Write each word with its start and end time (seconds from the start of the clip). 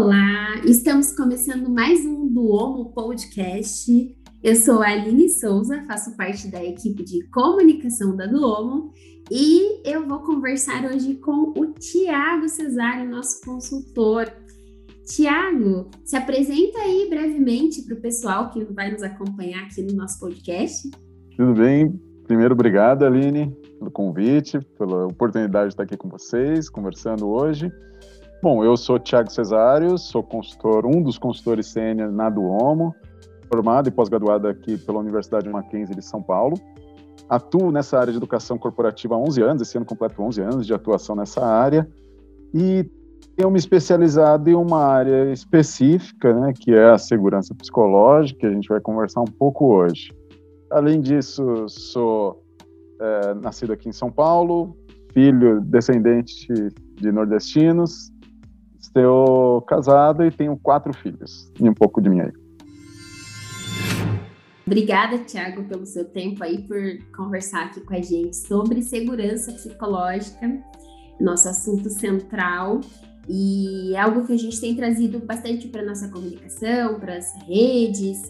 Olá, 0.00 0.54
estamos 0.64 1.10
começando 1.10 1.68
mais 1.68 2.06
um 2.06 2.32
do 2.32 2.46
Homo 2.52 2.92
Podcast. 2.92 4.16
Eu 4.44 4.54
sou 4.54 4.80
a 4.80 4.90
Aline 4.90 5.28
Souza, 5.28 5.82
faço 5.88 6.16
parte 6.16 6.48
da 6.48 6.64
equipe 6.64 7.02
de 7.02 7.28
comunicação 7.30 8.14
da 8.14 8.24
Duomo 8.24 8.92
e 9.28 9.82
eu 9.84 10.06
vou 10.06 10.20
conversar 10.20 10.84
hoje 10.84 11.16
com 11.16 11.52
o 11.52 11.72
Tiago 11.72 12.48
Cesário, 12.48 13.10
nosso 13.10 13.40
consultor. 13.44 14.32
Tiago, 15.04 15.90
se 16.04 16.16
apresenta 16.16 16.78
aí 16.78 17.08
brevemente 17.10 17.82
para 17.82 17.96
o 17.96 18.00
pessoal 18.00 18.50
que 18.50 18.62
vai 18.66 18.92
nos 18.92 19.02
acompanhar 19.02 19.64
aqui 19.64 19.82
no 19.82 19.96
nosso 19.96 20.20
podcast. 20.20 20.88
Tudo 21.36 21.54
bem? 21.54 22.00
Primeiro, 22.24 22.54
obrigado, 22.54 23.04
Aline, 23.04 23.52
pelo 23.76 23.90
convite, 23.90 24.60
pela 24.78 25.08
oportunidade 25.08 25.70
de 25.70 25.72
estar 25.72 25.82
aqui 25.82 25.96
com 25.96 26.08
vocês, 26.08 26.70
conversando 26.70 27.28
hoje. 27.28 27.68
Bom, 28.40 28.64
eu 28.64 28.76
sou 28.76 29.00
Tiago 29.00 29.32
Cesário, 29.32 29.98
sou 29.98 30.22
consultor, 30.22 30.86
um 30.86 31.02
dos 31.02 31.18
consultores 31.18 31.66
sênior 31.66 32.12
na 32.12 32.30
Duomo, 32.30 32.94
formado 33.52 33.88
e 33.88 33.90
pós-graduado 33.90 34.46
aqui 34.46 34.78
pela 34.78 35.00
Universidade 35.00 35.48
Mackenzie 35.48 35.96
de 35.96 36.04
São 36.04 36.22
Paulo. 36.22 36.56
Atuo 37.28 37.72
nessa 37.72 37.98
área 37.98 38.12
de 38.12 38.16
educação 38.16 38.56
corporativa 38.56 39.16
há 39.16 39.18
11 39.18 39.42
anos, 39.42 39.62
esse 39.62 39.76
ano 39.76 39.84
completo 39.84 40.22
11 40.22 40.40
anos 40.40 40.66
de 40.68 40.72
atuação 40.72 41.16
nessa 41.16 41.44
área, 41.44 41.88
e 42.54 42.88
tenho 43.36 43.50
me 43.50 43.58
especializado 43.58 44.48
em 44.48 44.54
uma 44.54 44.84
área 44.84 45.32
específica, 45.32 46.32
né, 46.32 46.52
que 46.52 46.72
é 46.72 46.90
a 46.90 46.98
segurança 46.98 47.52
psicológica, 47.56 48.38
que 48.38 48.46
a 48.46 48.52
gente 48.52 48.68
vai 48.68 48.80
conversar 48.80 49.20
um 49.20 49.32
pouco 49.36 49.74
hoje. 49.74 50.12
Além 50.70 51.00
disso, 51.00 51.68
sou 51.68 52.40
é, 53.00 53.34
nascido 53.34 53.72
aqui 53.72 53.88
em 53.88 53.92
São 53.92 54.12
Paulo, 54.12 54.76
filho 55.12 55.60
descendente 55.60 56.46
de 56.94 57.10
nordestinos, 57.10 58.12
Estou 58.80 59.62
casado 59.62 60.24
e 60.24 60.30
tenho 60.30 60.56
quatro 60.56 60.92
filhos. 60.94 61.50
E 61.60 61.68
um 61.68 61.74
pouco 61.74 62.00
de 62.00 62.08
mim 62.08 62.20
aí. 62.20 62.32
Obrigada, 64.66 65.18
Tiago, 65.18 65.64
pelo 65.64 65.86
seu 65.86 66.04
tempo 66.04 66.44
aí, 66.44 66.62
por 66.62 66.78
conversar 67.16 67.64
aqui 67.64 67.80
com 67.80 67.94
a 67.94 68.02
gente 68.02 68.36
sobre 68.36 68.82
segurança 68.82 69.50
psicológica, 69.52 70.62
nosso 71.18 71.48
assunto 71.48 71.88
central. 71.88 72.80
E 73.26 73.94
é 73.94 74.00
algo 74.00 74.26
que 74.26 74.32
a 74.32 74.38
gente 74.38 74.60
tem 74.60 74.76
trazido 74.76 75.18
bastante 75.20 75.68
para 75.68 75.82
nossa 75.82 76.08
comunicação, 76.08 77.00
para 77.00 77.16
as 77.16 77.34
redes. 77.46 78.22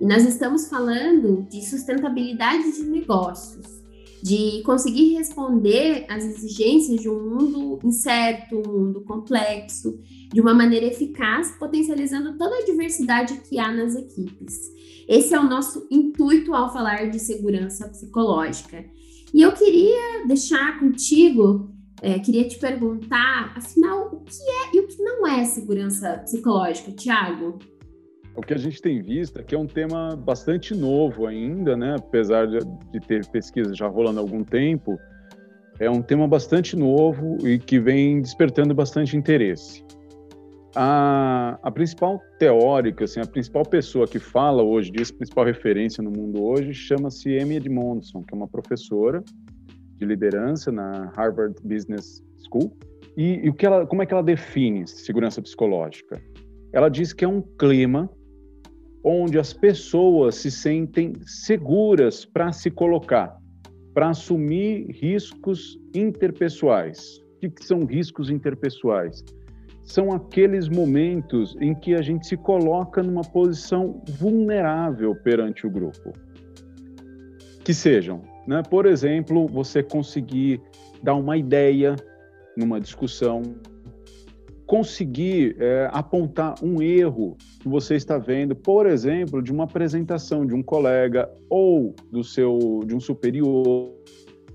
E 0.00 0.06
nós 0.06 0.26
estamos 0.26 0.68
falando 0.68 1.42
de 1.42 1.62
sustentabilidade 1.62 2.72
de 2.72 2.84
negócios 2.84 3.81
de 4.22 4.62
conseguir 4.62 5.14
responder 5.14 6.06
às 6.08 6.24
exigências 6.24 7.00
de 7.00 7.08
um 7.08 7.20
mundo 7.28 7.80
incerto, 7.82 8.62
um 8.64 8.84
mundo 8.84 9.00
complexo, 9.00 9.98
de 10.32 10.40
uma 10.40 10.54
maneira 10.54 10.86
eficaz, 10.86 11.50
potencializando 11.58 12.38
toda 12.38 12.56
a 12.56 12.64
diversidade 12.64 13.40
que 13.48 13.58
há 13.58 13.72
nas 13.72 13.96
equipes. 13.96 14.70
Esse 15.08 15.34
é 15.34 15.40
o 15.40 15.48
nosso 15.48 15.88
intuito 15.90 16.54
ao 16.54 16.72
falar 16.72 17.10
de 17.10 17.18
segurança 17.18 17.88
psicológica. 17.88 18.84
E 19.34 19.42
eu 19.42 19.50
queria 19.52 20.24
deixar 20.26 20.78
contigo, 20.78 21.74
é, 22.00 22.18
queria 22.20 22.46
te 22.46 22.58
perguntar, 22.58 23.54
afinal, 23.56 24.08
o 24.12 24.20
que 24.20 24.42
é 24.42 24.76
e 24.76 24.80
o 24.80 24.86
que 24.86 25.02
não 25.02 25.26
é 25.26 25.44
segurança 25.44 26.18
psicológica, 26.18 26.92
Tiago? 26.92 27.58
O 28.34 28.40
que 28.40 28.54
a 28.54 28.58
gente 28.58 28.80
tem 28.80 29.02
visto 29.02 29.38
é 29.38 29.42
que 29.42 29.54
é 29.54 29.58
um 29.58 29.66
tema 29.66 30.16
bastante 30.16 30.74
novo 30.74 31.26
ainda, 31.26 31.76
né? 31.76 31.96
apesar 31.98 32.46
de, 32.46 32.58
ter 33.06 33.26
pesquisa 33.26 33.74
já 33.74 33.86
rolando 33.86 34.20
há 34.20 34.22
algum 34.22 34.42
tempo, 34.42 34.98
é 35.78 35.90
um 35.90 36.00
tema 36.00 36.26
bastante 36.26 36.74
novo 36.74 37.36
e 37.46 37.58
que 37.58 37.78
vem 37.78 38.22
despertando 38.22 38.74
bastante 38.74 39.16
interesse. 39.16 39.84
A, 40.74 41.58
a, 41.62 41.70
principal 41.70 42.22
teórica, 42.38 43.04
assim, 43.04 43.20
a 43.20 43.26
principal 43.26 43.62
pessoa 43.62 44.06
que 44.06 44.18
fala 44.18 44.62
hoje 44.62 44.90
disso, 44.90 45.12
a 45.12 45.16
principal 45.18 45.44
referência 45.44 46.02
no 46.02 46.10
mundo 46.10 46.42
hoje, 46.42 46.72
chama-se 46.72 47.38
Amy 47.38 47.56
Edmondson, 47.56 48.22
que 48.22 48.32
é 48.32 48.36
uma 48.36 48.48
professora 48.48 49.22
de 49.98 50.06
liderança 50.06 50.72
na 50.72 51.12
Harvard 51.14 51.54
Business 51.62 52.24
School. 52.48 52.74
E, 53.14 53.44
e 53.44 53.50
o 53.50 53.54
que 53.54 53.66
ela, 53.66 53.86
como 53.86 54.02
é 54.02 54.06
que 54.06 54.14
ela 54.14 54.22
define 54.22 54.86
segurança 54.86 55.42
psicológica? 55.42 56.18
Ela 56.72 56.88
diz 56.88 57.12
que 57.12 57.22
é 57.22 57.28
um 57.28 57.42
clima 57.42 58.08
onde 59.04 59.38
as 59.38 59.52
pessoas 59.52 60.36
se 60.36 60.50
sentem 60.50 61.12
seguras 61.26 62.24
para 62.24 62.52
se 62.52 62.70
colocar, 62.70 63.36
para 63.92 64.10
assumir 64.10 64.86
riscos 64.90 65.78
interpessoais. 65.94 67.20
O 67.44 67.50
que 67.50 67.64
são 67.64 67.84
riscos 67.84 68.30
interpessoais? 68.30 69.24
São 69.84 70.12
aqueles 70.12 70.68
momentos 70.68 71.56
em 71.60 71.74
que 71.74 71.94
a 71.94 72.02
gente 72.02 72.26
se 72.26 72.36
coloca 72.36 73.02
numa 73.02 73.22
posição 73.22 74.00
vulnerável 74.18 75.14
perante 75.16 75.66
o 75.66 75.70
grupo. 75.70 76.12
Que 77.64 77.74
sejam, 77.74 78.22
né? 78.46 78.62
por 78.62 78.86
exemplo, 78.86 79.48
você 79.48 79.82
conseguir 79.82 80.60
dar 81.02 81.16
uma 81.16 81.36
ideia 81.36 81.96
numa 82.56 82.80
discussão, 82.80 83.42
conseguir 84.72 85.54
é, 85.60 85.90
apontar 85.92 86.54
um 86.62 86.80
erro 86.80 87.36
que 87.60 87.68
você 87.68 87.94
está 87.94 88.16
vendo, 88.16 88.56
por 88.56 88.86
exemplo, 88.86 89.42
de 89.42 89.52
uma 89.52 89.64
apresentação 89.64 90.46
de 90.46 90.54
um 90.54 90.62
colega 90.62 91.30
ou 91.50 91.94
do 92.10 92.24
seu 92.24 92.80
de 92.86 92.94
um 92.94 92.98
superior. 92.98 93.92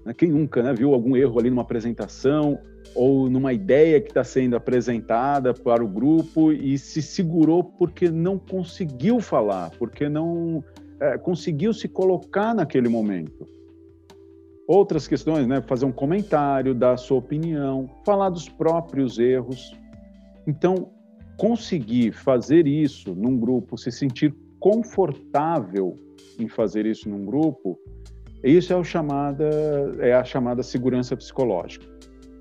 Né? 0.04 0.16
Quem 0.16 0.32
nunca 0.32 0.64
né, 0.64 0.74
viu 0.74 0.96
algum 0.96 1.16
erro 1.16 1.40
ali 1.40 1.52
numa 1.52 1.62
apresentação 1.62 2.58
ou 2.96 3.30
numa 3.30 3.54
ideia 3.54 4.02
que 4.02 4.08
está 4.08 4.24
sendo 4.24 4.56
apresentada 4.56 5.54
para 5.54 5.86
o 5.86 5.88
grupo 5.88 6.52
e 6.52 6.80
se 6.80 7.00
segurou 7.00 7.64
porque 7.64 8.10
não 8.10 8.40
conseguiu 8.40 9.20
falar, 9.20 9.70
porque 9.78 10.10
não 10.10 10.64
é, 11.00 11.16
conseguiu 11.20 11.72
se 11.76 11.88
colocar 11.88 12.56
naquele 12.56 12.90
momento. 12.90 13.48
Outras 14.68 15.08
questões, 15.08 15.46
né? 15.46 15.62
Fazer 15.62 15.86
um 15.86 15.92
comentário, 15.92 16.74
dar 16.74 16.94
a 16.94 16.98
sua 16.98 17.20
opinião, 17.20 17.88
falar 18.04 18.32
dos 18.32 18.50
próprios 18.50 19.20
erros. 19.20 19.78
Então, 20.48 20.92
conseguir 21.38 22.14
fazer 22.14 22.66
isso 22.66 23.14
num 23.14 23.38
grupo, 23.38 23.78
se 23.78 23.92
sentir 23.92 24.34
confortável 24.60 26.00
em 26.40 26.48
fazer 26.48 26.86
isso 26.86 27.10
num 27.10 27.26
grupo, 27.26 27.78
isso 28.44 28.74
é, 28.74 28.84
chamada, 28.84 29.50
é 30.00 30.14
a 30.14 30.24
chamada 30.24 30.64
segurança 30.64 31.16
psicológica. 31.18 31.86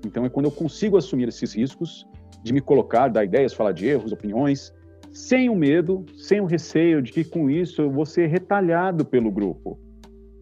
Então, 0.05 0.25
é 0.25 0.29
quando 0.29 0.45
eu 0.45 0.51
consigo 0.51 0.95
assumir 0.95 1.27
esses 1.27 1.53
riscos 1.53 2.07
de 2.43 2.53
me 2.53 2.61
colocar, 2.61 3.09
dar 3.09 3.25
ideias, 3.25 3.53
falar 3.53 3.73
de 3.73 3.85
erros, 3.85 4.11
opiniões, 4.11 4.73
sem 5.11 5.49
o 5.49 5.55
medo, 5.55 6.05
sem 6.15 6.39
o 6.39 6.45
receio 6.45 7.01
de 7.01 7.11
que 7.11 7.23
com 7.23 7.49
isso 7.49 7.81
eu 7.81 7.91
vou 7.91 8.05
ser 8.05 8.27
retalhado 8.27 9.03
pelo 9.03 9.31
grupo, 9.31 9.77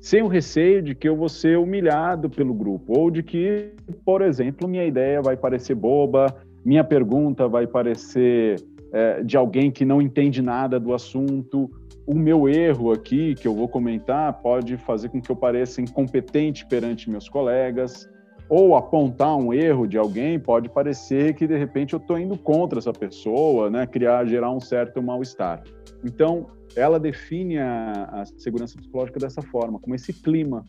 sem 0.01 0.21
o 0.21 0.27
receio 0.27 0.83
de 0.83 0.93
que 0.93 1.07
eu 1.07 1.15
vou 1.15 1.29
ser 1.29 1.57
humilhado 1.57 2.29
pelo 2.29 2.53
grupo, 2.53 2.99
ou 2.99 3.09
de 3.09 3.23
que, 3.23 3.71
por 4.03 4.21
exemplo, 4.21 4.67
minha 4.67 4.85
ideia 4.85 5.21
vai 5.21 5.37
parecer 5.37 5.75
boba, 5.75 6.35
minha 6.65 6.83
pergunta 6.83 7.47
vai 7.47 7.67
parecer 7.67 8.59
é, 8.91 9.21
de 9.21 9.37
alguém 9.37 9.69
que 9.69 9.85
não 9.85 10.01
entende 10.01 10.41
nada 10.41 10.79
do 10.79 10.93
assunto. 10.93 11.69
O 12.07 12.15
meu 12.15 12.49
erro 12.49 12.91
aqui, 12.91 13.35
que 13.35 13.47
eu 13.47 13.53
vou 13.53 13.67
comentar, 13.67 14.41
pode 14.41 14.75
fazer 14.77 15.09
com 15.09 15.21
que 15.21 15.31
eu 15.31 15.35
pareça 15.35 15.79
incompetente 15.79 16.65
perante 16.65 17.09
meus 17.09 17.29
colegas, 17.29 18.09
ou 18.49 18.75
apontar 18.75 19.35
um 19.37 19.53
erro 19.53 19.87
de 19.87 19.97
alguém 19.97 20.39
pode 20.39 20.69
parecer 20.69 21.33
que 21.33 21.47
de 21.47 21.57
repente 21.57 21.93
eu 21.93 21.97
estou 21.97 22.17
indo 22.19 22.37
contra 22.37 22.79
essa 22.79 22.93
pessoa, 22.93 23.69
né? 23.69 23.85
criar, 23.85 24.25
gerar 24.25 24.51
um 24.51 24.59
certo 24.59 25.01
mal-estar. 25.01 25.63
Então, 26.03 26.47
ela 26.75 26.99
define 26.99 27.57
a, 27.57 28.09
a 28.11 28.25
segurança 28.37 28.77
psicológica 28.77 29.19
dessa 29.19 29.41
forma, 29.41 29.79
como 29.79 29.95
esse 29.95 30.13
clima 30.13 30.63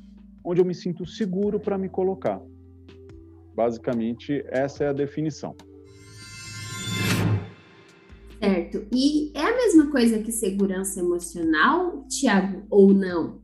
onde 0.44 0.60
eu 0.60 0.64
me 0.64 0.74
sinto 0.74 1.04
seguro 1.04 1.58
para 1.58 1.76
me 1.76 1.88
colocar. 1.88 2.40
Basicamente, 3.54 4.44
essa 4.48 4.84
é 4.84 4.88
a 4.88 4.92
definição. 4.92 5.54
Certo. 8.46 8.86
E 8.92 9.32
é 9.34 9.42
a 9.42 9.56
mesma 9.56 9.90
coisa 9.90 10.20
que 10.20 10.30
segurança 10.30 11.00
emocional, 11.00 12.04
Tiago, 12.08 12.62
ou 12.70 12.94
não? 12.94 13.40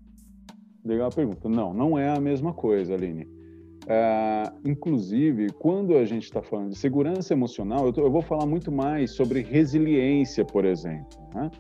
Legal 0.85 1.09
a 1.09 1.11
pergunta. 1.11 1.49
Não, 1.49 1.75
não 1.75 1.99
é 1.99 2.09
a 2.17 2.21
mesma 2.21 2.53
coisa, 2.53 2.95
Aline. 2.95 3.27
É, 3.89 4.45
inclusive, 4.65 5.49
quando 5.59 5.97
a 5.97 6.05
gente 6.05 6.23
está 6.23 6.41
falando 6.41 6.71
de 6.71 6.79
segurança 6.79 7.33
emocional, 7.33 7.87
eu, 7.87 7.93
tô, 7.93 8.03
eu, 8.03 8.13
vou 8.13 8.23
falar 8.23 8.47
muito 8.47 8.71
mais 8.71 9.11
sobre 9.11 9.43
resiliência, 9.43 10.45
por 10.45 10.65
exemplo. 10.65 11.19
Né? 11.35 11.51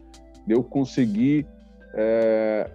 Eu 0.48 0.62
conseguir 0.62 1.44
é, 1.94 2.70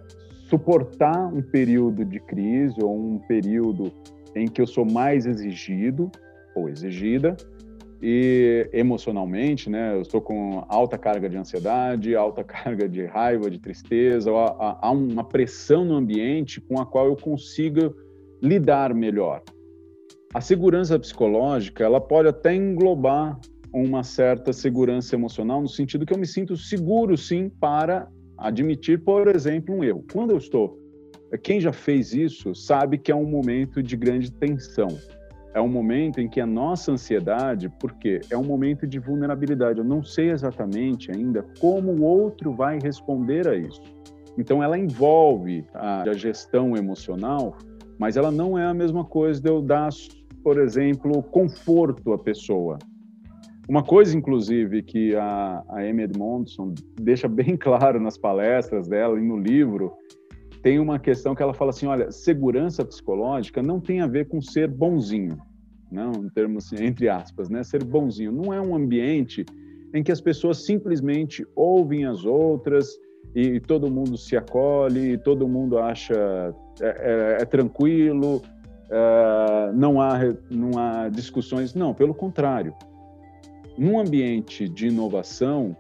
suportar 0.49 1.33
um 1.33 1.41
período 1.41 2.03
de 2.03 2.19
crise 2.19 2.75
ou 2.83 2.93
um 2.93 3.19
período 3.19 3.89
em 4.35 4.47
que 4.47 4.61
eu 4.61 4.67
sou 4.67 4.83
mais 4.83 5.25
exigido 5.25 6.11
ou 6.53 6.67
exigida 6.67 7.37
e 8.01 8.69
emocionalmente, 8.73 9.69
né? 9.69 9.95
Eu 9.95 10.01
estou 10.01 10.21
com 10.21 10.63
alta 10.67 10.97
carga 10.97 11.29
de 11.29 11.37
ansiedade, 11.37 12.15
alta 12.15 12.43
carga 12.45 12.87
de 12.87 13.05
raiva, 13.05 13.49
de 13.49 13.59
tristeza, 13.59 14.31
há, 14.31 14.91
uma 14.91 15.23
pressão 15.23 15.83
no 15.83 15.95
ambiente 15.95 16.61
com 16.61 16.79
a 16.79 16.85
qual 16.85 17.07
eu 17.07 17.15
consiga 17.15 17.93
lidar 18.41 18.93
melhor. 18.93 19.41
A 20.33 20.41
segurança 20.41 20.99
psicológica, 20.99 21.83
ela 21.83 21.99
pode 21.99 22.27
até 22.27 22.53
englobar 22.53 23.39
uma 23.73 24.03
certa 24.03 24.53
segurança 24.53 25.15
emocional, 25.15 25.61
no 25.61 25.67
sentido 25.67 26.05
que 26.05 26.13
eu 26.13 26.17
me 26.17 26.27
sinto 26.27 26.55
seguro, 26.55 27.17
sim, 27.17 27.49
para 27.49 28.07
admitir, 28.37 29.03
por 29.03 29.27
exemplo, 29.27 29.75
um 29.75 29.83
erro. 29.83 30.05
Quando 30.11 30.31
eu 30.31 30.37
estou. 30.37 30.77
Quem 31.43 31.59
já 31.59 31.73
fez 31.73 32.13
isso 32.13 32.55
sabe 32.55 32.97
que 32.97 33.11
é 33.11 33.15
um 33.15 33.25
momento 33.25 33.83
de 33.83 33.97
grande 33.97 34.31
tensão. 34.31 34.87
É 35.57 35.59
um 35.59 35.67
momento 35.67 36.21
em 36.21 36.29
que 36.29 36.39
a 36.39 36.45
nossa 36.45 36.91
ansiedade, 36.91 37.67
porque 37.79 38.21
é 38.29 38.37
um 38.37 38.43
momento 38.43 38.85
de 38.85 38.99
vulnerabilidade. 38.99 39.79
Eu 39.79 39.83
não 39.83 40.03
sei 40.03 40.29
exatamente 40.29 41.09
ainda 41.09 41.43
como 41.59 41.93
o 41.93 42.03
outro 42.03 42.51
vai 42.51 42.77
responder 42.77 43.47
a 43.47 43.55
isso. 43.55 43.81
Então, 44.37 44.61
ela 44.61 44.77
envolve 44.77 45.65
a, 45.73 46.03
a 46.03 46.13
gestão 46.13 46.77
emocional, 46.77 47.57
mas 47.97 48.15
ela 48.15 48.29
não 48.29 48.55
é 48.55 48.67
a 48.67 48.73
mesma 48.73 49.03
coisa 49.03 49.41
de 49.41 49.49
eu 49.49 49.59
dar, 49.59 49.89
por 50.43 50.59
exemplo, 50.59 51.23
conforto 51.23 52.13
à 52.13 52.19
pessoa. 52.19 52.77
Uma 53.67 53.81
coisa, 53.81 54.15
inclusive, 54.15 54.83
que 54.83 55.15
a, 55.15 55.63
a 55.69 55.79
Amy 55.79 56.03
Edmondson 56.03 56.75
deixa 57.01 57.27
bem 57.27 57.57
claro 57.57 57.99
nas 57.99 58.15
palestras 58.15 58.87
dela 58.87 59.19
e 59.19 59.23
no 59.23 59.39
livro, 59.39 59.91
tem 60.61 60.77
uma 60.77 60.99
questão 60.99 61.33
que 61.33 61.41
ela 61.41 61.53
fala 61.53 61.71
assim, 61.71 61.87
olha, 61.87 62.11
segurança 62.11 62.85
psicológica 62.85 63.63
não 63.63 63.79
tem 63.79 64.01
a 64.01 64.07
ver 64.07 64.27
com 64.27 64.39
ser 64.39 64.69
bonzinho, 64.69 65.46
não, 65.91 66.11
em 66.11 66.29
termos 66.29 66.65
assim, 66.65 66.83
entre 66.83 67.09
aspas, 67.09 67.49
né? 67.49 67.63
Ser 67.63 67.83
bonzinho 67.83 68.31
não 68.31 68.53
é 68.53 68.61
um 68.61 68.75
ambiente 68.75 69.45
em 69.93 70.03
que 70.03 70.11
as 70.11 70.21
pessoas 70.21 70.65
simplesmente 70.65 71.45
ouvem 71.55 72.05
as 72.05 72.25
outras 72.25 72.97
e 73.33 73.59
todo 73.59 73.89
mundo 73.89 74.17
se 74.17 74.35
acolhe, 74.35 75.17
todo 75.17 75.47
mundo 75.47 75.77
acha 75.77 76.53
é, 76.81 77.37
é, 77.39 77.41
é 77.41 77.45
tranquilo, 77.45 78.41
é, 78.89 79.71
não 79.73 80.01
há 80.01 80.19
não 80.49 80.77
há 80.77 81.09
discussões, 81.09 81.73
não, 81.73 81.93
pelo 81.93 82.13
contrário 82.13 82.73
num 83.77 83.99
ambiente 83.99 84.67
de 84.67 84.87
inovação, 84.87 85.77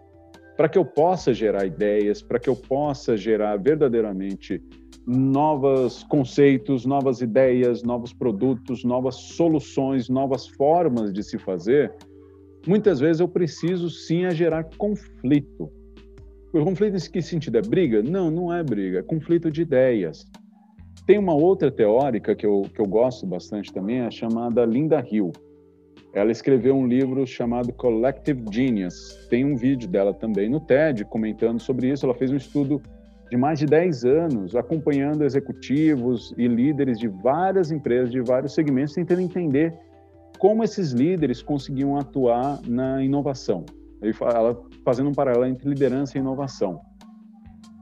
para 0.55 0.69
que 0.69 0.77
eu 0.77 0.85
possa 0.85 1.33
gerar 1.33 1.65
ideias, 1.65 2.21
para 2.21 2.39
que 2.39 2.49
eu 2.49 2.55
possa 2.55 3.17
gerar 3.17 3.57
verdadeiramente 3.57 4.61
novos 5.07 6.03
conceitos, 6.03 6.85
novas 6.85 7.21
ideias, 7.21 7.81
novos 7.81 8.11
produtos, 8.11 8.83
novas 8.83 9.15
soluções, 9.15 10.09
novas 10.09 10.47
formas 10.47 11.13
de 11.13 11.23
se 11.23 11.37
fazer, 11.37 11.93
muitas 12.67 12.99
vezes 12.99 13.21
eu 13.21 13.27
preciso 13.27 13.89
sim 13.89 14.25
a 14.25 14.31
gerar 14.31 14.65
conflito. 14.77 15.71
O 16.53 16.63
conflito 16.63 16.97
em 16.97 17.11
que 17.11 17.21
sentido? 17.21 17.57
É 17.57 17.61
briga? 17.61 18.03
Não, 18.03 18.29
não 18.29 18.53
é 18.53 18.61
briga, 18.61 18.99
é 18.99 19.03
conflito 19.03 19.49
de 19.49 19.61
ideias. 19.61 20.25
Tem 21.05 21.17
uma 21.17 21.33
outra 21.33 21.71
teórica 21.71 22.35
que 22.35 22.45
eu, 22.45 22.63
que 22.73 22.81
eu 22.81 22.85
gosto 22.85 23.25
bastante 23.25 23.71
também, 23.71 23.99
é 23.99 24.07
a 24.07 24.11
chamada 24.11 24.65
Linda 24.65 25.01
Hill 25.09 25.31
ela 26.17 26.31
escreveu 26.31 26.75
um 26.75 26.87
livro 26.87 27.27
chamado 27.27 27.71
Collective 27.73 28.43
Genius. 28.51 29.27
Tem 29.29 29.45
um 29.45 29.55
vídeo 29.55 29.87
dela 29.87 30.11
também 30.13 30.49
no 30.49 30.59
TED 30.59 31.05
comentando 31.05 31.59
sobre 31.59 31.91
isso. 31.91 32.07
Ela 32.07 32.15
fez 32.15 32.31
um 32.31 32.35
estudo 32.35 32.81
de 33.29 33.37
mais 33.37 33.59
de 33.59 33.65
10 33.65 34.05
anos 34.05 34.55
acompanhando 34.55 35.23
executivos 35.23 36.33
e 36.37 36.47
líderes 36.47 36.99
de 36.99 37.07
várias 37.07 37.71
empresas, 37.71 38.11
de 38.11 38.21
vários 38.21 38.53
segmentos, 38.53 38.93
tentando 38.93 39.21
entender 39.21 39.73
como 40.39 40.63
esses 40.63 40.91
líderes 40.91 41.41
conseguiam 41.41 41.97
atuar 41.97 42.61
na 42.67 43.03
inovação. 43.03 43.65
Ela 44.01 44.57
fazendo 44.85 45.09
um 45.09 45.13
paralelo 45.13 45.45
entre 45.45 45.67
liderança 45.67 46.17
e 46.17 46.21
inovação. 46.21 46.79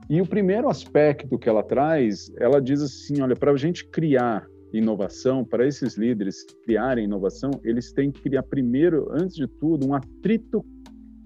E 0.09 0.21
o 0.21 0.25
primeiro 0.25 0.69
aspecto 0.69 1.37
que 1.37 1.49
ela 1.49 1.63
traz, 1.63 2.31
ela 2.39 2.61
diz 2.61 2.81
assim, 2.81 3.21
olha, 3.21 3.35
para 3.35 3.51
a 3.51 3.57
gente 3.57 3.85
criar 3.89 4.45
inovação, 4.71 5.43
para 5.43 5.67
esses 5.67 5.97
líderes 5.97 6.43
criarem 6.63 7.05
inovação, 7.05 7.51
eles 7.63 7.91
têm 7.91 8.11
que 8.11 8.21
criar 8.21 8.43
primeiro, 8.43 9.07
antes 9.11 9.35
de 9.35 9.47
tudo, 9.47 9.87
um 9.87 9.93
atrito, 9.93 10.63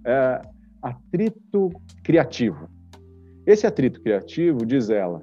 é, 0.06 0.42
atrito 0.82 1.70
criativo. 2.04 2.70
Esse 3.50 3.66
atrito 3.66 4.00
criativo, 4.00 4.64
diz 4.64 4.92
ela, 4.92 5.20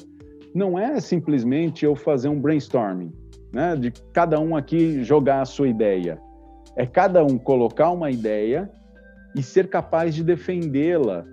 não 0.53 0.77
é 0.77 0.99
simplesmente 0.99 1.85
eu 1.85 1.95
fazer 1.95 2.29
um 2.29 2.41
brainstorming, 2.41 3.13
né, 3.53 3.77
de 3.77 3.93
cada 4.13 4.41
um 4.41 4.57
aqui 4.57 5.05
jogar 5.05 5.43
a 5.43 5.45
sua 5.45 5.69
ideia. 5.69 6.21
É 6.75 6.85
cada 6.85 7.25
um 7.25 7.39
colocar 7.39 7.93
uma 7.93 8.11
ideia 8.11 8.69
e 9.33 9.45
ser 9.45 9.69
capaz 9.69 10.13
de 10.13 10.25
defendê-la 10.25 11.25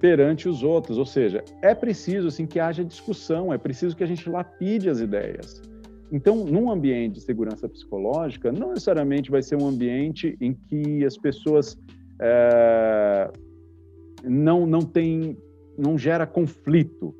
perante 0.00 0.48
os 0.48 0.62
outros, 0.62 0.96
ou 0.96 1.04
seja, 1.04 1.44
é 1.60 1.74
preciso 1.74 2.28
assim 2.28 2.46
que 2.46 2.58
haja 2.58 2.82
discussão, 2.82 3.52
é 3.52 3.58
preciso 3.58 3.94
que 3.94 4.02
a 4.02 4.06
gente 4.06 4.26
lapide 4.26 4.88
as 4.88 4.98
ideias. 4.98 5.60
Então, 6.10 6.46
num 6.46 6.70
ambiente 6.70 7.16
de 7.16 7.20
segurança 7.20 7.68
psicológica, 7.68 8.50
não 8.50 8.70
necessariamente 8.70 9.30
vai 9.30 9.42
ser 9.42 9.56
um 9.62 9.68
ambiente 9.68 10.38
em 10.40 10.54
que 10.54 11.04
as 11.04 11.18
pessoas 11.18 11.76
é, 12.18 13.30
não 14.24 14.66
não 14.66 14.80
tem, 14.80 15.36
não 15.80 15.96
gera 15.96 16.26
conflito 16.26 17.14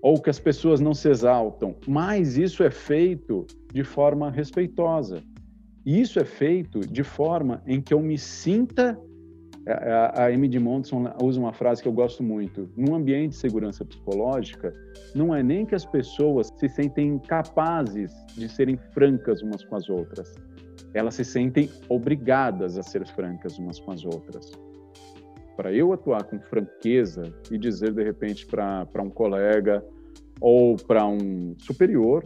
ou 0.00 0.20
que 0.20 0.30
as 0.30 0.38
pessoas 0.38 0.80
não 0.80 0.94
se 0.94 1.08
exaltam, 1.08 1.76
mas 1.86 2.36
isso 2.36 2.62
é 2.62 2.70
feito 2.70 3.46
de 3.72 3.84
forma 3.84 4.30
respeitosa. 4.30 5.22
E 5.84 6.00
isso 6.00 6.18
é 6.18 6.24
feito 6.24 6.80
de 6.80 7.02
forma 7.02 7.62
em 7.66 7.80
que 7.80 7.94
eu 7.94 8.00
me 8.00 8.18
sinta 8.18 8.98
a, 9.66 10.24
a 10.24 10.26
Amy 10.26 10.58
Monson 10.58 11.04
usa 11.22 11.38
uma 11.38 11.52
frase 11.52 11.82
que 11.82 11.88
eu 11.88 11.92
gosto 11.92 12.22
muito. 12.22 12.68
Num 12.76 12.94
ambiente 12.94 13.30
de 13.30 13.36
segurança 13.36 13.84
psicológica, 13.84 14.74
não 15.14 15.34
é 15.34 15.42
nem 15.42 15.64
que 15.64 15.74
as 15.74 15.84
pessoas 15.84 16.48
se 16.56 16.68
sentem 16.68 17.18
capazes 17.18 18.12
de 18.34 18.48
serem 18.48 18.76
francas 18.92 19.42
umas 19.42 19.64
com 19.64 19.76
as 19.76 19.88
outras. 19.88 20.34
Elas 20.94 21.14
se 21.14 21.24
sentem 21.24 21.70
obrigadas 21.88 22.76
a 22.76 22.82
ser 22.82 23.06
francas 23.06 23.58
umas 23.58 23.78
com 23.78 23.92
as 23.92 24.04
outras. 24.04 24.52
Para 25.56 25.72
eu 25.72 25.92
atuar 25.92 26.24
com 26.24 26.40
franqueza 26.40 27.22
e 27.50 27.58
dizer 27.58 27.92
de 27.92 28.02
repente 28.02 28.46
para 28.46 29.02
um 29.02 29.10
colega 29.10 29.84
ou 30.40 30.76
para 30.76 31.06
um 31.06 31.54
superior, 31.58 32.24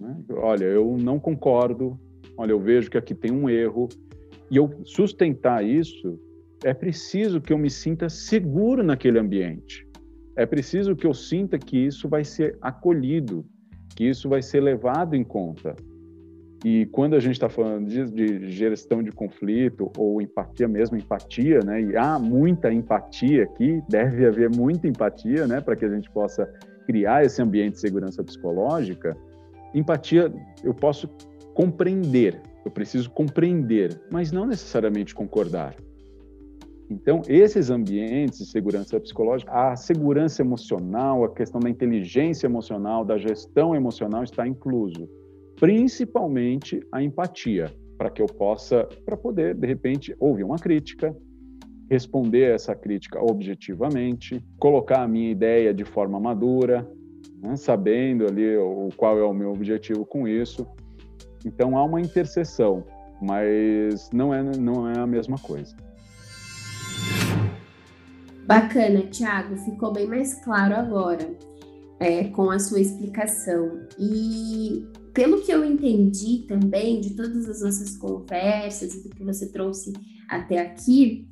né, 0.00 0.16
olha, 0.30 0.64
eu 0.64 0.96
não 1.00 1.18
concordo, 1.18 1.98
olha, 2.36 2.52
eu 2.52 2.60
vejo 2.60 2.90
que 2.90 2.98
aqui 2.98 3.14
tem 3.14 3.32
um 3.32 3.48
erro, 3.48 3.88
e 4.50 4.56
eu 4.56 4.70
sustentar 4.84 5.64
isso 5.64 6.18
é 6.62 6.74
preciso 6.74 7.40
que 7.40 7.52
eu 7.52 7.58
me 7.58 7.70
sinta 7.70 8.08
seguro 8.08 8.82
naquele 8.82 9.18
ambiente. 9.18 9.86
É 10.36 10.44
preciso 10.44 10.94
que 10.94 11.06
eu 11.06 11.14
sinta 11.14 11.58
que 11.58 11.76
isso 11.76 12.08
vai 12.08 12.24
ser 12.24 12.58
acolhido, 12.60 13.44
que 13.96 14.04
isso 14.04 14.28
vai 14.28 14.42
ser 14.42 14.60
levado 14.60 15.14
em 15.14 15.24
conta. 15.24 15.74
E 16.64 16.84
quando 16.86 17.16
a 17.16 17.20
gente 17.20 17.32
está 17.32 17.48
falando 17.48 17.88
de, 17.88 18.04
de, 18.04 18.50
gestão 18.50 19.02
de 19.02 19.10
conflito 19.10 19.90
ou 19.96 20.20
empatia 20.20 20.68
mesmo, 20.68 20.96
empatia, 20.96 21.60
né? 21.60 21.80
E 21.80 21.96
há 21.96 22.18
muita 22.18 22.70
empatia 22.70 23.44
aqui, 23.44 23.82
deve 23.88 24.26
haver 24.26 24.50
muita 24.54 24.86
empatia, 24.86 25.46
né? 25.46 25.60
Para 25.60 25.74
que 25.74 25.86
a 25.86 25.88
gente 25.88 26.10
possa 26.10 26.52
criar 26.86 27.24
esse 27.24 27.40
ambiente 27.40 27.74
de 27.74 27.80
segurança 27.80 28.22
psicológica. 28.22 29.16
Empatia, 29.74 30.30
eu 30.62 30.74
posso 30.74 31.08
compreender, 31.54 32.38
eu 32.62 32.70
preciso 32.70 33.10
compreender, 33.10 33.98
mas 34.10 34.30
não 34.30 34.44
necessariamente 34.46 35.14
concordar. 35.14 35.74
Então, 36.90 37.22
esses 37.28 37.70
ambientes 37.70 38.38
de 38.38 38.46
segurança 38.46 38.98
psicológica, 39.00 39.50
a 39.52 39.76
segurança 39.76 40.42
emocional, 40.42 41.24
a 41.24 41.32
questão 41.32 41.60
da 41.60 41.70
inteligência 41.70 42.46
emocional, 42.46 43.04
da 43.04 43.16
gestão 43.16 43.74
emocional 43.74 44.24
está 44.24 44.46
incluso, 44.46 45.08
principalmente 45.60 46.80
a 46.90 47.02
empatia, 47.02 47.70
para 47.98 48.08
que 48.08 48.22
eu 48.22 48.26
possa, 48.26 48.88
para 49.04 49.14
poder, 49.14 49.54
de 49.54 49.66
repente, 49.66 50.16
ouvir 50.18 50.42
uma 50.42 50.56
crítica, 50.56 51.14
responder 51.90 52.54
essa 52.54 52.74
crítica 52.74 53.22
objetivamente, 53.22 54.42
colocar 54.58 55.02
a 55.02 55.08
minha 55.08 55.30
ideia 55.30 55.74
de 55.74 55.84
forma 55.84 56.18
madura, 56.18 56.90
né, 57.42 57.56
sabendo 57.56 58.26
ali 58.26 58.56
o, 58.56 58.88
qual 58.96 59.18
é 59.18 59.22
o 59.22 59.34
meu 59.34 59.52
objetivo 59.52 60.06
com 60.06 60.26
isso. 60.26 60.66
Então, 61.44 61.76
há 61.76 61.84
uma 61.84 62.00
interseção, 62.00 62.82
mas 63.20 64.08
não 64.14 64.32
é, 64.32 64.42
não 64.42 64.88
é 64.88 64.98
a 64.98 65.06
mesma 65.06 65.36
coisa. 65.36 65.76
Bacana, 68.46 69.02
Thiago, 69.02 69.56
ficou 69.58 69.92
bem 69.92 70.06
mais 70.06 70.42
claro 70.42 70.74
agora 70.74 71.30
é, 72.00 72.24
com 72.24 72.50
a 72.50 72.58
sua 72.58 72.80
explicação. 72.80 73.86
E 73.98 74.89
pelo 75.12 75.40
que 75.40 75.52
eu 75.52 75.64
entendi 75.64 76.44
também 76.46 77.00
de 77.00 77.14
todas 77.14 77.48
as 77.48 77.60
nossas 77.60 77.96
conversas 77.96 78.94
e 78.94 79.02
do 79.02 79.10
que 79.10 79.24
você 79.24 79.50
trouxe 79.50 79.92
até 80.28 80.58
aqui, 80.58 81.28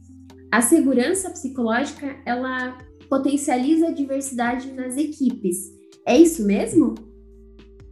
a 0.51 0.61
segurança 0.61 1.31
psicológica 1.31 2.17
ela 2.25 2.79
potencializa 3.09 3.89
a 3.89 3.93
diversidade 3.93 4.73
nas 4.73 4.97
equipes. 4.97 5.73
É 6.07 6.17
isso 6.17 6.47
mesmo? 6.47 6.95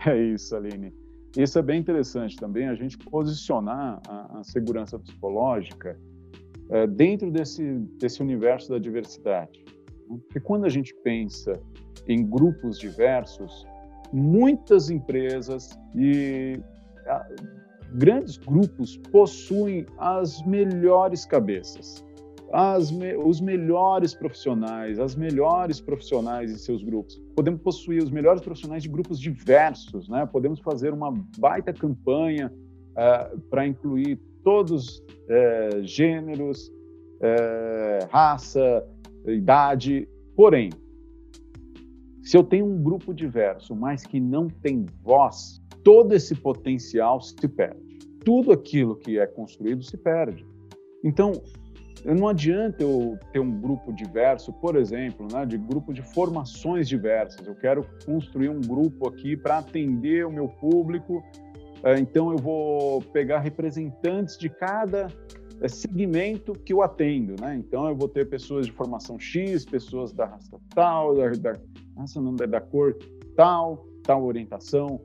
É 0.07 0.17
isso, 0.17 0.55
Aline. 0.57 0.93
Isso 1.37 1.59
é 1.59 1.63
bem 1.63 1.81
interessante 1.81 2.37
também, 2.37 2.67
a 2.67 2.75
gente 2.75 2.97
posicionar 2.97 4.01
a, 4.09 4.41
a 4.41 4.45
segurança 4.45 4.99
psicológica 4.99 5.99
é, 6.71 6.87
dentro 6.87 7.31
desse, 7.31 7.63
desse 7.99 8.23
universo 8.23 8.71
da 8.71 8.79
diversidade. 8.79 9.65
Porque 10.09 10.41
quando 10.41 10.65
a 10.65 10.69
gente 10.69 10.95
pensa 11.03 11.53
em 12.09 12.25
grupos 12.25 12.79
diversos, 12.79 13.67
muitas 14.13 14.91
empresas 14.91 15.79
e 15.95 16.61
grandes 17.95 18.37
grupos 18.37 18.97
possuem 19.11 19.87
as 19.99 20.45
melhores 20.47 21.25
cabeças, 21.25 22.05
as 22.53 22.91
me, 22.91 23.17
os 23.17 23.41
melhores 23.41 24.15
profissionais, 24.15 24.99
as 24.99 25.15
melhores 25.15 25.81
profissionais 25.81 26.51
em 26.51 26.57
seus 26.57 26.83
grupos. 26.83 27.21
Podemos 27.35 27.61
possuir 27.61 28.03
os 28.03 28.11
melhores 28.11 28.43
profissionais 28.43 28.83
de 28.83 28.89
grupos 28.89 29.19
diversos, 29.19 30.09
né? 30.09 30.27
Podemos 30.27 30.61
fazer 30.61 30.93
uma 30.93 31.13
baita 31.39 31.73
campanha 31.73 32.53
uh, 32.93 33.39
para 33.51 33.67
incluir 33.67 34.21
todos 34.45 34.99
uh, 34.99 35.83
gêneros, 35.83 36.69
uh, 36.69 38.07
raça, 38.11 38.85
idade. 39.27 40.09
Porém, 40.37 40.71
se 42.27 42.37
eu 42.37 42.43
tenho 42.43 42.67
um 42.67 42.83
grupo 42.83 43.15
diverso, 43.15 43.73
mas 43.73 44.05
que 44.05 44.19
não 44.19 44.49
tem 44.49 44.85
voz, 45.01 45.63
todo 45.85 46.13
esse 46.13 46.35
potencial 46.35 47.21
se 47.21 47.47
perde. 47.47 47.99
Tudo 48.25 48.51
aquilo 48.51 48.97
que 48.97 49.17
é 49.17 49.27
construído 49.29 49.85
se 49.85 49.97
perde. 49.97 50.45
Então, 51.05 51.41
não 52.05 52.27
adianta 52.27 52.83
eu 52.83 53.17
ter 53.33 53.39
um 53.39 53.61
grupo 53.61 53.93
diverso, 53.93 54.53
por 54.55 54.75
exemplo, 54.75 55.29
né, 55.33 55.47
de 55.47 55.57
grupo 55.57 55.95
de 55.95 56.03
formações 56.03 56.89
diversas. 56.89 57.47
Eu 57.47 57.55
quero 57.55 57.87
construir 58.05 58.49
um 58.49 58.61
grupo 58.61 59.09
aqui 59.09 59.37
para 59.37 59.59
atender 59.59 60.27
o 60.27 60.33
meu 60.33 60.49
público. 60.49 61.23
É, 61.85 61.97
então, 61.97 62.33
eu 62.33 62.39
vou 62.39 63.03
pegar 63.13 63.39
representantes 63.39 64.37
de 64.37 64.49
cada 64.49 65.07
segmento 65.69 66.53
que 66.53 66.73
eu 66.73 66.83
atendo, 66.83 67.35
né? 67.41 67.57
Então, 67.57 67.89
eu 67.89 67.97
vou 67.97 68.09
ter 68.09 68.29
pessoas 68.29 68.67
de 68.67 68.73
formação 68.73 69.19
X, 69.19 69.65
pessoas 69.65 70.13
da 70.13 70.27
raça 70.27 70.59
tal, 70.75 71.15
da, 71.17 71.31
da 71.31 71.61
raça 71.97 72.21
não 72.21 72.35
da 72.35 72.61
cor 72.61 72.97
tal, 73.35 73.87
tal 74.03 74.25
orientação 74.25 75.01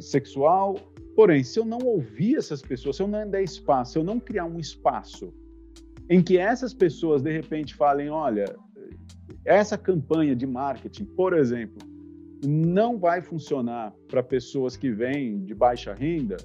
sexual. 0.00 0.76
Porém, 1.16 1.42
se 1.42 1.58
eu 1.58 1.64
não 1.64 1.78
ouvir 1.78 2.36
essas 2.36 2.62
pessoas, 2.62 2.96
se 2.96 3.02
eu 3.02 3.08
não 3.08 3.28
der 3.28 3.42
espaço, 3.42 3.92
se 3.92 3.98
eu 3.98 4.04
não 4.04 4.20
criar 4.20 4.44
um 4.44 4.58
espaço 4.58 5.34
em 6.08 6.22
que 6.22 6.38
essas 6.38 6.72
pessoas 6.72 7.22
de 7.22 7.32
repente 7.32 7.74
falem, 7.74 8.08
olha, 8.08 8.56
essa 9.44 9.76
campanha 9.76 10.34
de 10.34 10.46
marketing, 10.46 11.04
por 11.04 11.36
exemplo, 11.36 11.78
não 12.46 12.98
vai 12.98 13.20
funcionar 13.20 13.92
para 14.06 14.22
pessoas 14.22 14.76
que 14.76 14.90
vêm 14.90 15.44
de 15.44 15.54
baixa 15.54 15.92
renda, 15.92 16.36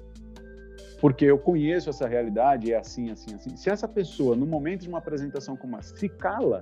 porque 1.04 1.26
eu 1.26 1.38
conheço 1.38 1.90
essa 1.90 2.08
realidade, 2.08 2.72
é 2.72 2.78
assim, 2.78 3.10
assim, 3.10 3.34
assim. 3.34 3.54
Se 3.58 3.68
essa 3.68 3.86
pessoa, 3.86 4.34
no 4.34 4.46
momento 4.46 4.80
de 4.80 4.88
uma 4.88 4.96
apresentação 4.96 5.54
como 5.54 5.76
essa, 5.76 5.94
se 5.94 6.08
cala, 6.08 6.60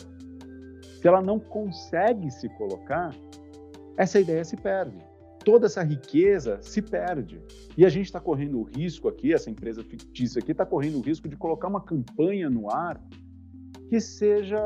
se 1.00 1.06
ela 1.06 1.22
não 1.22 1.38
consegue 1.38 2.28
se 2.28 2.48
colocar, 2.48 3.14
essa 3.96 4.18
ideia 4.18 4.44
se 4.44 4.56
perde 4.56 4.98
toda 5.44 5.66
essa 5.66 5.82
riqueza 5.84 6.58
se 6.60 6.82
perde. 6.82 7.40
E 7.76 7.86
a 7.86 7.88
gente 7.88 8.06
está 8.06 8.18
correndo 8.18 8.58
o 8.58 8.64
risco 8.64 9.08
aqui, 9.08 9.32
essa 9.32 9.48
empresa 9.48 9.84
fictícia 9.84 10.40
aqui 10.40 10.50
está 10.50 10.66
correndo 10.66 10.98
o 10.98 11.00
risco 11.00 11.28
de 11.28 11.36
colocar 11.36 11.68
uma 11.68 11.80
campanha 11.80 12.50
no 12.50 12.68
ar 12.68 13.00
que 13.88 14.00
seja 14.00 14.58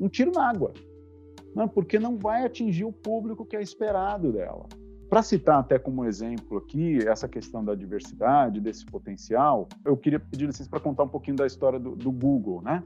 um 0.00 0.08
tiro 0.08 0.32
na 0.32 0.48
água, 0.48 0.72
né? 1.54 1.68
porque 1.74 1.98
não 1.98 2.16
vai 2.16 2.46
atingir 2.46 2.84
o 2.84 2.92
público 2.92 3.44
que 3.44 3.54
é 3.54 3.60
esperado 3.60 4.32
dela. 4.32 4.66
Para 5.12 5.22
citar 5.22 5.60
até 5.60 5.78
como 5.78 6.06
exemplo 6.06 6.56
aqui 6.56 7.06
essa 7.06 7.28
questão 7.28 7.62
da 7.62 7.74
diversidade, 7.74 8.58
desse 8.58 8.86
potencial, 8.86 9.68
eu 9.84 9.94
queria 9.94 10.18
pedir 10.18 10.46
licença 10.46 10.70
para 10.70 10.80
contar 10.80 11.02
um 11.02 11.08
pouquinho 11.08 11.36
da 11.36 11.46
história 11.46 11.78
do, 11.78 11.94
do 11.94 12.10
Google, 12.10 12.62
né? 12.62 12.82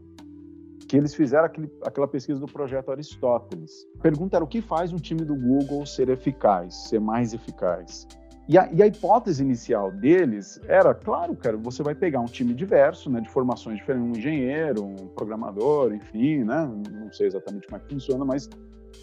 que 0.88 0.96
eles 0.96 1.14
fizeram 1.14 1.44
aquele, 1.44 1.70
aquela 1.84 2.08
pesquisa 2.08 2.40
do 2.40 2.46
projeto 2.46 2.90
Aristóteles. 2.90 3.86
A 4.00 4.02
pergunta 4.02 4.36
era 4.36 4.44
o 4.44 4.48
que 4.48 4.60
faz 4.60 4.92
um 4.92 4.96
time 4.96 5.24
do 5.24 5.36
Google 5.36 5.86
ser 5.86 6.08
eficaz, 6.08 6.88
ser 6.88 6.98
mais 6.98 7.32
eficaz. 7.32 8.08
E 8.48 8.58
a, 8.58 8.72
e 8.72 8.82
a, 8.82 8.88
hipótese 8.88 9.40
inicial 9.44 9.92
deles 9.92 10.60
era, 10.66 10.92
claro, 10.96 11.36
cara, 11.36 11.56
você 11.56 11.80
vai 11.84 11.94
pegar 11.94 12.18
um 12.18 12.24
time 12.24 12.54
diverso, 12.54 13.08
né, 13.08 13.20
de 13.20 13.28
formações 13.28 13.78
diferentes, 13.78 14.08
um 14.08 14.18
engenheiro, 14.18 14.84
um 14.84 14.96
programador, 15.14 15.94
enfim, 15.94 16.42
né, 16.42 16.68
não 16.90 17.12
sei 17.12 17.28
exatamente 17.28 17.68
como 17.68 17.76
é 17.76 17.80
que 17.84 17.94
funciona, 17.94 18.24
mas 18.24 18.50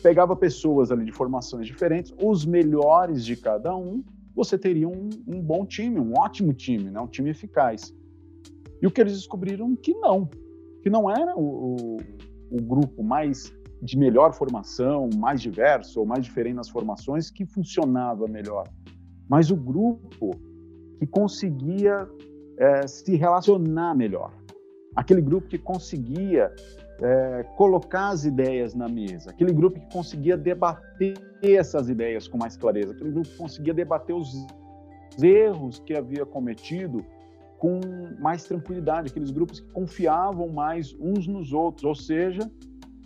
pegava 0.02 0.36
pessoas 0.36 0.92
ali 0.92 1.06
de 1.06 1.12
formações 1.12 1.68
diferentes, 1.68 2.14
os 2.22 2.46
melhores 2.46 3.26
de 3.26 3.36
cada 3.36 3.76
um, 3.76 4.04
você 4.36 4.58
teria 4.58 4.88
um, 4.88 5.10
um 5.28 5.42
bom 5.42 5.66
time, 5.66 6.00
um 6.00 6.14
ótimo 6.18 6.54
time, 6.54 6.90
né, 6.90 7.00
um 7.00 7.08
time 7.08 7.30
eficaz. 7.30 7.94
E 8.82 8.88
o 8.88 8.92
que 8.92 9.00
eles 9.00 9.14
descobriram 9.14 9.76
que 9.76 9.94
não, 9.94 10.30
que 10.82 10.90
não 10.90 11.10
era 11.10 11.36
o, 11.38 11.76
o, 11.76 11.98
o 12.52 12.62
grupo 12.62 13.04
mais 13.04 13.54
de 13.82 13.98
melhor 13.98 14.34
formação, 14.34 15.10
mais 15.16 15.42
diverso 15.42 16.00
ou 16.00 16.06
mais 16.06 16.24
diferente 16.24 16.56
nas 16.56 16.70
formações 16.70 17.30
que 17.30 17.46
funcionava 17.46 18.28
melhor, 18.28 18.68
mas 19.28 19.52
o 19.52 19.56
grupo 19.56 20.32
que 21.00 21.06
conseguia 21.06 22.10
é, 22.58 22.88
se 22.88 23.16
relacionar 23.16 23.94
melhor, 23.94 24.34
aquele 24.96 25.22
grupo 25.22 25.48
que 25.48 25.58
conseguia 25.58 26.54
é, 27.02 27.44
colocar 27.58 28.10
as 28.10 28.26
ideias 28.26 28.74
na 28.74 28.88
mesa, 28.88 29.32
aquele 29.32 29.52
grupo 29.52 29.80
que 29.80 29.92
conseguia 29.92 30.38
debater 30.38 31.16
essas 31.42 31.90
ideias 31.90 32.28
com 32.28 32.38
mais 32.38 32.56
clareza, 32.56 32.94
aquele 32.94 33.12
grupo 33.12 33.30
que 33.30 33.38
conseguia 33.38 33.74
debater 33.74 34.16
os 34.16 34.46
erros 35.22 35.80
que 35.80 35.96
havia 35.96 36.26
cometido 36.26 37.04
com 37.58 37.80
mais 38.20 38.44
tranquilidade, 38.44 39.10
aqueles 39.10 39.32
grupos 39.32 39.60
que 39.60 39.70
confiavam 39.72 40.50
mais 40.50 40.94
uns 41.00 41.28
nos 41.28 41.54
outros, 41.54 41.86
ou 41.86 41.96
seja, 41.96 42.50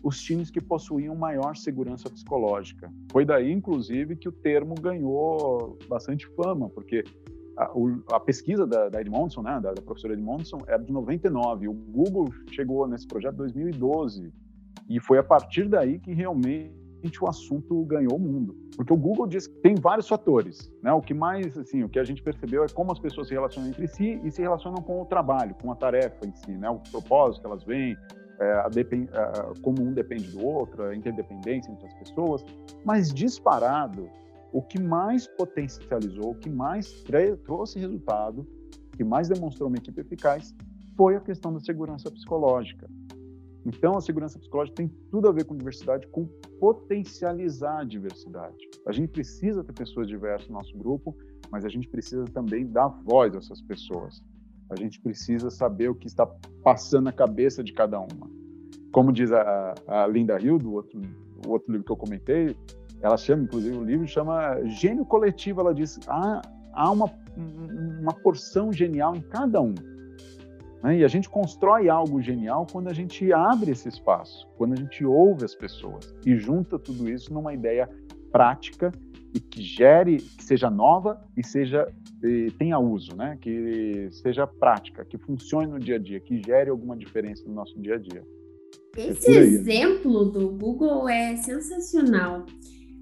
os 0.04 0.20
times 0.22 0.50
que 0.50 0.62
possuíam 0.62 1.16
maior 1.16 1.56
segurança 1.56 2.10
psicológica. 2.10 2.92
Foi 3.12 3.26
daí, 3.26 3.52
inclusive, 3.52 4.16
que 4.16 4.28
o 4.28 4.32
termo 4.32 4.74
ganhou 4.76 5.78
bastante 5.88 6.26
fama, 6.28 6.70
porque 6.70 7.04
a, 7.58 7.72
a 8.14 8.20
pesquisa 8.20 8.68
da, 8.68 8.88
da 8.88 9.02
Edmondson, 9.02 9.42
né, 9.42 9.60
da, 9.60 9.74
da 9.74 9.82
professora 9.82 10.14
Edmondson, 10.14 10.60
era 10.68 10.78
de 10.78 10.92
99. 10.92 11.68
O 11.68 11.74
Google 11.74 12.32
chegou 12.52 12.88
nesse 12.88 13.08
projeto 13.08 13.34
em 13.34 13.38
2012. 13.38 14.32
E 14.88 15.00
foi 15.00 15.18
a 15.18 15.24
partir 15.24 15.68
daí 15.68 16.00
que 16.00 16.14
realmente 16.14 16.72
o 17.22 17.28
assunto 17.28 17.84
ganhou 17.86 18.16
o 18.16 18.20
mundo. 18.20 18.56
Porque 18.76 18.94
o 18.94 18.98
Google 18.98 19.28
diz 19.28 19.48
que 19.48 19.56
tem 19.56 19.76
vários 19.76 20.08
fatores, 20.08 20.72
né? 20.84 20.94
O 20.94 21.02
que 21.02 21.14
mais, 21.14 21.58
assim, 21.58 21.84
o 21.84 21.90
que 21.90 22.00
a 22.00 22.04
gente 22.04 22.22
percebeu 22.22 22.64
é 22.64 22.68
como 22.70 22.92
as 22.92 23.00
pessoas 23.00 23.28
se 23.28 23.34
relacionam 23.34 23.70
entre 23.70 23.88
si 23.88 24.22
e 24.24 24.32
se 24.32 24.42
relacionam 24.42 24.82
com 24.82 25.02
o 25.02 25.06
trabalho, 25.06 25.56
com 25.56 25.72
a 25.72 25.76
tarefa 25.76 26.26
em 26.26 26.34
si, 26.36 26.52
né? 26.52 26.70
O 26.70 26.80
propósito 26.92 27.42
que 27.42 27.48
elas 27.48 27.64
veem, 27.64 27.98
é, 28.40 28.52
a, 28.54 28.70
como 29.62 29.82
um 29.82 29.94
depende 29.94 30.30
do 30.32 30.46
outro, 30.46 30.84
a 30.84 30.96
interdependência 30.96 31.72
entre 31.72 31.88
as 31.88 31.94
pessoas. 31.96 32.46
Mas 32.86 33.12
disparado, 33.14 34.10
o 34.52 34.62
que 34.62 34.82
mais 34.82 35.28
potencializou, 35.28 36.32
o 36.32 36.36
que 36.36 36.50
mais 36.50 37.04
trouxe 37.44 37.80
resultado, 37.80 38.48
que 38.96 39.04
mais 39.04 39.30
demonstrou 39.30 39.70
uma 39.70 39.78
equipe 39.78 40.02
eficaz, 40.02 40.56
foi 40.96 41.16
a 41.16 41.20
questão 41.20 41.54
da 41.54 41.60
segurança 41.60 42.10
psicológica. 42.10 42.90
Então, 43.66 43.98
a 43.98 44.02
segurança 44.02 44.40
psicológica 44.40 44.78
tem 44.78 44.88
tudo 45.12 45.28
a 45.28 45.32
ver 45.32 45.44
com 45.44 45.56
diversidade, 45.56 46.08
com 46.08 46.26
potencializar 46.60 47.80
a 47.80 47.84
diversidade. 47.84 48.56
A 48.88 48.92
gente 48.94 49.10
precisa 49.10 49.64
ter 49.64 49.74
pessoas 49.74 50.08
diversas 50.08 50.48
no 50.48 50.56
nosso 50.56 50.76
grupo, 50.78 51.16
mas 51.52 51.66
a 51.66 51.70
gente 51.70 51.88
precisa 51.88 52.24
também 52.26 52.66
dar 52.66 52.88
voz 52.88 53.36
a 53.36 53.40
essas 53.40 53.62
pessoas. 53.62 54.24
A 54.70 54.76
gente 54.76 55.00
precisa 55.02 55.50
saber 55.50 55.90
o 55.90 55.96
que 55.96 56.08
está 56.08 56.26
passando 56.64 57.06
na 57.06 57.12
cabeça 57.12 57.64
de 57.64 57.74
cada 57.74 58.00
uma. 58.00 58.30
Como 58.92 59.12
diz 59.12 59.32
a, 59.32 59.76
a 59.86 60.08
Linda 60.08 60.40
Hill, 60.42 60.58
do 60.58 60.74
outro, 60.74 61.02
o 61.46 61.50
outro 61.50 61.72
livro 61.72 61.86
que 61.86 61.92
eu 61.92 61.98
comentei, 61.98 62.56
ela 63.02 63.18
chama, 63.18 63.44
inclusive, 63.44 63.76
o 63.76 63.84
livro 63.84 64.08
chama 64.08 64.60
Gênio 64.66 65.06
Coletivo. 65.06 65.62
Ela 65.62 65.74
diz: 65.74 66.00
ah, 66.08 66.42
há 66.74 66.92
uma, 66.92 67.12
uma 68.00 68.14
porção 68.14 68.72
genial 68.72 69.16
em 69.16 69.22
cada 69.22 69.62
um. 69.62 69.76
Né? 70.84 71.00
E 71.00 71.04
a 71.04 71.08
gente 71.08 71.30
constrói 71.30 71.90
algo 71.90 72.22
genial 72.22 72.66
quando 72.72 72.88
a 72.88 72.94
gente 72.94 73.32
abre 73.34 73.72
esse 73.72 73.90
espaço, 73.90 74.48
quando 74.58 74.74
a 74.74 74.76
gente 74.76 75.04
ouve 75.06 75.46
as 75.46 75.56
pessoas 75.56 76.14
e 76.26 76.36
junta 76.36 76.78
tudo 76.80 77.10
isso 77.10 77.34
numa 77.34 77.54
ideia 77.54 77.90
prática 78.32 78.92
e 79.34 79.40
que 79.40 79.62
gere, 79.62 80.18
que 80.18 80.44
seja 80.44 80.70
nova 80.70 81.22
e 81.36 81.46
seja 81.46 81.88
e 82.24 82.52
tenha 82.58 82.80
uso, 82.80 83.16
né? 83.16 83.38
Que 83.40 84.10
seja 84.12 84.48
prática, 84.48 85.06
que 85.06 85.18
funcione 85.18 85.68
no 85.68 85.80
dia 85.80 85.96
a 85.96 86.00
dia, 86.00 86.20
que 86.20 86.42
gere 86.42 86.70
alguma 86.70 86.98
diferença 86.98 87.44
no 87.48 87.54
nosso 87.54 87.80
dia 87.80 87.96
a 87.96 88.00
dia. 88.00 88.24
Esse 88.98 89.30
é 89.30 89.40
exemplo 89.40 90.26
do 90.26 90.50
Google 90.50 91.08
é 91.08 91.36
sensacional, 91.36 92.46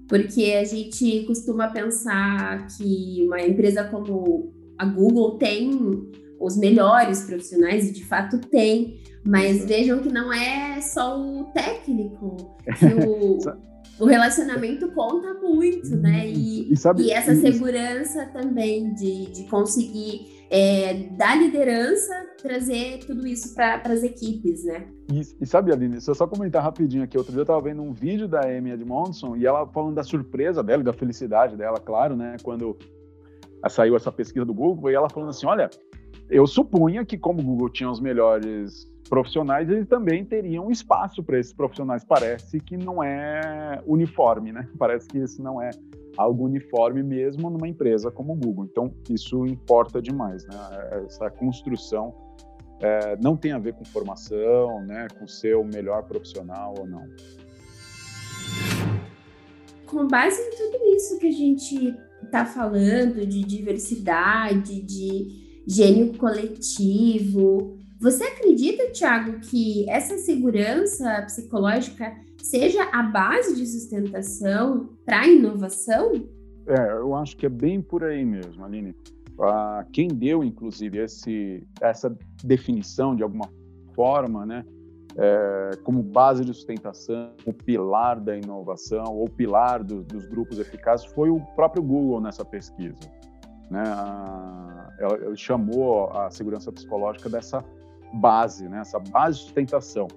porque 0.08 0.56
a 0.60 0.64
gente 0.64 1.24
costuma 1.26 1.68
pensar 1.68 2.66
que 2.76 3.24
uma 3.26 3.40
empresa 3.40 3.84
como 3.84 4.52
a 4.78 4.84
Google 4.84 5.38
tem 5.38 6.10
os 6.38 6.56
melhores 6.56 7.22
profissionais, 7.22 7.88
e 7.88 7.92
de 7.92 8.04
fato 8.04 8.38
tem, 8.38 9.00
mas 9.24 9.64
vejam 9.64 10.00
que 10.00 10.12
não 10.12 10.32
é 10.32 10.80
só 10.80 11.18
o 11.18 11.44
técnico, 11.46 12.56
que 12.78 13.06
o, 13.06 13.38
o 13.98 14.06
relacionamento 14.06 14.88
conta 14.92 15.34
muito, 15.34 15.96
né? 15.96 16.28
E, 16.28 16.72
e, 16.72 16.76
sabe, 16.76 17.04
e 17.04 17.10
essa 17.10 17.34
segurança 17.34 18.26
também 18.26 18.92
de, 18.94 19.26
de 19.32 19.44
conseguir 19.44 20.35
é, 20.50 20.94
da 21.16 21.34
liderança 21.34 22.14
trazer 22.40 22.98
tudo 23.06 23.26
isso 23.26 23.54
para 23.54 23.82
as 23.84 24.02
equipes, 24.02 24.64
né? 24.64 24.86
E, 25.12 25.20
e, 25.40 25.46
sabe, 25.46 25.72
Aline, 25.72 26.00
se 26.00 26.10
eu 26.10 26.14
só 26.14 26.26
comentar 26.26 26.62
rapidinho 26.62 27.02
aqui, 27.02 27.16
outro 27.16 27.32
dia 27.32 27.40
eu 27.40 27.44
estava 27.44 27.60
vendo 27.60 27.82
um 27.82 27.92
vídeo 27.92 28.28
da 28.28 28.40
Amy 28.46 28.70
Edmondson 28.70 29.36
e 29.36 29.46
ela 29.46 29.66
falando 29.66 29.94
da 29.94 30.02
surpresa 30.02 30.62
dela 30.62 30.82
e 30.82 30.84
da 30.84 30.92
felicidade 30.92 31.56
dela, 31.56 31.78
claro, 31.78 32.16
né? 32.16 32.36
Quando 32.42 32.76
saiu 33.68 33.96
essa 33.96 34.12
pesquisa 34.12 34.44
do 34.44 34.54
Google 34.54 34.90
e 34.90 34.94
ela 34.94 35.08
falando 35.08 35.30
assim, 35.30 35.46
olha, 35.46 35.68
eu 36.30 36.46
supunha 36.46 37.04
que 37.04 37.18
como 37.18 37.40
o 37.40 37.44
Google 37.44 37.68
tinha 37.68 37.90
os 37.90 38.00
melhores 38.00 38.90
profissionais, 39.08 39.68
eles 39.68 39.86
também 39.86 40.24
teriam 40.24 40.70
espaço 40.70 41.22
para 41.22 41.38
esses 41.38 41.52
profissionais. 41.52 42.04
Parece 42.04 42.60
que 42.60 42.76
não 42.76 43.02
é 43.02 43.80
uniforme, 43.86 44.52
né? 44.52 44.68
Parece 44.78 45.08
que 45.08 45.18
isso 45.18 45.42
não 45.42 45.60
é 45.60 45.70
algo 46.16 46.44
uniforme 46.44 47.02
mesmo 47.02 47.50
numa 47.50 47.68
empresa 47.68 48.10
como 48.10 48.32
o 48.32 48.36
Google. 48.36 48.64
Então, 48.64 48.94
isso 49.10 49.46
importa 49.46 50.00
demais, 50.00 50.44
né? 50.46 50.56
Essa 51.06 51.30
construção 51.30 52.14
é, 52.80 53.16
não 53.16 53.36
tem 53.36 53.52
a 53.52 53.58
ver 53.58 53.74
com 53.74 53.84
formação, 53.84 54.82
né? 54.84 55.06
Com 55.18 55.26
ser 55.26 55.56
o 55.56 55.64
melhor 55.64 56.02
profissional 56.04 56.74
ou 56.78 56.86
não. 56.86 57.06
Com 59.86 60.06
base 60.06 60.40
em 60.40 60.50
tudo 60.50 60.84
isso 60.96 61.18
que 61.18 61.28
a 61.28 61.32
gente 61.32 61.96
está 62.22 62.44
falando 62.44 63.26
de 63.26 63.44
diversidade, 63.44 64.80
de 64.82 65.62
gênio 65.66 66.16
coletivo. 66.16 67.78
Você 68.00 68.24
acredita, 68.24 68.90
Tiago, 68.90 69.40
que 69.40 69.88
essa 69.88 70.18
segurança 70.18 71.22
psicológica 71.22 72.14
seja 72.42 72.82
a 72.92 73.02
base 73.02 73.56
de 73.56 73.66
sustentação 73.66 74.95
para 75.06 75.20
a 75.20 75.28
inovação? 75.28 76.12
É, 76.66 76.92
eu 76.98 77.14
acho 77.14 77.36
que 77.36 77.46
é 77.46 77.48
bem 77.48 77.80
por 77.80 78.02
aí 78.02 78.24
mesmo, 78.24 78.64
Aline. 78.64 78.94
Ah, 79.40 79.86
quem 79.92 80.08
deu, 80.08 80.42
inclusive, 80.42 80.98
esse, 80.98 81.66
essa 81.80 82.14
definição 82.42 83.14
de 83.14 83.22
alguma 83.22 83.48
forma, 83.94 84.44
né, 84.44 84.64
é, 85.16 85.70
como 85.84 86.02
base 86.02 86.44
de 86.44 86.52
sustentação, 86.52 87.32
o 87.46 87.52
pilar 87.52 88.20
da 88.20 88.36
inovação 88.36 89.16
ou 89.16 89.28
pilar 89.28 89.82
do, 89.82 90.02
dos 90.02 90.26
grupos 90.26 90.58
eficazes 90.58 91.06
foi 91.06 91.30
o 91.30 91.40
próprio 91.54 91.82
Google 91.82 92.20
nessa 92.20 92.44
pesquisa. 92.44 92.98
Né? 93.70 93.82
Ele 95.22 95.36
chamou 95.36 96.10
a 96.10 96.30
segurança 96.30 96.70
psicológica 96.72 97.28
dessa 97.28 97.64
base, 98.14 98.68
né? 98.68 98.80
essa 98.80 98.98
base 98.98 99.38
de 99.38 99.44
sustentação. 99.44 100.08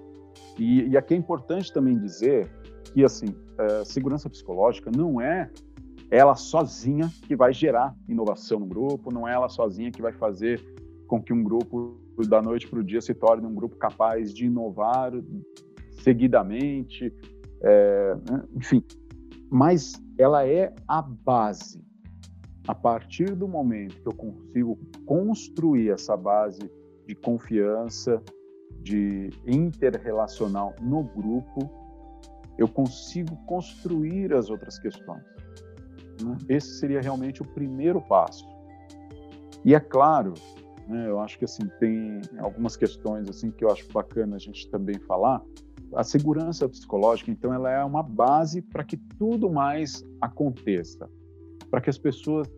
E, 0.58 0.88
e 0.88 0.96
aqui 0.96 1.14
é 1.14 1.16
importante 1.16 1.72
também 1.72 1.98
dizer 1.98 2.50
que 2.92 3.04
assim, 3.04 3.26
é, 3.60 3.84
segurança 3.84 4.28
psicológica 4.30 4.90
não 4.90 5.20
é 5.20 5.50
ela 6.10 6.34
sozinha 6.34 7.10
que 7.26 7.36
vai 7.36 7.52
gerar 7.52 7.94
inovação 8.08 8.58
no 8.58 8.66
grupo, 8.66 9.12
não 9.12 9.28
é 9.28 9.32
ela 9.32 9.48
sozinha 9.48 9.92
que 9.92 10.02
vai 10.02 10.12
fazer 10.12 10.60
com 11.06 11.22
que 11.22 11.32
um 11.32 11.42
grupo 11.42 12.00
da 12.28 12.42
noite 12.42 12.66
para 12.66 12.80
o 12.80 12.84
dia 12.84 13.00
se 13.00 13.14
torne 13.14 13.46
um 13.46 13.54
grupo 13.54 13.76
capaz 13.76 14.32
de 14.32 14.46
inovar 14.46 15.12
seguidamente, 16.02 17.14
é, 17.62 18.16
enfim. 18.56 18.82
Mas 19.50 19.92
ela 20.18 20.46
é 20.46 20.74
a 20.88 21.02
base 21.02 21.84
a 22.66 22.74
partir 22.74 23.34
do 23.34 23.48
momento 23.48 23.96
que 24.00 24.08
eu 24.08 24.14
consigo 24.14 24.78
construir 25.06 25.90
essa 25.90 26.16
base 26.16 26.70
de 27.06 27.14
confiança, 27.14 28.22
de 28.82 29.30
interrelacional 29.46 30.74
no 30.80 31.02
grupo, 31.02 31.79
eu 32.62 32.68
consigo 32.68 33.36
construir 33.46 34.32
as 34.32 34.50
outras 34.50 34.78
questões. 34.78 35.22
Né? 36.22 36.36
Esse 36.48 36.78
seria 36.78 37.00
realmente 37.00 37.42
o 37.42 37.44
primeiro 37.44 38.00
passo. 38.00 38.46
E 39.64 39.74
é 39.74 39.80
claro, 39.80 40.34
né, 40.86 41.08
eu 41.08 41.20
acho 41.20 41.38
que 41.38 41.44
assim 41.44 41.66
tem 41.78 42.20
algumas 42.38 42.76
questões 42.76 43.28
assim 43.28 43.50
que 43.50 43.64
eu 43.64 43.70
acho 43.70 43.90
bacana 43.92 44.36
a 44.36 44.38
gente 44.38 44.70
também 44.70 44.98
falar. 45.00 45.42
A 45.94 46.04
segurança 46.04 46.68
psicológica, 46.68 47.30
então, 47.30 47.52
ela 47.52 47.70
é 47.70 47.84
uma 47.84 48.02
base 48.02 48.62
para 48.62 48.84
que 48.84 48.96
tudo 49.18 49.50
mais 49.50 50.04
aconteça 50.20 51.08
para 51.70 51.80
que 51.80 51.88
as 51.88 51.98
pessoas 51.98 52.48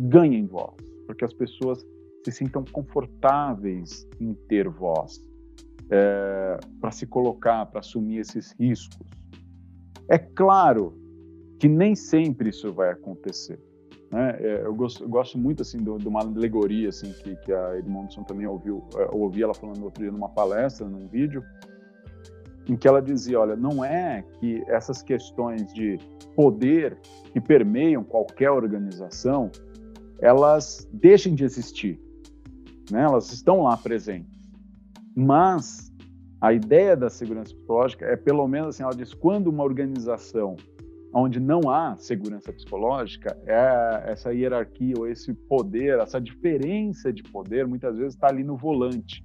ganhem 0.00 0.46
voz, 0.46 0.74
para 1.06 1.14
que 1.14 1.24
as 1.24 1.32
pessoas 1.34 1.84
se 2.24 2.32
sintam 2.32 2.64
confortáveis 2.72 4.06
em 4.20 4.32
ter 4.48 4.68
voz, 4.68 5.20
é, 5.90 6.58
para 6.80 6.90
se 6.90 7.06
colocar, 7.06 7.66
para 7.66 7.80
assumir 7.80 8.18
esses 8.18 8.54
riscos. 8.58 9.06
É 10.08 10.18
claro 10.18 10.94
que 11.58 11.68
nem 11.68 11.94
sempre 11.94 12.50
isso 12.50 12.72
vai 12.72 12.90
acontecer. 12.90 13.58
Né? 14.10 14.36
É, 14.40 14.62
eu, 14.64 14.74
gosto, 14.74 15.04
eu, 15.04 15.08
gosto, 15.08 15.36
muito 15.36 15.62
assim 15.62 15.78
de, 15.78 16.08
uma 16.08 16.20
alegoria 16.20 16.88
assim 16.88 17.12
que, 17.12 17.36
que 17.36 17.52
a 17.52 17.78
Edmondson 17.78 18.22
também 18.22 18.46
ouviu, 18.46 18.82
é, 18.96 19.02
eu 19.02 19.20
ouvi 19.20 19.42
ela 19.42 19.52
falando 19.52 19.84
outro 19.84 20.02
dia 20.02 20.10
numa 20.10 20.30
palestra, 20.30 20.88
num 20.88 21.06
vídeo, 21.06 21.44
em 22.66 22.76
que 22.76 22.86
ela 22.86 23.02
dizia, 23.02 23.40
olha, 23.40 23.56
não 23.56 23.84
é 23.84 24.24
que 24.38 24.62
essas 24.66 25.02
questões 25.02 25.72
de 25.72 25.98
poder 26.34 26.98
que 27.32 27.40
permeiam 27.40 28.04
qualquer 28.04 28.50
organização, 28.50 29.50
elas 30.20 30.88
deixem 30.92 31.34
de 31.34 31.44
existir, 31.44 32.00
né? 32.90 33.02
Elas 33.02 33.32
estão 33.32 33.62
lá 33.62 33.76
presentes. 33.76 34.38
Mas 35.14 35.87
a 36.40 36.52
ideia 36.52 36.96
da 36.96 37.10
segurança 37.10 37.54
psicológica 37.54 38.04
é 38.06 38.16
pelo 38.16 38.46
menos 38.46 38.68
assim, 38.68 38.82
ela 38.82 38.94
diz 38.94 39.12
quando 39.12 39.48
uma 39.48 39.64
organização 39.64 40.56
onde 41.12 41.40
não 41.40 41.70
há 41.70 41.96
segurança 41.96 42.52
psicológica, 42.52 43.36
é 43.46 44.12
essa 44.12 44.32
hierarquia 44.32 44.94
ou 44.98 45.08
esse 45.08 45.32
poder, 45.32 45.98
essa 45.98 46.20
diferença 46.20 47.12
de 47.12 47.22
poder, 47.22 47.66
muitas 47.66 47.96
vezes 47.96 48.14
está 48.14 48.28
ali 48.28 48.44
no 48.44 48.56
volante, 48.56 49.24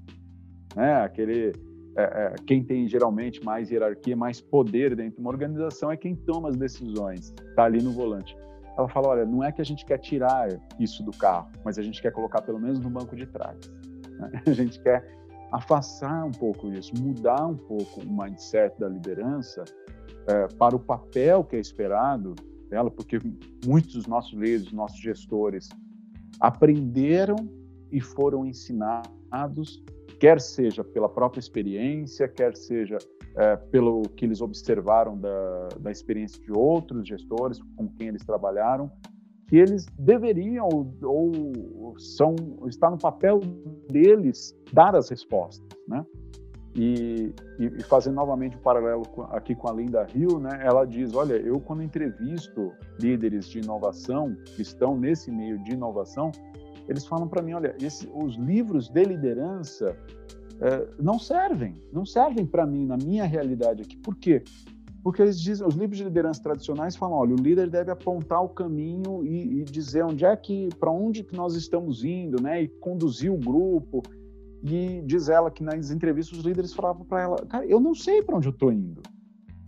né? 0.76 1.02
Aquele 1.02 1.52
é, 1.96 2.04
é, 2.04 2.36
quem 2.48 2.64
tem 2.64 2.88
geralmente 2.88 3.44
mais 3.44 3.70
hierarquia, 3.70 4.16
mais 4.16 4.42
poder 4.42 4.96
dentro 4.96 5.16
de 5.16 5.22
uma 5.22 5.30
organização 5.30 5.92
é 5.92 5.98
quem 5.98 6.16
toma 6.16 6.50
as 6.50 6.56
decisões, 6.56 7.34
está 7.50 7.66
ali 7.66 7.84
no 7.84 7.92
volante. 7.92 8.36
Ela 8.78 8.90
fala: 8.90 9.10
olha, 9.10 9.26
não 9.26 9.44
é 9.44 9.52
que 9.52 9.62
a 9.62 9.66
gente 9.66 9.86
quer 9.86 10.00
tirar 10.00 10.48
isso 10.80 11.04
do 11.04 11.12
carro, 11.12 11.52
mas 11.64 11.78
a 11.78 11.84
gente 11.84 12.02
quer 12.02 12.12
colocar 12.12 12.42
pelo 12.42 12.60
menos 12.60 12.80
no 12.80 12.90
banco 12.90 13.16
de 13.16 13.28
trás. 13.28 13.60
Né? 14.10 14.42
A 14.48 14.52
gente 14.52 14.80
quer 14.82 15.23
afastar 15.54 16.26
um 16.26 16.32
pouco 16.32 16.68
isso, 16.74 16.92
mudar 17.00 17.46
um 17.46 17.56
pouco 17.56 18.02
o 18.02 18.06
mindset 18.06 18.78
da 18.80 18.90
liderança 18.90 19.64
é, 20.28 20.48
para 20.58 20.76
o 20.76 20.80
papel 20.80 21.44
que 21.44 21.56
é 21.56 21.60
esperado 21.60 22.34
dela, 22.70 22.90
porque 22.90 23.20
muitos 23.66 23.94
dos 23.94 24.08
nossos 24.08 24.34
líderes, 24.34 24.74
nossos 24.74 25.00
gestores, 25.00 25.70
aprenderam 26.40 27.36
e 27.92 28.02
foram 28.02 28.46
ensinados 28.46 29.84
quer 30.20 30.40
seja 30.40 30.84
pela 30.84 31.10
própria 31.10 31.40
experiência, 31.40 32.28
quer 32.28 32.56
seja 32.56 32.98
é, 33.36 33.56
pelo 33.58 34.04
que 34.04 34.24
eles 34.26 34.42
observaram 34.42 35.18
da, 35.18 35.68
da 35.80 35.92
experiência 35.92 36.42
de 36.42 36.52
outros 36.52 37.08
gestores 37.08 37.60
com 37.76 37.90
quem 37.90 38.08
eles 38.08 38.24
trabalharam, 38.24 38.90
que 39.54 39.58
eles 39.58 39.86
deveriam 40.00 40.68
ou, 41.04 41.94
são 42.00 42.34
está 42.66 42.90
no 42.90 42.98
papel 42.98 43.40
deles 43.88 44.58
dar 44.74 44.96
as 44.96 45.10
respostas, 45.10 45.78
né? 45.88 46.04
E, 46.76 47.32
e, 47.60 47.84
fazendo 47.84 48.16
novamente 48.16 48.58
um 48.58 48.62
paralelo 48.62 49.04
aqui 49.30 49.54
com 49.54 49.70
a 49.70 49.72
Linda 49.72 50.08
Hill, 50.12 50.40
né? 50.40 50.60
Ela 50.64 50.86
diz, 50.86 51.14
olha, 51.14 51.36
eu 51.36 51.60
quando 51.60 51.84
entrevisto 51.84 52.74
líderes 53.00 53.46
de 53.46 53.60
inovação 53.60 54.36
que 54.56 54.64
estão 54.64 54.98
nesse 54.98 55.30
meio 55.30 55.60
de 55.60 55.74
inovação, 55.74 56.32
eles 56.90 57.06
falam 57.06 57.28
para 57.28 57.44
mim, 57.44 57.54
olha, 57.54 57.76
esse, 57.80 58.10
os 58.12 58.36
livros 58.38 58.90
de 58.90 59.04
liderança 59.04 59.96
é, 60.62 60.88
não 61.00 61.20
servem, 61.20 61.76
não 61.92 62.08
servem 62.08 62.44
para 62.44 62.66
mim, 62.66 62.88
na 62.88 62.98
minha 62.98 63.26
realidade 63.26 63.84
aqui. 63.84 63.98
Por 63.98 64.16
quê? 64.16 64.44
Porque 65.04 65.22
eles 65.22 65.40
dizem, 65.40 65.68
os 65.68 65.76
livros 65.76 65.98
de 65.98 66.04
liderança 66.06 66.42
tradicionais 66.42 66.96
falam, 66.96 67.18
olha, 67.18 67.34
o 67.34 67.38
líder 67.38 67.70
deve 67.70 67.92
apontar 67.92 68.42
o 68.42 68.48
caminho 68.48 69.24
e, 69.26 69.60
e 69.60 69.64
dizer 69.66 70.04
onde 70.04 70.24
é 70.24 70.34
que, 70.36 70.70
para 70.80 70.90
onde 70.90 71.24
que 71.24 71.36
nós 71.36 71.56
estamos 71.56 72.06
indo, 72.06 72.42
né? 72.42 72.64
E 72.64 72.68
conduzir 72.70 73.32
o 73.32 73.38
grupo. 73.38 74.02
E 74.64 75.02
diz 75.06 75.28
ela 75.28 75.52
que 75.52 75.62
nas 75.62 75.92
entrevistas 75.92 76.40
os 76.40 76.46
líderes 76.46 76.74
falavam 76.74 77.06
para 77.06 77.22
ela, 77.22 77.36
cara, 77.48 77.66
eu 77.66 77.82
não 77.82 77.94
sei 77.94 78.22
para 78.22 78.38
onde 78.38 78.48
eu 78.48 78.54
estou 78.54 78.72
indo. 78.72 79.02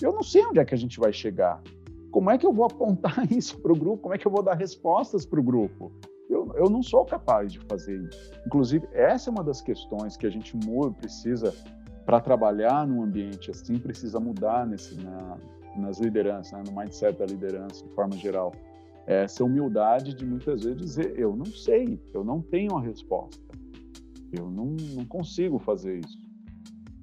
Eu 0.02 0.13
não 0.13 0.24
sei 0.24 0.45
onde 0.45 0.60
é 0.60 0.65
que 0.65 0.74
a 0.74 0.78
gente 0.78 1.00
vai 1.00 1.12
chegar. 1.12 1.62
Como 2.12 2.32
é 2.32 2.38
que 2.38 2.45
eu 2.45 2.54
vou 2.54 2.65
apontar 2.65 3.28
isso 3.30 3.60
para 3.60 3.74
o 3.74 3.76
grupo? 3.76 4.04
Como 4.04 4.15
é 4.15 4.17
que 4.17 4.26
eu 4.26 4.32
vou 4.32 4.41
dar 4.41 4.54
respostas 4.54 5.26
para 5.26 5.39
o 5.39 5.43
grupo? 5.43 5.91
Eu, 6.30 6.54
eu 6.56 6.69
não 6.69 6.82
sou 6.82 7.04
capaz 7.04 7.52
de 7.52 7.60
fazer 7.60 8.02
isso. 8.02 8.32
Inclusive, 8.45 8.88
essa 8.93 9.30
é 9.30 9.32
uma 9.32 9.43
das 9.43 9.62
questões 9.62 10.15
que 10.15 10.26
a 10.26 10.30
gente 10.30 10.54
precisa, 10.98 11.54
para 12.05 12.21
trabalhar 12.21 12.87
num 12.87 13.01
ambiente 13.01 13.49
assim, 13.49 13.79
precisa 13.79 14.19
mudar 14.19 14.65
nesse, 14.67 14.95
na, 15.03 15.37
nas 15.75 15.99
lideranças, 15.99 16.51
né, 16.53 16.63
no 16.67 16.79
mindset 16.79 17.17
da 17.17 17.25
liderança, 17.25 17.83
de 17.83 17.93
forma 17.93 18.15
geral. 18.15 18.53
Essa 19.07 19.43
humildade 19.43 20.13
de 20.13 20.25
muitas 20.25 20.63
vezes 20.63 20.77
dizer: 20.79 21.19
eu 21.19 21.35
não 21.35 21.45
sei, 21.45 21.99
eu 22.13 22.23
não 22.23 22.41
tenho 22.41 22.75
a 22.75 22.81
resposta, 22.81 23.43
eu 24.31 24.49
não, 24.49 24.75
não 24.95 25.05
consigo 25.05 25.59
fazer 25.59 25.99
isso. 25.99 26.17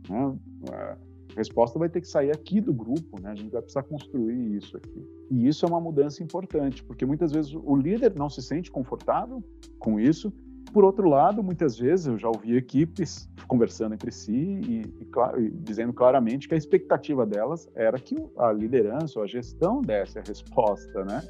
Né? 0.08 0.36
A 0.70 0.96
resposta 1.36 1.78
vai 1.78 1.88
ter 1.88 2.00
que 2.00 2.08
sair 2.08 2.30
aqui 2.30 2.60
do 2.60 2.74
grupo, 2.74 3.20
né? 3.20 3.30
A 3.30 3.34
gente 3.34 3.50
vai 3.50 3.62
precisar 3.62 3.84
construir 3.84 4.56
isso 4.56 4.76
aqui. 4.76 5.06
E 5.30 5.46
isso 5.48 5.64
é 5.64 5.68
uma 5.68 5.80
mudança 5.80 6.22
importante, 6.22 6.84
porque 6.84 7.06
muitas 7.06 7.32
vezes 7.32 7.54
o 7.54 7.76
líder 7.76 8.14
não 8.14 8.28
se 8.28 8.42
sente 8.42 8.70
confortável 8.70 9.42
com 9.78 9.98
isso. 9.98 10.32
Por 10.72 10.84
outro 10.84 11.08
lado, 11.08 11.42
muitas 11.42 11.78
vezes 11.78 12.06
eu 12.06 12.16
já 12.16 12.28
ouvi 12.28 12.56
equipes 12.56 13.28
conversando 13.46 13.94
entre 13.94 14.10
si 14.10 14.32
e, 14.32 14.82
e, 15.00 15.04
claro, 15.04 15.38
e 15.38 15.50
dizendo 15.50 15.92
claramente 15.92 16.48
que 16.48 16.54
a 16.54 16.56
expectativa 16.56 17.26
delas 17.26 17.68
era 17.74 17.98
que 17.98 18.16
a 18.38 18.50
liderança 18.50 19.18
ou 19.18 19.24
a 19.24 19.26
gestão 19.26 19.82
desse 19.82 20.18
a 20.18 20.22
resposta, 20.22 21.04
né? 21.04 21.22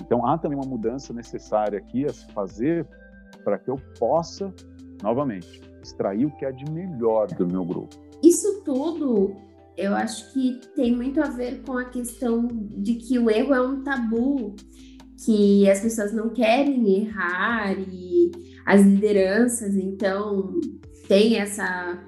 Então, 0.00 0.24
há 0.24 0.38
também 0.38 0.56
uma 0.56 0.68
mudança 0.68 1.12
necessária 1.12 1.78
aqui 1.78 2.04
a 2.04 2.12
se 2.12 2.30
fazer 2.32 2.86
para 3.42 3.58
que 3.58 3.68
eu 3.68 3.76
possa, 3.98 4.54
novamente, 5.02 5.60
extrair 5.82 6.26
o 6.26 6.30
que 6.30 6.44
é 6.44 6.52
de 6.52 6.70
melhor 6.70 7.26
do 7.26 7.46
meu 7.46 7.64
grupo. 7.64 7.96
Isso 8.22 8.62
tudo, 8.62 9.34
eu 9.76 9.94
acho 9.94 10.32
que 10.32 10.60
tem 10.76 10.94
muito 10.94 11.20
a 11.20 11.28
ver 11.28 11.62
com 11.62 11.76
a 11.76 11.86
questão 11.86 12.46
de 12.46 12.94
que 12.94 13.18
o 13.18 13.28
erro 13.28 13.54
é 13.54 13.60
um 13.60 13.82
tabu, 13.82 14.54
que 15.24 15.68
as 15.68 15.80
pessoas 15.80 16.12
não 16.12 16.30
querem 16.30 17.00
errar 17.00 17.76
e 17.78 18.30
as 18.64 18.82
lideranças, 18.82 19.74
então, 19.74 20.60
tem 21.08 21.36
essa 21.36 21.98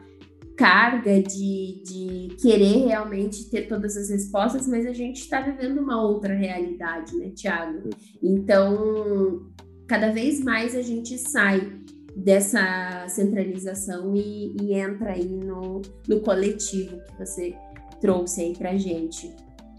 carga 0.56 1.22
de, 1.22 1.82
de 1.82 2.36
querer 2.40 2.86
realmente 2.86 3.50
ter 3.50 3.66
todas 3.66 3.96
as 3.96 4.10
respostas, 4.10 4.68
mas 4.68 4.84
a 4.84 4.92
gente 4.92 5.22
está 5.22 5.40
vivendo 5.40 5.78
uma 5.78 6.02
outra 6.02 6.34
realidade, 6.34 7.16
né, 7.16 7.30
Tiago? 7.30 7.88
Então, 8.22 9.46
cada 9.88 10.12
vez 10.12 10.44
mais 10.44 10.76
a 10.76 10.82
gente 10.82 11.16
sai 11.16 11.80
dessa 12.14 13.06
centralização 13.08 14.14
e, 14.14 14.54
e 14.60 14.74
entra 14.74 15.12
aí 15.12 15.26
no, 15.26 15.80
no 16.06 16.20
coletivo 16.20 17.00
que 17.06 17.18
você 17.18 17.54
trouxe 18.00 18.42
aí 18.42 18.56
para 18.56 18.76
gente. 18.76 19.34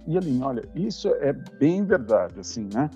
E 0.07 0.17
Aline, 0.17 0.41
olha, 0.41 0.63
isso 0.75 1.09
é 1.09 1.31
bem 1.59 1.85
verdade, 1.85 2.39
assim, 2.39 2.67
né? 2.73 2.89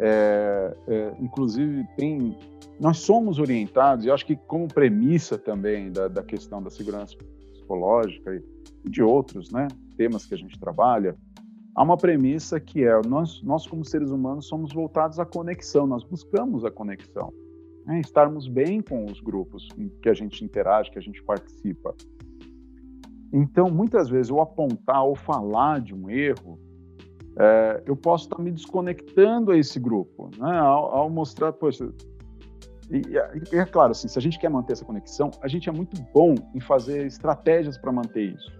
É, 0.00 0.76
é, 0.86 1.14
inclusive 1.20 1.84
tem 1.96 2.36
nós 2.80 2.98
somos 2.98 3.38
orientados, 3.40 4.04
e 4.04 4.10
acho 4.10 4.24
que 4.24 4.36
como 4.36 4.68
premissa 4.68 5.36
também 5.36 5.90
da, 5.90 6.06
da 6.06 6.22
questão 6.22 6.62
da 6.62 6.70
segurança 6.70 7.16
psicológica 7.52 8.34
e 8.36 8.88
de 8.88 9.02
outros 9.02 9.50
né, 9.50 9.66
temas 9.96 10.24
que 10.24 10.34
a 10.34 10.36
gente 10.36 10.58
trabalha, 10.60 11.16
há 11.74 11.82
uma 11.82 11.96
premissa 11.96 12.60
que 12.60 12.84
é 12.84 13.00
nós, 13.06 13.42
nós 13.42 13.66
como 13.66 13.84
seres 13.84 14.10
humanos 14.10 14.46
somos 14.46 14.72
voltados 14.72 15.18
à 15.18 15.26
conexão, 15.26 15.86
nós 15.86 16.04
buscamos 16.04 16.64
a 16.64 16.70
conexão, 16.70 17.32
né, 17.84 18.00
estarmos 18.00 18.46
bem 18.46 18.80
com 18.80 19.04
os 19.06 19.20
grupos 19.20 19.68
que 20.00 20.08
a 20.08 20.14
gente 20.14 20.44
interage, 20.44 20.90
que 20.90 20.98
a 20.98 21.02
gente 21.02 21.22
participa. 21.24 21.94
Então, 23.32 23.68
muitas 23.68 24.08
vezes, 24.08 24.30
eu 24.30 24.40
apontar 24.40 25.04
ou 25.04 25.14
falar 25.14 25.80
de 25.80 25.94
um 25.94 26.08
erro, 26.08 26.58
é, 27.38 27.82
eu 27.86 27.96
posso 27.96 28.24
estar 28.24 28.42
me 28.42 28.50
desconectando 28.50 29.52
a 29.52 29.56
esse 29.56 29.78
grupo, 29.78 30.30
né? 30.36 30.58
ao, 30.58 30.94
ao 30.94 31.10
mostrar, 31.10 31.52
poxa, 31.52 31.88
e, 32.90 33.02
e, 33.52 33.56
é 33.56 33.64
claro, 33.64 33.92
assim, 33.92 34.08
se 34.08 34.18
a 34.18 34.22
gente 34.22 34.38
quer 34.38 34.48
manter 34.48 34.72
essa 34.72 34.84
conexão, 34.84 35.30
a 35.42 35.48
gente 35.48 35.68
é 35.68 35.72
muito 35.72 36.00
bom 36.12 36.34
em 36.54 36.60
fazer 36.60 37.06
estratégias 37.06 37.76
para 37.76 37.92
manter 37.92 38.34
isso. 38.34 38.50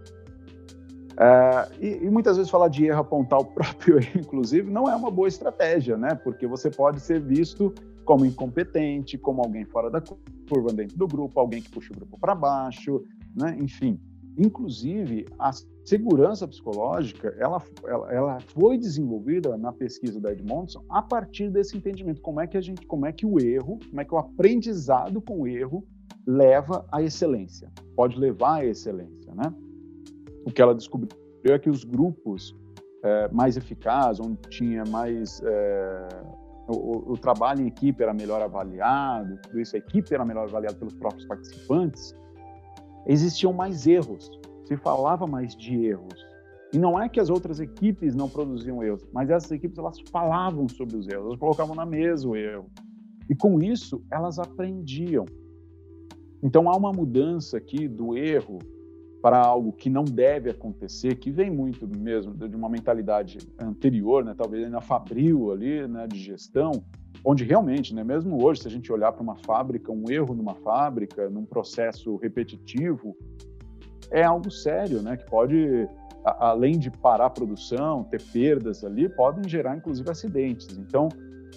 É, 1.21 1.69
e, 1.81 2.05
e, 2.05 2.11
muitas 2.11 2.37
vezes 2.37 2.49
falar 2.51 2.69
de 2.69 2.87
erro, 2.87 3.01
apontar 3.01 3.41
o 3.41 3.45
próprio 3.53 3.99
erro, 3.99 4.21
inclusive, 4.21 4.71
não 4.71 4.89
é 4.89 4.95
uma 4.95 5.11
boa 5.11 5.27
estratégia, 5.27 5.97
né? 5.97 6.15
Porque 6.15 6.47
você 6.47 6.71
pode 6.71 7.01
ser 7.01 7.21
visto 7.21 7.75
como 8.05 8.25
incompetente, 8.25 9.19
como 9.19 9.43
alguém 9.43 9.65
fora 9.65 9.91
da 9.91 10.01
curva 10.49 10.73
dentro 10.73 10.97
do 10.97 11.09
grupo, 11.09 11.41
alguém 11.41 11.61
que 11.61 11.71
puxa 11.71 11.93
o 11.93 11.97
grupo 11.97 12.19
para 12.19 12.35
baixo, 12.35 13.03
né? 13.35 13.57
Enfim, 13.59 13.99
inclusive 14.39 15.27
a 15.39 15.51
segurança 15.85 16.47
psicológica, 16.47 17.35
ela, 17.39 17.61
ela, 17.85 18.13
ela, 18.13 18.41
foi 18.41 18.79
desenvolvida 18.79 19.57
na 19.57 19.73
pesquisa 19.73 20.21
da 20.21 20.33
Edmondson 20.33 20.85
a 20.89 21.03
partir 21.03 21.51
desse 21.51 21.77
entendimento, 21.77 22.21
como 22.23 22.41
é 22.41 22.47
que 22.47 22.57
a 22.57 22.61
gente, 22.61 22.87
como 22.87 23.05
é 23.05 23.13
que 23.13 23.27
o 23.27 23.41
erro, 23.41 23.79
como 23.89 24.01
é 24.01 24.05
que 24.05 24.15
o 24.15 24.19
aprendizado 24.19 25.21
com 25.21 25.41
o 25.41 25.47
erro 25.47 25.85
leva 26.27 26.87
à 26.93 27.03
excelência, 27.03 27.71
pode 27.97 28.19
levar 28.19 28.61
à 28.61 28.65
excelência, 28.65 29.35
né? 29.35 29.53
O 30.47 30.53
que 30.53 30.63
ela 30.63 30.75
descobriu 30.75 31.09
é 31.45 31.59
que 31.59 31.69
os 31.69 31.85
grupos 31.85 32.55
é, 33.03 33.29
mais 33.33 33.57
eficazes, 33.57 34.21
onde 34.21 34.39
tinha 34.49 34.85
mais 34.85 35.43
é, 35.43 36.09
o, 36.69 37.13
o, 37.13 37.19
trabalho 37.19 37.63
em 37.63 37.67
equipe 37.67 38.03
era 38.03 38.13
melhor 38.13 38.43
avaliado, 38.43 39.39
tudo 39.43 39.59
isso, 39.59 39.75
a 39.75 39.79
equipe 39.79 40.13
era 40.13 40.25
melhor 40.25 40.45
avaliada 40.45 40.77
pelos 40.77 40.95
próprios 40.95 41.25
participantes, 41.27 42.15
existiam 43.07 43.53
mais 43.53 43.87
erros 43.87 44.31
se 44.65 44.77
falava 44.77 45.27
mais 45.27 45.57
de 45.57 45.87
erros. 45.87 46.27
E 46.73 46.79
não 46.79 47.01
é 47.01 47.09
que 47.09 47.19
as 47.19 47.31
outras 47.31 47.59
equipes 47.59 48.15
não 48.15 48.29
produziam 48.29 48.83
erros, 48.83 49.07
mas 49.13 49.31
essas 49.31 49.51
equipes 49.51 49.79
elas 49.79 49.99
falavam 50.13 50.69
sobre 50.69 50.97
os 50.97 51.09
erros, 51.09 51.27
elas 51.27 51.39
colocavam 51.39 51.75
na 51.75 51.87
mesa 51.87 52.29
o 52.29 52.37
erro. 52.37 52.71
E 53.29 53.35
com 53.35 53.63
isso 53.63 54.05
elas 54.11 54.39
aprendiam. 54.39 55.25
Então 56.43 56.69
há 56.69 56.77
uma 56.77 56.93
mudança 56.93 57.57
aqui 57.57 57.89
do 57.89 58.17
erro 58.17 58.59
para 59.23 59.39
algo 59.41 59.73
que 59.73 59.91
não 59.91 60.05
deve 60.05 60.51
acontecer, 60.51 61.17
que 61.17 61.31
vem 61.31 61.51
muito 61.51 61.89
mesmo 61.89 62.35
de 62.35 62.55
uma 62.55 62.69
mentalidade 62.69 63.39
anterior, 63.59 64.25
né, 64.25 64.35
talvez 64.37 64.65
ainda 64.65 64.81
fabril 64.81 65.51
ali, 65.51 65.87
né, 65.89 66.07
de 66.07 66.19
gestão, 66.19 66.71
onde 67.25 67.45
realmente, 67.45 67.95
né, 67.95 68.05
mesmo 68.05 68.43
hoje, 68.45 68.63
se 68.63 68.69
a 68.69 68.71
gente 68.71 68.93
olhar 68.93 69.13
para 69.13 69.23
uma 69.23 69.37
fábrica, 69.37 69.93
um 69.93 70.11
erro 70.11 70.35
numa 70.35 70.55
fábrica, 70.55 71.29
num 71.29 71.45
processo 71.45 72.17
repetitivo, 72.17 73.17
é 74.11 74.23
algo 74.23 74.51
sério, 74.51 75.03
né? 75.03 75.17
Que 75.17 75.27
pode, 75.27 75.89
a, 76.25 76.49
além 76.51 76.79
de 76.79 76.91
parar 76.91 77.27
a 77.27 77.31
produção, 77.31 78.05
ter 78.05 78.23
perdas 78.23 78.85
ali, 78.85 79.09
podem 79.09 79.49
gerar 79.49 79.77
inclusive 79.77 80.11
acidentes. 80.11 80.79
Então, 80.79 81.09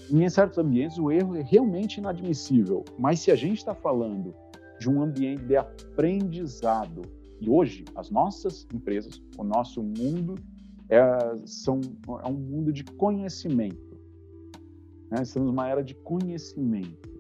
em 0.10 0.28
certos 0.30 0.58
ambientes, 0.58 0.98
o 0.98 1.12
erro 1.12 1.36
é 1.36 1.42
realmente 1.42 2.00
inadmissível. 2.00 2.84
Mas 2.98 3.20
se 3.20 3.32
a 3.32 3.36
gente 3.36 3.58
está 3.58 3.74
falando 3.74 4.34
de 4.80 4.90
um 4.90 5.02
ambiente 5.02 5.44
de 5.46 5.56
aprendizado, 5.56 7.04
e 7.40 7.50
hoje 7.50 7.86
as 7.96 8.10
nossas 8.10 8.68
empresas, 8.74 9.22
o 9.38 9.44
nosso 9.44 9.82
mundo 9.82 10.36
é, 10.90 11.02
são, 11.46 11.80
é 12.24 12.28
um 12.28 12.34
mundo 12.34 12.74
de 12.74 12.84
conhecimento. 12.84 13.91
Né? 15.12 15.22
Estamos 15.22 15.50
numa 15.50 15.68
era 15.68 15.84
de 15.84 15.94
conhecimento. 15.94 17.12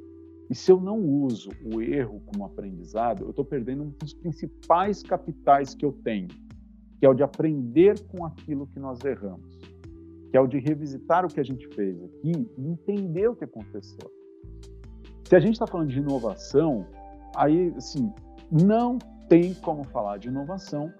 E 0.49 0.55
se 0.55 0.71
eu 0.71 0.79
não 0.79 0.99
uso 0.99 1.49
o 1.63 1.81
erro 1.81 2.21
como 2.25 2.45
aprendizado, 2.45 3.23
eu 3.23 3.29
estou 3.29 3.45
perdendo 3.45 3.83
um 3.83 3.89
dos 3.89 4.13
principais 4.13 5.03
capitais 5.03 5.75
que 5.75 5.85
eu 5.85 5.91
tenho, 5.91 6.27
que 6.99 7.05
é 7.05 7.09
o 7.09 7.13
de 7.13 7.23
aprender 7.23 7.99
com 8.07 8.25
aquilo 8.25 8.67
que 8.67 8.79
nós 8.79 8.99
erramos, 9.03 9.57
que 10.29 10.37
é 10.37 10.41
o 10.41 10.47
de 10.47 10.59
revisitar 10.59 11.25
o 11.25 11.29
que 11.29 11.39
a 11.39 11.43
gente 11.43 11.67
fez 11.69 12.01
aqui 12.03 12.49
e 12.57 12.67
entender 12.67 13.29
o 13.29 13.35
que 13.35 13.43
aconteceu. 13.43 14.11
Se 15.25 15.35
a 15.35 15.39
gente 15.39 15.53
está 15.53 15.65
falando 15.65 15.89
de 15.89 15.99
inovação, 15.99 16.85
aí, 17.35 17.73
assim, 17.77 18.11
não 18.51 18.97
tem 19.29 19.53
como 19.53 19.85
falar 19.85 20.17
de 20.17 20.27
inovação 20.27 20.91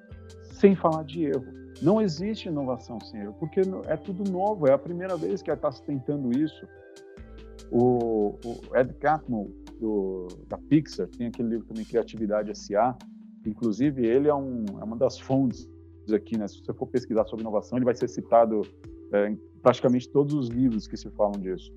sem 0.44 0.76
falar 0.76 1.04
de 1.04 1.26
erro. 1.26 1.61
Não 1.82 2.02
existe 2.02 2.48
inovação 2.48 3.00
sem 3.00 3.22
erro, 3.22 3.36
porque 3.40 3.62
é 3.88 3.98
tudo 3.98 4.30
novo, 4.30 4.68
é 4.68 4.74
a 4.74 4.78
primeira 4.78 5.16
vez 5.16 5.42
que 5.42 5.52
está 5.52 5.72
se 5.72 5.84
tentando 5.84 6.32
isso. 6.38 6.68
O, 7.72 8.36
o 8.46 8.76
Ed 8.76 8.94
Catmull, 8.96 9.52
do, 9.80 10.28
da 10.48 10.58
Pixar, 10.58 11.08
tem 11.08 11.28
aquele 11.28 11.50
livro 11.50 11.66
também, 11.66 11.86
Criatividade 11.86 12.52
S.A., 12.52 12.96
inclusive 13.46 14.06
ele 14.06 14.28
é, 14.28 14.36
um, 14.36 14.66
é 14.80 14.84
uma 14.84 14.96
das 14.96 15.20
fontes 15.20 15.68
aqui, 16.14 16.38
né? 16.38 16.48
Se 16.48 16.64
você 16.64 16.74
for 16.74 16.88
pesquisar 16.88 17.26
sobre 17.26 17.44
inovação, 17.44 17.78
ele 17.78 17.86
vai 17.86 17.96
ser 17.96 18.08
citado 18.08 18.62
é, 19.14 19.30
em 19.30 19.36
praticamente 19.62 20.10
todos 20.10 20.34
os 20.34 20.48
livros 20.50 20.88
que 20.88 20.98
se 20.98 21.10
falam 21.12 21.40
disso. 21.40 21.72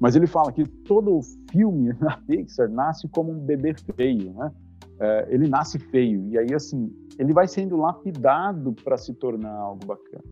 Mas 0.00 0.16
ele 0.16 0.26
fala 0.26 0.52
que 0.52 0.66
todo 0.66 1.20
filme 1.50 1.92
na 2.00 2.16
Pixar 2.18 2.68
nasce 2.68 3.08
como 3.08 3.32
um 3.32 3.38
bebê 3.38 3.74
feio, 3.96 4.32
né? 4.34 4.52
É, 5.00 5.26
ele 5.30 5.48
nasce 5.48 5.78
feio 5.78 6.28
e 6.28 6.38
aí 6.38 6.54
assim 6.54 6.92
ele 7.18 7.32
vai 7.32 7.48
sendo 7.48 7.76
lapidado 7.76 8.72
para 8.84 8.96
se 8.96 9.12
tornar 9.14 9.52
algo 9.52 9.84
bacana. 9.84 10.24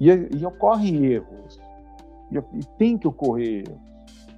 E, 0.00 0.08
e 0.08 0.44
ocorrem 0.44 1.06
erros 1.06 1.58
e, 2.30 2.36
e 2.36 2.78
tem 2.78 2.98
que 2.98 3.08
ocorrer 3.08 3.64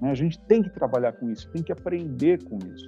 Né? 0.00 0.10
A 0.10 0.14
gente 0.14 0.38
tem 0.40 0.62
que 0.62 0.70
trabalhar 0.70 1.12
com 1.12 1.30
isso, 1.30 1.50
tem 1.50 1.62
que 1.62 1.72
aprender 1.72 2.42
com 2.44 2.58
isso. 2.58 2.86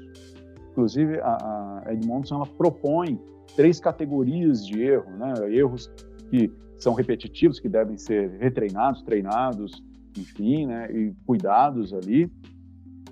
Inclusive, 0.71 1.19
a, 1.21 1.83
a 1.87 1.93
Edmondson 1.93 2.37
ela 2.37 2.47
propõe 2.47 3.21
três 3.57 3.81
categorias 3.81 4.65
de 4.65 4.81
erro, 4.81 5.11
né? 5.17 5.35
erros 5.51 5.91
que 6.31 6.51
são 6.79 6.95
repetitivos, 6.95 7.59
que 7.59 7.69
devem 7.69 7.99
ser 7.99 8.31
retreinados, 8.39 9.03
treinados, 9.03 9.83
enfim, 10.17 10.67
né? 10.67 10.91
e 10.93 11.13
cuidados 11.27 11.93
ali. 11.93 12.31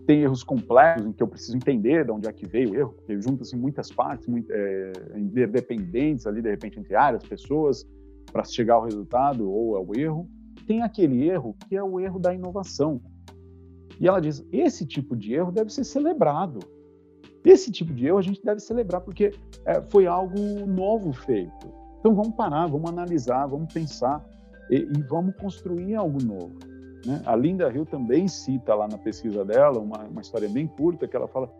Tem 0.08 0.22
erros 0.22 0.42
complexos, 0.42 1.06
em 1.06 1.12
que 1.12 1.22
eu 1.22 1.28
preciso 1.28 1.56
entender 1.56 2.04
de 2.04 2.10
onde 2.10 2.26
é 2.26 2.32
que 2.32 2.48
veio 2.48 2.70
o 2.70 2.74
erro, 2.74 2.94
porque 2.94 3.20
juntam-se 3.20 3.54
muitas 3.54 3.92
partes, 3.92 4.26
muito, 4.26 4.50
é, 4.50 4.92
interdependentes 5.16 6.26
ali, 6.26 6.40
de 6.40 6.48
repente, 6.48 6.80
entre 6.80 6.96
áreas, 6.96 7.22
pessoas, 7.22 7.86
para 8.32 8.42
chegar 8.42 8.76
ao 8.76 8.84
resultado 8.84 9.50
ou 9.50 9.76
ao 9.76 9.94
erro 9.94 10.26
tem 10.68 10.82
aquele 10.82 11.26
erro 11.26 11.56
que 11.66 11.74
é 11.74 11.82
o 11.82 11.98
erro 11.98 12.18
da 12.18 12.34
inovação. 12.34 13.00
E 13.98 14.06
ela 14.06 14.20
diz: 14.20 14.46
esse 14.52 14.86
tipo 14.86 15.16
de 15.16 15.32
erro 15.32 15.50
deve 15.50 15.72
ser 15.72 15.84
celebrado. 15.84 16.58
Esse 17.42 17.72
tipo 17.72 17.92
de 17.94 18.06
erro 18.06 18.18
a 18.18 18.22
gente 18.22 18.44
deve 18.44 18.60
celebrar 18.60 19.00
porque 19.00 19.32
é, 19.64 19.80
foi 19.80 20.06
algo 20.06 20.38
novo 20.66 21.12
feito. 21.12 21.72
Então 21.98 22.14
vamos 22.14 22.34
parar, 22.34 22.66
vamos 22.66 22.90
analisar, 22.90 23.46
vamos 23.46 23.72
pensar 23.72 24.24
e, 24.70 24.76
e 24.76 25.02
vamos 25.08 25.34
construir 25.36 25.94
algo 25.94 26.22
novo. 26.22 26.54
Né? 27.06 27.22
A 27.24 27.36
Linda 27.36 27.70
Hill 27.70 27.86
também 27.86 28.28
cita 28.28 28.74
lá 28.74 28.88
na 28.88 28.98
pesquisa 28.98 29.44
dela 29.44 29.78
uma, 29.78 30.04
uma 30.04 30.20
história 30.20 30.48
bem 30.48 30.66
curta 30.66 31.06
que 31.06 31.16
ela 31.16 31.28
fala 31.28 31.52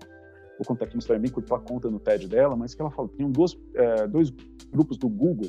vou 0.59 0.67
contar 0.67 0.87
aqui 0.87 0.97
uma 0.97 1.01
história 1.01 1.21
bem 1.21 1.31
curta, 1.31 1.55
ela 1.55 1.63
conta 1.63 1.89
no 1.89 2.01
TED 2.01 2.27
dela, 2.27 2.57
mas 2.57 2.75
que 2.75 2.83
ela 2.83 2.91
fala, 2.91 3.09
tinham 3.17 3.31
dois, 3.31 3.57
é, 3.75 4.07
dois 4.09 4.31
grupos 4.73 4.99
do 4.99 5.09
Google 5.09 5.49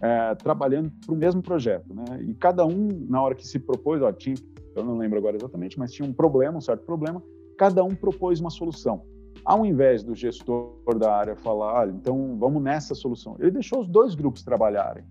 é, 0.00 0.34
trabalhando 0.36 0.90
para 1.04 1.14
o 1.14 1.16
mesmo 1.16 1.42
projeto, 1.42 1.92
né? 1.92 2.22
E 2.22 2.34
cada 2.34 2.64
um, 2.64 2.88
na 3.08 3.20
hora 3.20 3.34
que 3.34 3.46
se 3.46 3.58
propôs, 3.58 4.00
ó, 4.00 4.10
tinha, 4.12 4.36
eu 4.74 4.84
não 4.84 4.96
lembro 4.96 5.18
agora 5.18 5.36
exatamente, 5.36 5.78
mas 5.78 5.92
tinha 5.92 6.08
um 6.08 6.12
problema, 6.12 6.58
um 6.58 6.60
certo 6.60 6.84
problema, 6.86 7.22
cada 7.58 7.82
um 7.84 7.94
propôs 7.94 8.40
uma 8.40 8.50
solução. 8.50 9.02
Ao 9.44 9.66
invés 9.66 10.02
do 10.02 10.14
gestor 10.14 10.98
da 10.98 11.14
área 11.14 11.36
falar, 11.36 11.80
olha, 11.80 11.90
então 11.90 12.36
vamos 12.38 12.62
nessa 12.62 12.94
solução, 12.94 13.36
ele 13.40 13.50
deixou 13.50 13.80
os 13.80 13.88
dois 13.88 14.14
grupos 14.14 14.42
trabalharem. 14.42 15.04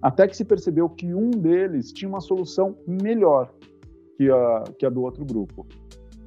Até 0.00 0.26
que 0.28 0.36
se 0.36 0.44
percebeu 0.44 0.88
que 0.88 1.12
um 1.14 1.30
deles 1.30 1.92
tinha 1.92 2.08
uma 2.08 2.20
solução 2.20 2.76
melhor 2.86 3.52
que 4.16 4.30
a, 4.30 4.64
que 4.78 4.86
a 4.86 4.90
do 4.90 5.02
outro 5.02 5.24
grupo. 5.24 5.66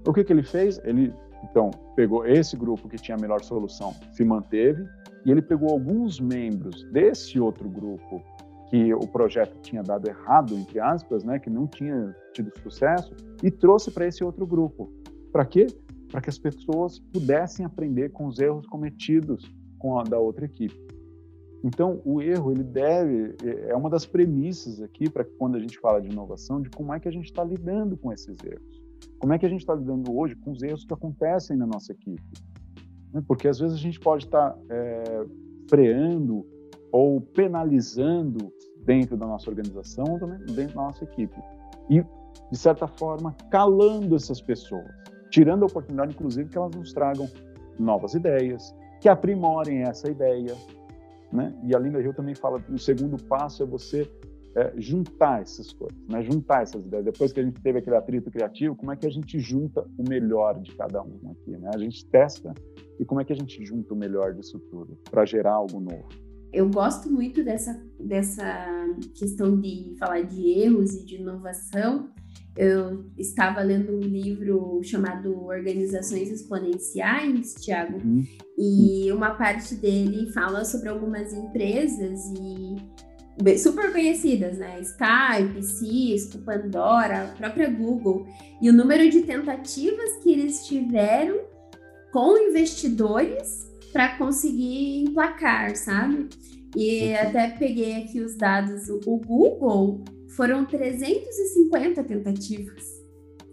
O 0.08 0.14
que, 0.14 0.24
que 0.24 0.34
ele 0.34 0.44
fez? 0.44 0.80
Ele, 0.84 1.14
então, 1.44 1.72
pegou 1.96 2.26
esse 2.26 2.56
grupo 2.56 2.88
que 2.88 2.98
tinha 2.98 3.18
a 3.18 3.22
melhor 3.22 3.42
solução, 3.42 3.94
se 4.12 4.24
manteve, 4.24 4.86
e 5.26 5.32
ele 5.32 5.42
pegou 5.42 5.70
alguns 5.70 6.20
membros 6.20 6.84
desse 6.92 7.40
outro 7.40 7.70
grupo 7.70 8.22
que 8.70 8.94
o 8.94 9.08
projeto 9.08 9.60
tinha 9.62 9.82
dado 9.82 10.08
errado, 10.08 10.56
entre 10.56 10.80
aspas, 10.80 11.24
né, 11.24 11.40
que 11.40 11.50
não 11.50 11.66
tinha 11.66 12.16
tido 12.34 12.52
sucesso, 12.62 13.16
e 13.44 13.50
trouxe 13.50 13.90
para 13.92 14.06
esse 14.06 14.24
outro 14.24 14.46
grupo. 14.46 14.92
Para 15.32 15.46
quê? 15.46 15.68
Para 16.12 16.22
que 16.22 16.30
as 16.30 16.38
pessoas 16.38 17.00
pudessem 17.00 17.66
aprender 17.66 18.10
com 18.10 18.28
os 18.28 18.40
erros 18.40 18.66
cometidos 18.68 19.52
com 19.80 20.00
a 20.00 20.04
da 20.04 20.20
outra 20.20 20.46
equipe. 20.46 20.80
Então, 21.64 22.02
o 22.06 22.22
erro, 22.22 22.52
ele 22.52 22.64
deve, 22.64 23.36
é 23.68 23.76
uma 23.76 23.90
das 23.90 24.06
premissas 24.06 24.82
aqui 24.82 25.10
para 25.10 25.26
quando 25.26 25.56
a 25.56 25.60
gente 25.60 25.78
fala 25.80 26.02
de 26.02 26.08
inovação, 26.08 26.62
de 26.62 26.70
como 26.70 26.94
é 26.94 27.00
que 27.00 27.08
a 27.08 27.12
gente 27.12 27.26
está 27.26 27.44
lidando 27.44 27.98
com 27.98 28.14
esses 28.14 28.38
erros. 28.44 28.82
Como 29.20 29.34
é 29.34 29.40
que 29.40 29.46
a 29.46 29.50
gente 29.50 29.60
está 29.60 29.76
lidando 29.76 30.16
hoje 30.18 30.36
com 30.36 30.52
os 30.52 30.64
erros 30.64 30.86
que 30.86 30.94
acontecem 30.94 31.58
na 31.58 31.66
nossa 31.66 31.92
equipe. 31.92 32.24
Né? 33.14 33.22
Porque 33.28 33.48
às 33.48 33.60
vezes 33.60 33.76
a 33.76 33.80
gente 33.80 34.00
pode 34.00 34.26
estar 34.26 34.52
tá, 34.52 34.60
é, 34.70 35.26
freando 35.70 36.46
ou 36.92 37.20
penalizando 37.20 38.52
dentro 38.86 39.18
da 39.18 39.28
nossa 39.28 39.50
organização 39.50 40.18
também 40.18 40.40
dentro 40.48 40.76
da 40.76 40.84
nossa 40.84 41.04
equipe. 41.04 41.38
E, 41.90 42.02
de 42.52 42.58
certa 42.58 42.88
forma, 42.88 43.36
calando 43.52 44.16
essas 44.16 44.42
pessoas, 44.42 44.88
tirando 45.30 45.64
a 45.64 45.66
oportunidade, 45.66 46.14
inclusive, 46.14 46.50
que 46.50 46.58
elas 46.58 46.74
nos 46.74 46.94
tragam 46.94 47.30
novas 47.78 48.14
ideias, 48.14 48.74
que 49.00 49.08
aprimorem 49.08 49.84
essa 49.84 50.10
ideia, 50.10 50.56
né? 51.32 51.54
E 51.64 51.76
a 51.76 51.80
Linda 51.80 52.02
Hill 52.02 52.14
também 52.14 52.36
fala 52.36 52.64
o 52.70 52.78
segundo 52.78 53.22
passo 53.24 53.64
é 53.64 53.66
você 53.66 54.10
é, 54.56 54.74
juntar 54.78 55.42
essas 55.42 55.72
coisas, 55.72 55.98
né? 56.08 56.24
juntar 56.24 56.64
essas 56.64 56.86
ideias. 56.86 57.06
Depois 57.06 57.32
que 57.32 57.40
a 57.40 57.44
gente 57.44 57.62
teve 57.62 57.80
aquele 57.80 57.96
atrito 57.96 58.32
criativo, 58.32 58.76
como 58.76 58.92
é 58.92 58.96
que 58.96 59.06
a 59.06 59.12
gente 59.12 59.40
junta 59.40 59.86
o 59.98 60.04
melhor 60.08 60.60
de 60.60 60.76
cada 60.76 61.02
um 61.02 61.32
aqui? 61.32 61.52
Né? 61.52 61.70
A 61.74 61.78
gente 61.78 62.06
testa 62.08 62.54
e 63.00 63.06
como 63.06 63.22
é 63.22 63.26
que 63.26 63.34
a 63.34 63.36
gente 63.36 63.64
junta 63.64 63.94
o 63.94 63.98
melhor 63.98 64.34
disso 64.34 64.60
tudo 64.72 64.98
para 65.10 65.26
gerar 65.26 65.54
algo 65.54 65.80
novo? 65.80 66.08
Eu 66.52 66.70
gosto 66.70 67.12
muito 67.12 67.44
dessa, 67.44 67.80
dessa 68.00 68.68
questão 69.14 69.60
de 69.60 69.96
falar 70.00 70.22
de 70.22 70.50
erros 70.60 70.96
e 70.96 71.06
de 71.06 71.16
inovação. 71.16 72.10
Eu 72.58 73.06
estava 73.18 73.62
lendo 73.62 73.94
um 73.94 74.02
livro 74.02 74.82
chamado 74.84 75.46
Organizações 75.46 76.30
Exponenciais, 76.30 77.56
Tiago, 77.56 78.00
uhum. 78.04 78.24
e 78.58 79.12
uma 79.12 79.32
parte 79.32 79.76
dele 79.76 80.32
fala 80.32 80.66
sobre 80.66 80.90
algumas 80.90 81.32
empresas 81.34 82.20
e 82.38 83.58
super 83.58 83.94
conhecidas, 83.94 84.58
né? 84.58 84.82
Skype, 84.82 85.64
Cisco, 85.64 86.40
Pandora, 86.40 87.24
a 87.24 87.28
própria 87.28 87.70
Google, 87.70 88.28
e 88.62 88.70
o 88.70 88.74
número 88.74 89.10
de 89.10 89.22
tentativas 89.22 90.18
que 90.22 90.32
eles 90.32 90.66
tiveram 90.68 91.40
com 92.12 92.38
investidores 92.38 93.69
para 93.92 94.18
conseguir 94.18 95.04
emplacar, 95.04 95.76
sabe? 95.76 96.30
E 96.76 97.14
até 97.16 97.50
peguei 97.50 97.96
aqui 97.96 98.22
os 98.22 98.36
dados, 98.36 98.90
o 98.90 99.00
Google 99.00 100.04
foram 100.36 100.66
350 100.66 102.04
tentativas. 102.04 102.84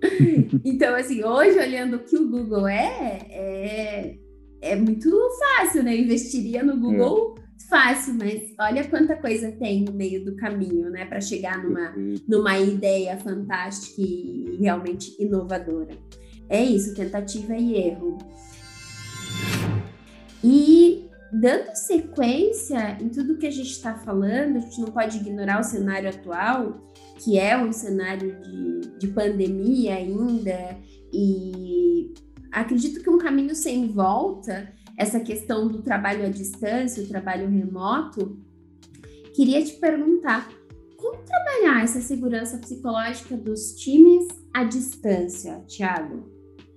então, 0.65 0.95
assim, 0.95 1.25
hoje 1.25 1.59
olhando 1.59 1.97
o 1.97 2.05
que 2.05 2.17
o 2.17 2.29
Google 2.29 2.69
é, 2.69 3.21
é, 3.31 4.19
é 4.61 4.77
muito 4.77 5.11
fácil, 5.59 5.83
né? 5.83 5.95
Eu 5.95 6.01
investiria 6.01 6.63
no 6.63 6.79
Google 6.79 7.35
é. 7.39 7.69
fácil, 7.69 8.15
mas 8.15 8.55
olha 8.61 8.87
quanta 8.89 9.17
coisa 9.17 9.51
tem 9.53 9.85
no 9.85 9.93
meio 9.93 10.25
do 10.25 10.37
caminho, 10.37 10.91
né? 10.91 11.07
Para 11.07 11.21
chegar 11.21 11.63
numa, 11.63 11.95
numa 12.29 12.59
ideia 12.59 13.17
fantástica 13.17 14.03
e 14.03 14.59
realmente 14.61 15.17
inovadora. 15.19 15.97
É 16.49 16.63
isso, 16.63 16.95
tentativa 16.95 17.57
e 17.57 17.75
erro. 17.75 18.19
E 20.43 21.09
dando 21.33 21.75
sequência 21.75 22.99
em 23.01 23.09
tudo 23.09 23.37
que 23.37 23.47
a 23.47 23.51
gente 23.51 23.71
está 23.71 23.95
falando, 23.95 24.57
a 24.57 24.61
gente 24.61 24.81
não 24.81 24.89
pode 24.89 25.19
ignorar 25.19 25.61
o 25.61 25.65
cenário 25.65 26.09
atual, 26.09 26.81
que 27.19 27.39
é 27.39 27.57
um 27.57 27.73
cenário 27.73 28.41
de, 28.41 28.99
de 28.99 29.09
pandemia 29.09 29.95
ainda, 29.97 30.79
e 31.13 32.15
acredito 32.53 33.03
que 33.03 33.11
um 33.11 33.19
caminho 33.19 33.55
sem 33.55 33.89
volta, 33.89 34.73
essa 34.97 35.21
questão 35.21 35.69
do 35.69 35.83
trabalho 35.83 36.25
à 36.25 36.29
distância, 36.29 37.03
o 37.03 37.09
trabalho 37.09 37.49
remoto, 37.49 38.39
queria 39.35 39.63
te 39.63 39.75
perguntar 39.75 40.49
como 40.97 41.23
trabalhar 41.23 41.85
essa 41.85 42.01
segurança 42.01 42.59
psicológica 42.59 43.37
dos 43.37 43.75
times 43.75 44.27
à 44.53 44.65
distância, 44.65 45.63
Tiago? 45.67 46.29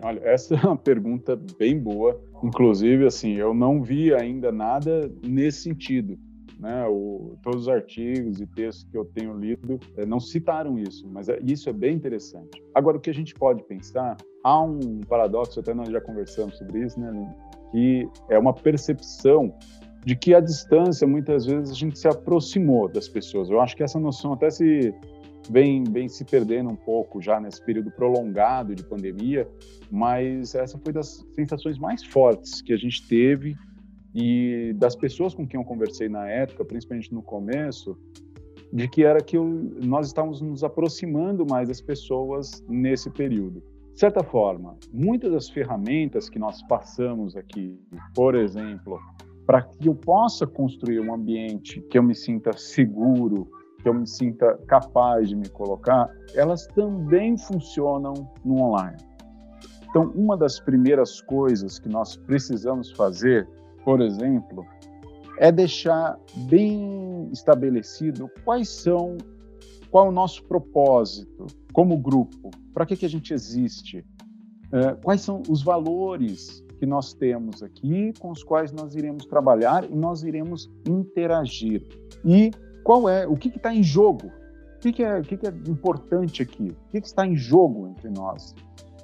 Olha, 0.02 0.20
essa 0.20 0.56
é 0.56 0.58
uma 0.58 0.78
pergunta 0.78 1.36
bem 1.58 1.78
boa. 1.80 2.22
Inclusive, 2.44 3.06
assim, 3.06 3.34
eu 3.34 3.54
não 3.54 3.82
vi 3.82 4.14
ainda 4.14 4.52
nada 4.52 5.12
nesse 5.26 5.64
sentido. 5.64 6.18
Né? 6.60 6.86
O, 6.88 7.38
todos 7.42 7.62
os 7.64 7.70
artigos 7.70 8.42
e 8.42 8.46
textos 8.46 8.86
que 8.92 8.98
eu 8.98 9.06
tenho 9.06 9.34
lido 9.34 9.80
é, 9.96 10.06
não 10.06 10.20
citaram 10.20 10.78
isso, 10.78 11.08
mas 11.08 11.30
é, 11.30 11.40
isso 11.42 11.70
é 11.70 11.74
bem 11.74 11.96
interessante. 11.96 12.62
Agora, 12.76 12.98
o 12.98 13.00
que 13.00 13.10
a 13.10 13.14
gente 13.14 13.34
pode 13.34 13.64
pensar, 13.64 14.18
há 14.44 14.62
um 14.62 15.00
paradoxo, 15.08 15.62
até 15.62 15.74
nós 15.74 15.90
já 15.90 16.02
conversamos 16.02 16.58
sobre 16.58 16.84
isso, 16.84 17.00
né, 17.00 17.36
que 17.72 18.10
é 18.30 18.38
uma 18.38 18.54
percepção 18.54 19.54
de 20.06 20.16
que 20.16 20.34
a 20.34 20.42
distância, 20.42 21.08
muitas 21.08 21.46
vezes, 21.46 21.72
a 21.72 21.76
gente 21.76 21.98
se 21.98 22.08
aproximou 22.08 22.90
das 22.90 23.08
pessoas. 23.08 23.50
Eu 23.50 23.62
acho 23.62 23.76
que 23.76 23.84
essa 23.84 24.00
noção 24.00 24.34
até 24.34 24.50
se 24.50 24.94
vem, 25.50 25.84
vem 25.84 26.08
se 26.08 26.24
perdendo 26.24 26.70
um 26.70 26.76
pouco 26.76 27.22
já 27.22 27.40
nesse 27.40 27.64
período 27.64 27.92
prolongado 27.92 28.76
de 28.76 28.84
pandemia, 28.84 29.50
mas 29.90 30.54
essa 30.56 30.78
foi 30.78 30.94
das 30.94 31.26
sensações 31.34 31.78
mais 31.78 32.04
fortes 32.04 32.62
que 32.62 32.72
a 32.72 32.78
gente 32.78 33.08
teve 33.08 33.56
e 34.14 34.74
das 34.78 34.96
pessoas 34.96 35.34
com 35.34 35.48
quem 35.48 35.60
eu 35.60 35.66
conversei 35.66 36.08
na 36.08 36.28
época, 36.30 36.64
principalmente 36.66 37.14
no 37.14 37.22
começo, 37.22 37.98
de 38.72 38.88
que 38.88 39.04
era 39.04 39.20
que 39.20 39.38
eu, 39.38 39.46
nós 39.84 40.08
estávamos 40.08 40.42
nos 40.42 40.64
aproximando 40.64 41.46
mais 41.50 41.68
das 41.68 41.82
pessoas 41.82 42.64
nesse 42.68 43.10
período. 43.10 43.64
De 43.94 44.00
certa 44.00 44.24
forma, 44.24 44.78
muitas 44.94 45.32
das 45.32 45.50
ferramentas 45.50 46.30
que 46.30 46.40
nós 46.40 46.62
passamos 46.64 47.36
aqui, 47.36 47.78
por 48.16 48.36
exemplo, 48.36 49.00
para 49.46 49.64
que 49.64 49.90
eu 49.90 49.96
possa 49.96 50.46
construir 50.46 51.00
um 51.00 51.14
ambiente 51.14 51.82
que 51.82 51.98
eu 51.98 52.04
me 52.04 52.16
sinta 52.16 52.56
seguro, 52.56 53.50
que 53.82 53.88
eu 53.88 53.94
me 53.94 54.08
sinta 54.08 54.58
capaz 54.68 55.30
de 55.30 55.36
me 55.36 55.48
colocar, 55.50 56.10
elas 56.36 56.68
também 56.68 57.38
funcionam 57.38 58.14
no 58.44 58.62
online. 58.62 58.98
Então, 59.90 60.12
uma 60.14 60.38
das 60.38 60.60
primeiras 60.60 61.22
coisas 61.22 61.80
que 61.80 61.90
nós 61.90 62.16
precisamos 62.16 62.92
fazer, 62.92 63.48
por 63.84 64.02
exemplo, 64.02 64.66
é 65.38 65.52
deixar 65.52 66.20
bem 66.50 67.30
estabelecido 67.32 68.30
quais 68.44 68.70
são, 68.70 69.18
qual 69.90 70.06
é 70.06 70.10
o 70.10 70.12
nosso 70.12 70.44
propósito 70.44 71.48
como 71.74 71.98
grupo, 71.98 72.52
para 72.74 72.86
que, 72.86 72.96
que 72.96 73.06
a 73.06 73.10
gente 73.10 73.34
existe, 73.34 74.06
é, 74.72 74.94
quais 74.96 75.22
são 75.22 75.42
os 75.50 75.64
valores 75.64 76.64
que 76.78 76.86
nós 76.86 77.14
temos 77.14 77.64
aqui, 77.64 78.14
com 78.20 78.32
os 78.32 78.44
quais 78.44 78.72
nós 78.72 78.96
iremos 78.96 79.26
trabalhar 79.26 79.90
e 79.90 79.96
nós 79.96 80.24
iremos 80.24 80.70
interagir. 80.88 81.86
E 82.24 82.52
qual 82.90 83.08
é, 83.08 83.28
o 83.28 83.36
que 83.36 83.50
está 83.50 83.72
em 83.72 83.84
jogo, 83.84 84.32
o 84.78 84.80
que, 84.80 84.92
que, 84.92 85.04
é, 85.04 85.20
o 85.20 85.22
que, 85.22 85.38
que 85.38 85.46
é 85.46 85.54
importante 85.68 86.42
aqui, 86.42 86.76
o 86.88 86.90
que, 86.90 87.02
que 87.02 87.06
está 87.06 87.24
em 87.24 87.36
jogo 87.36 87.88
entre 87.88 88.10
nós. 88.10 88.56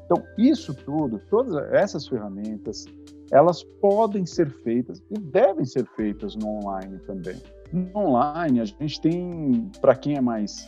Então, 0.03 0.23
isso 0.39 0.73
tudo, 0.73 1.21
todas 1.29 1.55
essas 1.71 2.07
ferramentas, 2.07 2.85
elas 3.31 3.61
podem 3.79 4.25
ser 4.25 4.49
feitas 4.49 5.03
e 5.11 5.19
devem 5.19 5.63
ser 5.65 5.85
feitas 5.95 6.35
no 6.35 6.47
online 6.47 6.97
também. 7.05 7.39
No 7.71 7.95
online, 7.95 8.59
a 8.59 8.65
gente 8.65 8.99
tem, 8.99 9.69
para 9.79 9.93
quem 9.93 10.15
é 10.15 10.21
mais 10.21 10.67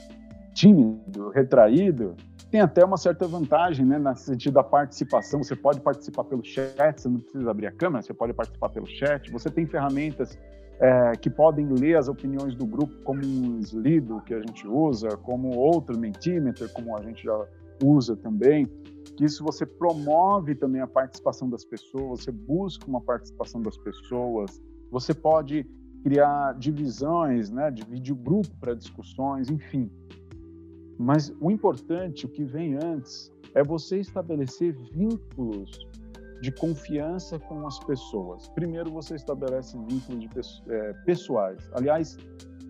tímido, 0.54 1.30
retraído, 1.30 2.16
tem 2.52 2.62
até 2.62 2.86
uma 2.86 2.98
certa 2.98 3.28
vantagem, 3.28 3.84
né, 3.84 3.98
no 3.98 4.16
sentido 4.16 4.54
da 4.54 4.64
participação. 4.64 5.44
Você 5.44 5.56
pode 5.56 5.80
participar 5.80 6.24
pelo 6.26 6.46
chat, 6.46 7.02
você 7.02 7.10
não 7.10 7.20
precisa 7.20 7.50
abrir 7.50 7.66
a 7.66 7.72
câmera, 7.72 8.04
você 8.04 8.14
pode 8.14 8.34
participar 8.34 8.70
pelo 8.70 8.86
chat. 8.86 9.32
Você 9.32 9.50
tem 9.50 9.66
ferramentas 9.66 10.38
é, 10.80 11.14
que 11.14 11.30
podem 11.30 11.68
ler 11.68 11.98
as 11.98 12.08
opiniões 12.08 12.56
do 12.56 12.66
grupo, 12.66 12.94
como 13.04 13.22
um 13.26 13.60
Slido 13.60 14.22
que 14.22 14.34
a 14.34 14.40
gente 14.40 14.68
usa, 14.68 15.10
como 15.18 15.56
outro 15.58 15.98
Mentimeter, 15.98 16.72
como 16.74 16.96
a 16.96 17.02
gente 17.02 17.24
já 17.24 17.48
usa 17.84 18.16
também. 18.16 18.68
Que 19.16 19.26
isso 19.26 19.44
você 19.44 19.66
promove 19.66 20.54
também 20.54 20.82
a 20.82 20.88
participação 20.88 21.50
das 21.50 21.66
pessoas, 21.66 22.24
você 22.24 22.32
busca 22.32 22.86
uma 22.88 23.02
participação 23.02 23.62
das 23.62 23.78
pessoas, 23.78 24.62
você 24.92 25.14
pode 25.14 25.66
criar 26.04 26.54
divisões, 26.60 27.50
né, 27.50 27.72
dividir 27.72 28.14
o 28.14 28.16
grupo 28.16 28.56
para 28.60 28.76
discussões, 28.76 29.50
enfim. 29.50 29.90
Mas 31.00 31.34
o 31.42 31.50
importante, 31.50 32.26
o 32.26 32.30
que 32.30 32.44
vem 32.44 32.76
antes, 32.76 33.32
é 33.56 33.64
você 33.64 34.00
estabelecer 34.00 34.74
vínculos 34.92 35.88
de 36.42 36.52
confiança 36.52 37.40
com 37.40 37.66
as 37.66 37.80
pessoas. 37.80 38.48
Primeiro, 38.50 38.92
você 38.92 39.16
estabelece 39.16 39.78
vínculos 39.78 40.20
de, 40.20 40.74
é, 40.74 40.94
pessoais. 41.06 41.70
Aliás, 41.74 42.18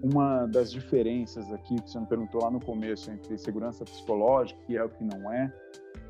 uma 0.02 0.46
das 0.46 0.72
diferenças 0.72 1.52
aqui 1.52 1.76
que 1.82 1.90
você 1.90 2.00
me 2.00 2.06
perguntou 2.06 2.42
lá 2.42 2.52
no 2.52 2.60
começo 2.60 3.12
entre 3.12 3.38
segurança 3.38 3.84
psicológica 3.84 4.60
e 4.70 4.78
é 4.78 4.84
o 4.84 4.90
que 4.90 5.04
não 5.04 5.32
é, 5.32 5.52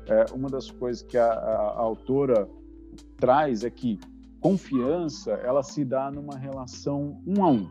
é 0.06 0.26
uma 0.34 0.48
das 0.48 0.70
coisas 0.70 1.02
que 1.02 1.16
a, 1.16 1.32
a, 1.32 1.54
a 1.54 1.80
autora 1.80 2.48
traz 3.16 3.64
é 3.64 3.70
que 3.70 3.98
confiança 4.40 5.32
ela 5.32 5.62
se 5.62 5.84
dá 5.84 6.10
numa 6.10 6.36
relação 6.36 7.20
um 7.26 7.44
a 7.44 7.50
um. 7.50 7.68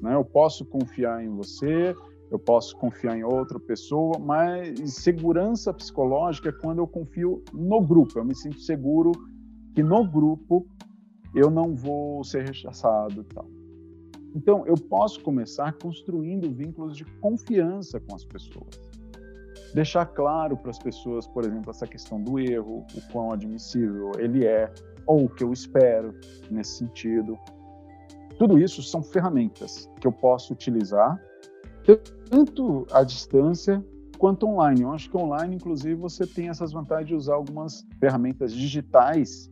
Né? 0.00 0.14
Eu 0.14 0.24
posso 0.24 0.64
confiar 0.64 1.24
em 1.24 1.28
você, 1.28 1.94
eu 2.30 2.38
posso 2.38 2.76
confiar 2.76 3.16
em 3.16 3.24
outra 3.24 3.58
pessoa, 3.58 4.18
mas 4.18 4.94
segurança 4.94 5.72
psicológica 5.72 6.48
é 6.48 6.52
quando 6.52 6.78
eu 6.78 6.86
confio 6.86 7.42
no 7.52 7.80
grupo, 7.80 8.18
eu 8.18 8.24
me 8.24 8.34
sinto 8.34 8.60
seguro 8.60 9.12
que 9.74 9.82
no 9.82 10.04
grupo 10.08 10.66
eu 11.34 11.50
não 11.50 11.74
vou 11.74 12.24
ser 12.24 12.46
rechaçado 12.46 13.20
e 13.20 13.34
tal. 13.34 13.46
Então, 14.34 14.66
eu 14.66 14.74
posso 14.74 15.22
começar 15.22 15.72
construindo 15.74 16.52
vínculos 16.52 16.96
de 16.96 17.04
confiança 17.20 17.98
com 18.00 18.14
as 18.14 18.24
pessoas. 18.24 18.80
Deixar 19.72 20.04
claro 20.06 20.56
para 20.56 20.70
as 20.70 20.78
pessoas, 20.78 21.26
por 21.26 21.44
exemplo, 21.44 21.70
essa 21.70 21.86
questão 21.86 22.22
do 22.22 22.38
erro, 22.38 22.86
o 22.94 23.12
quão 23.12 23.32
admissível 23.32 24.12
ele 24.18 24.44
é, 24.44 24.72
ou 25.06 25.24
o 25.24 25.28
que 25.28 25.42
eu 25.42 25.52
espero 25.52 26.14
nesse 26.50 26.78
sentido. 26.78 27.38
Tudo 28.38 28.58
isso 28.58 28.82
são 28.82 29.02
ferramentas 29.02 29.90
que 30.00 30.06
eu 30.06 30.12
posso 30.12 30.52
utilizar 30.52 31.18
tanto 32.28 32.86
à 32.90 33.04
distância 33.04 33.84
quanto 34.18 34.46
online. 34.46 34.82
Eu 34.82 34.92
acho 34.92 35.10
que 35.10 35.16
online, 35.16 35.56
inclusive, 35.56 35.94
você 35.94 36.26
tem 36.26 36.48
essas 36.48 36.72
vantagens 36.72 37.08
de 37.08 37.14
usar 37.14 37.34
algumas 37.34 37.86
ferramentas 38.00 38.52
digitais 38.52 39.50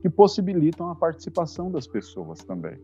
que 0.00 0.08
possibilitam 0.08 0.90
a 0.90 0.94
participação 0.94 1.70
das 1.70 1.86
pessoas 1.86 2.38
também, 2.40 2.76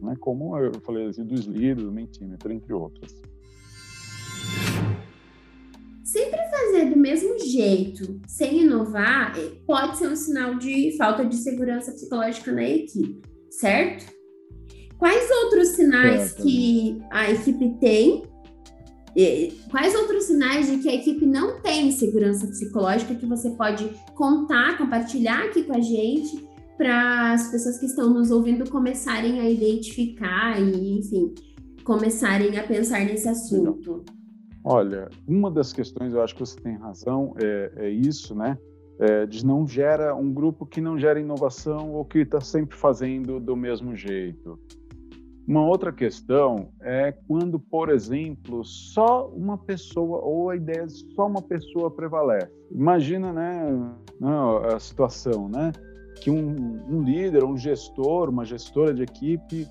né? 0.00 0.16
como 0.20 0.56
eu 0.58 0.72
falei 0.80 1.06
assim, 1.06 1.24
do 1.24 1.34
Slido, 1.34 1.84
do 1.84 1.92
Mentimeter, 1.92 2.50
entre 2.50 2.72
outras. 2.72 3.22
Sempre 6.02 6.40
fazer 6.50 6.90
do 6.90 6.96
mesmo 6.96 7.38
jeito, 7.38 8.20
sem 8.26 8.62
inovar, 8.62 9.36
é, 9.38 9.50
pode 9.66 9.98
ser 9.98 10.08
um 10.08 10.16
sinal 10.16 10.56
de 10.56 10.96
falta 10.96 11.24
de 11.24 11.36
segurança 11.36 11.92
psicológica 11.92 12.52
na 12.52 12.64
equipe, 12.64 13.20
certo? 13.50 14.14
Quais 14.98 15.30
outros 15.30 15.68
sinais 15.68 16.32
é, 16.32 16.42
que 16.42 17.02
a 17.10 17.30
equipe 17.30 17.76
tem 17.78 18.22
Quais 19.70 19.94
outros 19.94 20.24
sinais 20.24 20.70
de 20.70 20.78
que 20.78 20.88
a 20.88 20.94
equipe 20.94 21.24
não 21.24 21.60
tem 21.60 21.90
segurança 21.90 22.46
psicológica 22.46 23.14
que 23.14 23.24
você 23.24 23.50
pode 23.50 23.88
contar, 24.14 24.76
compartilhar 24.76 25.44
aqui 25.46 25.62
com 25.62 25.74
a 25.74 25.80
gente, 25.80 26.46
para 26.76 27.32
as 27.32 27.50
pessoas 27.50 27.78
que 27.78 27.86
estão 27.86 28.12
nos 28.12 28.30
ouvindo 28.30 28.70
começarem 28.70 29.40
a 29.40 29.48
identificar 29.48 30.60
e, 30.60 30.98
enfim, 30.98 31.34
começarem 31.82 32.58
a 32.58 32.66
pensar 32.66 33.00
nesse 33.00 33.28
assunto? 33.28 34.04
Olha, 34.62 35.08
uma 35.26 35.50
das 35.50 35.72
questões, 35.72 36.12
eu 36.12 36.20
acho 36.20 36.34
que 36.34 36.40
você 36.40 36.60
tem 36.60 36.76
razão, 36.76 37.34
é, 37.40 37.72
é 37.76 37.90
isso, 37.90 38.34
né? 38.34 38.58
É, 38.98 39.26
de 39.26 39.44
não 39.44 39.66
gera 39.66 40.14
um 40.14 40.32
grupo 40.32 40.66
que 40.66 40.80
não 40.80 40.98
gera 40.98 41.20
inovação 41.20 41.92
ou 41.92 42.04
que 42.04 42.18
está 42.18 42.40
sempre 42.40 42.76
fazendo 42.76 43.38
do 43.38 43.54
mesmo 43.54 43.94
jeito. 43.94 44.58
Uma 45.46 45.64
outra 45.64 45.92
questão 45.92 46.70
é 46.80 47.12
quando, 47.28 47.58
por 47.58 47.88
exemplo, 47.88 48.64
só 48.64 49.28
uma 49.28 49.56
pessoa 49.56 50.18
ou 50.18 50.50
a 50.50 50.56
ideia 50.56 50.86
de 50.86 50.94
só 51.14 51.26
uma 51.26 51.40
pessoa 51.40 51.88
prevalece. 51.88 52.50
Imagina, 52.72 53.32
né, 53.32 53.94
a 54.74 54.78
situação, 54.80 55.48
né, 55.48 55.70
que 56.20 56.30
um, 56.30 56.80
um 56.88 57.02
líder, 57.02 57.44
um 57.44 57.56
gestor, 57.56 58.28
uma 58.28 58.44
gestora 58.44 58.92
de 58.92 59.02
equipe 59.02 59.68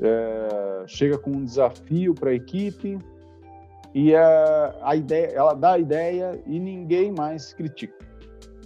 é, 0.00 0.84
chega 0.88 1.16
com 1.16 1.30
um 1.30 1.44
desafio 1.44 2.14
para 2.14 2.30
a 2.30 2.34
equipe 2.34 2.98
e 3.94 4.14
a, 4.16 4.74
a 4.82 4.96
ideia, 4.96 5.26
ela 5.26 5.54
dá 5.54 5.74
a 5.74 5.78
ideia 5.78 6.42
e 6.46 6.58
ninguém 6.58 7.12
mais 7.12 7.52
critica, 7.52 8.04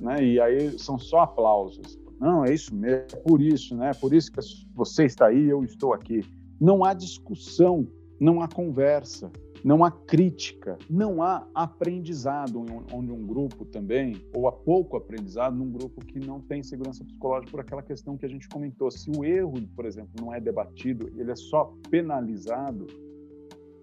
né? 0.01 0.23
E 0.23 0.41
aí 0.41 0.79
são 0.79 0.99
só 0.99 1.21
aplausos. 1.21 1.99
Não, 2.21 2.45
é 2.45 2.55
isso 2.55 2.75
mesmo, 2.75 3.07
é 3.13 3.17
por 3.17 3.43
isso, 3.43 3.77
né? 3.77 3.93
Por 4.01 4.15
isso 4.15 4.31
que 4.33 4.41
você 4.75 5.05
está 5.05 5.27
aí, 5.27 5.49
eu 5.49 5.63
estou 5.65 5.93
aqui. 5.93 6.23
Não 6.61 6.85
há 6.85 6.95
discussão, 6.95 7.87
não 8.19 8.41
há 8.41 8.49
conversa, 8.49 9.31
não 9.65 9.85
há 9.85 9.91
crítica, 9.91 10.79
não 10.89 11.23
há 11.23 11.47
aprendizado 11.55 12.65
onde 12.93 13.11
um 13.11 13.27
grupo 13.27 13.65
também, 13.65 14.25
ou 14.35 14.47
há 14.47 14.53
pouco 14.53 14.97
aprendizado 14.97 15.57
num 15.57 15.71
grupo 15.71 16.05
que 16.05 16.21
não 16.21 16.41
tem 16.41 16.63
segurança 16.63 17.05
psicológica 17.05 17.51
por 17.51 17.61
aquela 17.61 17.83
questão 17.83 18.17
que 18.17 18.25
a 18.25 18.29
gente 18.29 18.49
comentou. 18.49 18.91
Se 18.91 19.11
o 19.11 19.25
erro, 19.25 19.55
por 19.75 19.85
exemplo, 19.85 20.11
não 20.21 20.33
é 20.33 20.41
debatido, 20.41 21.11
ele 21.17 21.31
é 21.31 21.37
só 21.37 21.75
penalizado, 21.91 22.87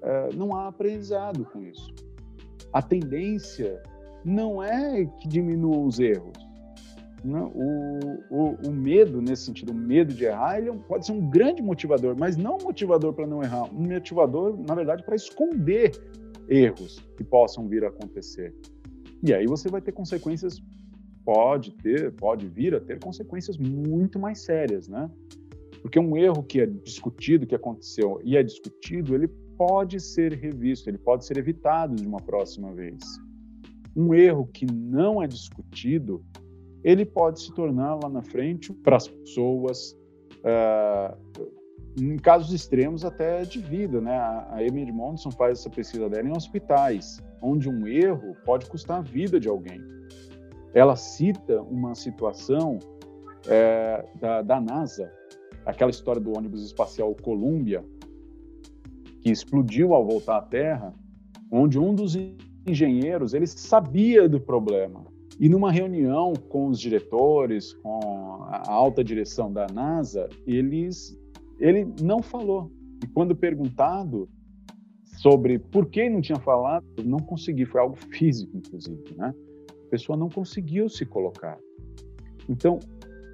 é, 0.01 0.29
não 0.33 0.55
há 0.55 0.67
aprendizado 0.67 1.45
com 1.45 1.61
isso. 1.63 1.93
A 2.71 2.81
tendência 2.81 3.81
não 4.23 4.63
é 4.63 5.05
que 5.05 5.27
diminua 5.27 5.79
os 5.79 5.99
erros, 5.99 6.42
né? 7.23 7.41
O, 7.53 7.99
o, 8.29 8.67
o, 8.67 8.71
medo, 8.71 9.21
nesse 9.21 9.45
sentido, 9.45 9.71
o 9.71 9.75
medo 9.75 10.13
de 10.13 10.25
errar, 10.25 10.57
ele 10.57 10.69
é 10.69 10.73
pode 10.73 11.05
ser 11.05 11.13
um 11.13 11.29
grande 11.29 11.61
motivador, 11.61 12.15
mas 12.17 12.35
não 12.35 12.57
um 12.57 12.63
motivador 12.63 13.13
para 13.13 13.25
não 13.25 13.41
errar, 13.41 13.63
um 13.73 13.83
motivador, 13.83 14.57
na 14.67 14.75
verdade, 14.75 15.03
para 15.03 15.15
esconder 15.15 15.91
erros 16.49 16.99
que 17.15 17.23
possam 17.23 17.67
vir 17.67 17.85
a 17.85 17.87
acontecer. 17.87 18.53
E 19.25 19.33
aí 19.33 19.45
você 19.45 19.69
vai 19.69 19.81
ter 19.81 19.93
consequências, 19.93 20.61
pode 21.23 21.71
ter, 21.75 22.11
pode 22.13 22.47
vir 22.47 22.75
a 22.75 22.79
ter 22.79 22.99
consequências 22.99 23.57
muito 23.57 24.19
mais 24.19 24.39
sérias, 24.39 24.87
né? 24.87 25.09
Porque 25.81 25.99
um 25.99 26.17
erro 26.17 26.43
que 26.43 26.61
é 26.61 26.65
discutido, 26.65 27.47
que 27.47 27.55
aconteceu 27.55 28.19
e 28.23 28.35
é 28.35 28.43
discutido, 28.43 29.15
ele 29.15 29.27
pode 29.57 29.99
ser 29.99 30.33
revisto, 30.33 30.89
ele 30.89 30.97
pode 30.97 31.25
ser 31.25 31.37
evitado 31.37 31.95
de 31.95 32.07
uma 32.07 32.19
próxima 32.19 32.73
vez. 32.73 33.01
Um 33.95 34.13
erro 34.13 34.47
que 34.47 34.65
não 34.65 35.21
é 35.21 35.27
discutido, 35.27 36.23
ele 36.83 37.05
pode 37.05 37.41
se 37.41 37.53
tornar 37.53 37.95
lá 37.95 38.09
na 38.09 38.21
frente 38.21 38.73
para 38.73 38.97
as 38.97 39.07
pessoas, 39.07 39.97
uh, 40.39 41.17
em 41.99 42.17
casos 42.17 42.51
extremos 42.53 43.05
até 43.05 43.43
de 43.43 43.59
vida, 43.59 44.01
né? 44.01 44.17
A, 44.17 44.57
Emily 44.61 44.91
Monson 44.91 45.31
faz 45.31 45.59
essa 45.59 45.69
pesquisa 45.69 46.09
dela 46.09 46.27
em 46.27 46.35
hospitais, 46.35 47.23
onde 47.41 47.69
um 47.69 47.87
erro 47.87 48.35
pode 48.45 48.65
custar 48.65 48.99
a 48.99 49.01
vida 49.01 49.39
de 49.39 49.47
alguém. 49.47 49.79
Ela 50.73 50.95
cita 50.95 51.61
uma 51.61 51.93
situação 51.95 52.79
é, 53.47 54.05
da, 54.19 54.41
da 54.41 54.59
NASA, 54.59 55.11
aquela 55.65 55.91
história 55.91 56.19
do 56.19 56.35
ônibus 56.35 56.65
espacial 56.65 57.15
Columbia, 57.21 57.85
que 59.21 59.31
explodiu 59.31 59.93
ao 59.93 60.05
voltar 60.05 60.37
à 60.37 60.41
Terra, 60.41 60.93
onde 61.51 61.79
um 61.79 61.93
dos 61.93 62.17
engenheiros 62.65 63.33
ele 63.33 63.47
sabia 63.47 64.27
do 64.27 64.39
problema, 64.39 65.05
e 65.43 65.49
numa 65.49 65.73
reunião 65.73 66.31
com 66.47 66.67
os 66.67 66.79
diretores, 66.79 67.73
com 67.73 68.45
a 68.47 68.63
alta 68.71 69.03
direção 69.03 69.51
da 69.51 69.67
NASA, 69.67 70.29
eles, 70.47 71.19
ele 71.59 71.85
não 72.01 72.21
falou. 72.23 72.71
E 73.03 73.07
quando 73.07 73.35
perguntado 73.35 74.29
sobre 75.17 75.59
por 75.59 75.87
que 75.87 76.09
não 76.09 76.21
tinha 76.21 76.39
falado, 76.39 76.85
não 77.03 77.19
consegui, 77.19 77.65
foi 77.65 77.81
algo 77.81 77.97
físico, 77.97 78.55
inclusive, 78.55 79.03
né? 79.17 79.35
A 79.69 79.89
pessoa 79.89 80.17
não 80.17 80.29
conseguiu 80.29 80.87
se 80.87 81.05
colocar. 81.05 81.57
Então, 82.47 82.79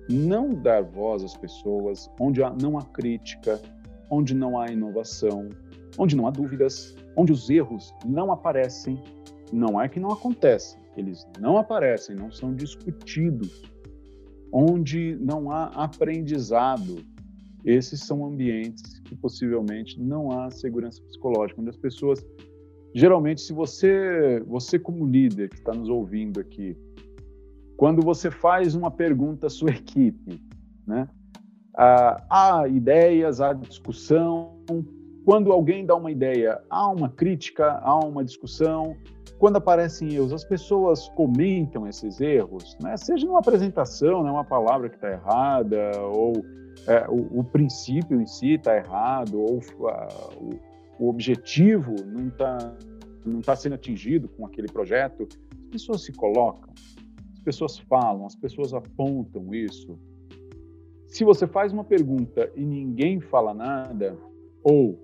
não 0.10 0.50
dar 0.50 0.82
voz 0.82 1.24
às 1.24 1.38
pessoas 1.38 2.10
onde 2.19 2.41
não 2.60 2.76
há 2.76 2.82
crítica, 2.86 3.62
onde 4.10 4.34
não 4.34 4.60
há 4.60 4.72
inovação, 4.72 5.48
onde 5.95 6.15
não 6.15 6.26
há 6.26 6.32
dúvidas, 6.32 6.95
onde 7.15 7.31
os 7.31 7.52
erros 7.52 7.94
não 8.04 8.31
aparecem, 8.31 9.00
não 9.54 9.79
é 9.79 9.88
que 9.88 10.00
não 10.00 10.10
acontecem, 10.10 10.81
eles 11.00 11.25
não 11.39 11.58
aparecem, 11.58 12.15
não 12.15 12.31
são 12.31 12.54
discutidos, 12.54 13.63
onde 14.52 15.17
não 15.19 15.52
há 15.52 15.65
aprendizado. 15.65 16.97
Esses 17.65 18.02
são 18.02 18.25
ambientes 18.25 19.00
que 19.00 19.15
possivelmente 19.15 20.00
não 20.00 20.31
há 20.31 20.50
segurança 20.50 21.02
psicológica, 21.04 21.60
onde 21.60 21.69
as 21.69 21.77
pessoas 21.77 22.25
geralmente 22.93 23.41
se 23.41 23.54
você 23.54 24.41
você 24.47 24.79
como 24.79 25.06
líder 25.06 25.50
que 25.50 25.58
está 25.58 25.71
nos 25.73 25.89
ouvindo 25.89 26.39
aqui 26.39 26.75
quando 27.77 28.02
você 28.02 28.31
faz 28.31 28.73
uma 28.73 28.89
pergunta 28.89 29.45
à 29.45 29.50
sua 29.50 29.69
equipe 29.71 30.41
né? 30.87 31.08
Há 31.75 32.65
ideias 32.67 33.39
há 33.39 33.54
discussão. 33.54 34.58
Quando 35.23 35.52
alguém 35.52 35.85
dá 35.85 35.95
uma 35.95 36.12
ideia 36.12 36.60
há 36.69 36.89
uma 36.89 37.10
crítica 37.10 37.79
há 37.83 38.00
uma 38.00 38.23
discussão 38.23 38.95
quando 39.40 39.56
aparecem 39.56 40.13
erros, 40.13 40.33
as 40.33 40.44
pessoas 40.44 41.08
comentam 41.10 41.87
esses 41.87 42.19
erros, 42.19 42.77
né? 42.83 42.98
seja 42.98 43.25
numa 43.25 43.40
apresentação, 43.40 44.21
né, 44.21 44.29
uma 44.29 44.44
palavra 44.44 44.90
que 44.90 44.96
está 44.96 45.10
errada, 45.10 45.98
ou 46.02 46.33
é, 46.85 47.08
o, 47.10 47.40
o, 47.40 47.44
princípio 47.44 48.21
em 48.21 48.27
si 48.27 48.56
está 48.56 48.75
errado, 48.75 49.40
ou 49.40 49.62
o, 49.79 51.06
o, 51.06 51.10
objetivo 51.10 51.96
não 52.06 52.27
está 52.27 52.75
não 53.25 53.42
tá 53.42 53.56
sendo 53.56 53.75
atingido 53.75 54.27
com 54.27 54.46
aquele 54.46 54.67
projeto, 54.67 55.27
as 55.54 55.69
pessoas 55.71 56.04
se 56.04 56.12
colocam, 56.12 56.73
as 57.33 57.40
pessoas 57.40 57.77
falam, 57.79 58.25
as 58.25 58.35
pessoas 58.35 58.73
apontam 58.73 59.54
isso. 59.54 59.98
Se 61.08 61.23
você 61.23 61.48
faz 61.48 61.71
uma 61.71 61.83
pergunta 61.83 62.52
e 62.56 62.65
ninguém 62.65 63.19
fala 63.19 63.54
nada, 63.54 64.17
ou 64.63 65.00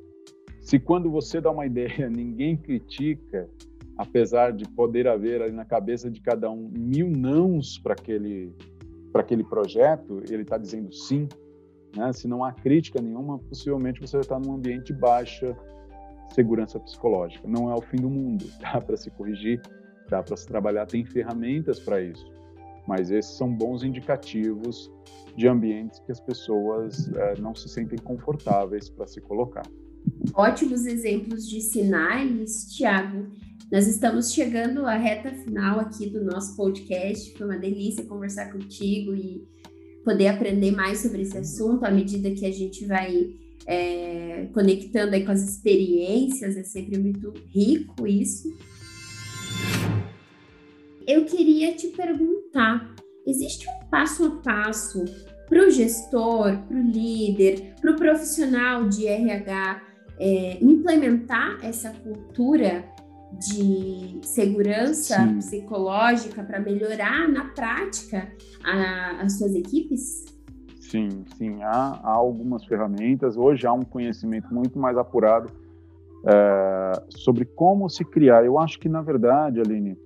se 0.59 0.79
quando 0.79 1.09
você 1.09 1.39
dá 1.39 1.51
uma 1.51 1.65
ideia 1.67 2.09
ninguém 2.09 2.57
critica, 2.57 3.49
apesar 3.97 4.51
de 4.51 4.67
poder 4.69 5.07
haver 5.07 5.41
ali 5.41 5.53
na 5.53 5.65
cabeça 5.65 6.09
de 6.09 6.21
cada 6.21 6.49
um 6.49 6.71
mil 6.77 7.09
nãos 7.09 7.77
para 7.77 7.93
aquele 7.93 8.53
para 9.11 9.21
aquele 9.21 9.45
projeto, 9.45 10.21
ele 10.29 10.41
está 10.41 10.57
dizendo 10.57 10.91
sim. 10.93 11.29
Né? 11.95 12.11
Se 12.11 12.27
não 12.27 12.43
há 12.43 12.51
crítica 12.51 13.01
nenhuma, 13.01 13.39
possivelmente 13.39 14.01
você 14.01 14.17
está 14.17 14.37
num 14.37 14.53
ambiente 14.53 14.87
de 14.87 14.99
baixa 14.99 15.55
segurança 16.33 16.77
psicológica. 16.81 17.47
Não 17.47 17.71
é 17.71 17.75
o 17.75 17.81
fim 17.81 17.95
do 17.95 18.09
mundo, 18.09 18.45
dá 18.59 18.81
para 18.81 18.97
se 18.97 19.09
corrigir, 19.11 19.61
dá 20.09 20.21
para 20.21 20.35
se 20.35 20.45
trabalhar, 20.45 20.85
tem 20.85 21.05
ferramentas 21.05 21.79
para 21.79 22.01
isso. 22.01 22.29
Mas 22.85 23.09
esses 23.09 23.37
são 23.37 23.49
bons 23.55 23.83
indicativos 23.83 24.91
de 25.37 25.47
ambientes 25.47 25.99
que 26.01 26.11
as 26.11 26.19
pessoas 26.19 27.09
é, 27.13 27.39
não 27.39 27.55
se 27.55 27.69
sentem 27.69 27.97
confortáveis 27.97 28.89
para 28.89 29.07
se 29.07 29.21
colocar. 29.21 29.65
Ótimos 30.33 30.85
exemplos 30.85 31.49
de 31.49 31.61
sinais, 31.61 32.65
Tiago. 32.75 33.27
Nós 33.71 33.87
estamos 33.87 34.31
chegando 34.31 34.85
à 34.85 34.95
reta 34.95 35.31
final 35.31 35.79
aqui 35.79 36.07
do 36.07 36.23
nosso 36.23 36.55
podcast. 36.55 37.35
Foi 37.35 37.47
uma 37.47 37.57
delícia 37.57 38.05
conversar 38.05 38.51
contigo 38.51 39.15
e 39.15 39.43
poder 40.03 40.27
aprender 40.27 40.71
mais 40.71 40.99
sobre 40.99 41.23
esse 41.23 41.37
assunto 41.37 41.83
à 41.83 41.89
medida 41.89 42.29
que 42.29 42.45
a 42.45 42.51
gente 42.51 42.85
vai 42.85 43.33
é, 43.65 44.47
conectando 44.53 45.15
aí 45.15 45.25
com 45.25 45.31
as 45.31 45.41
experiências. 45.41 46.55
É 46.55 46.63
sempre 46.63 46.99
muito 46.99 47.33
rico 47.49 48.05
isso. 48.05 48.55
Eu 51.07 51.25
queria 51.25 51.73
te 51.73 51.87
perguntar: 51.87 52.95
existe 53.25 53.67
um 53.67 53.89
passo 53.89 54.25
a 54.25 54.31
passo 54.41 55.05
para 55.49 55.65
o 55.65 55.71
gestor, 55.71 56.55
para 56.67 56.77
o 56.77 56.91
líder, 56.91 57.73
para 57.81 57.91
o 57.91 57.95
profissional 57.95 58.87
de 58.87 59.07
RH 59.07 59.81
é, 60.19 60.63
implementar 60.63 61.57
essa 61.63 61.89
cultura 61.89 62.94
de 63.39 64.19
segurança 64.23 65.17
Sim. 65.17 65.37
psicológica 65.37 66.43
para 66.43 66.59
melhorar 66.59 67.27
na 67.27 67.45
prática 67.45 68.31
a, 68.63 69.21
as 69.21 69.37
suas 69.37 69.53
equipes? 69.55 70.25
Sim, 70.79 71.25
sim, 71.37 71.61
há, 71.63 71.99
há, 72.03 72.11
algumas 72.11 72.63
ferramentas. 72.65 73.35
Hoje 73.37 73.65
há 73.65 73.73
um 73.73 73.81
conhecimento 73.81 74.53
muito 74.53 74.77
mais 74.77 74.97
apurado 74.97 75.49
é, 76.25 76.91
sobre 77.09 77.45
como 77.45 77.89
se 77.89 78.05
criar. 78.05 78.45
Eu 78.45 78.59
acho 78.59 78.79
que, 78.79 78.87
na 78.87 79.01
verdade, 79.01 79.59
Aline, 79.59 79.97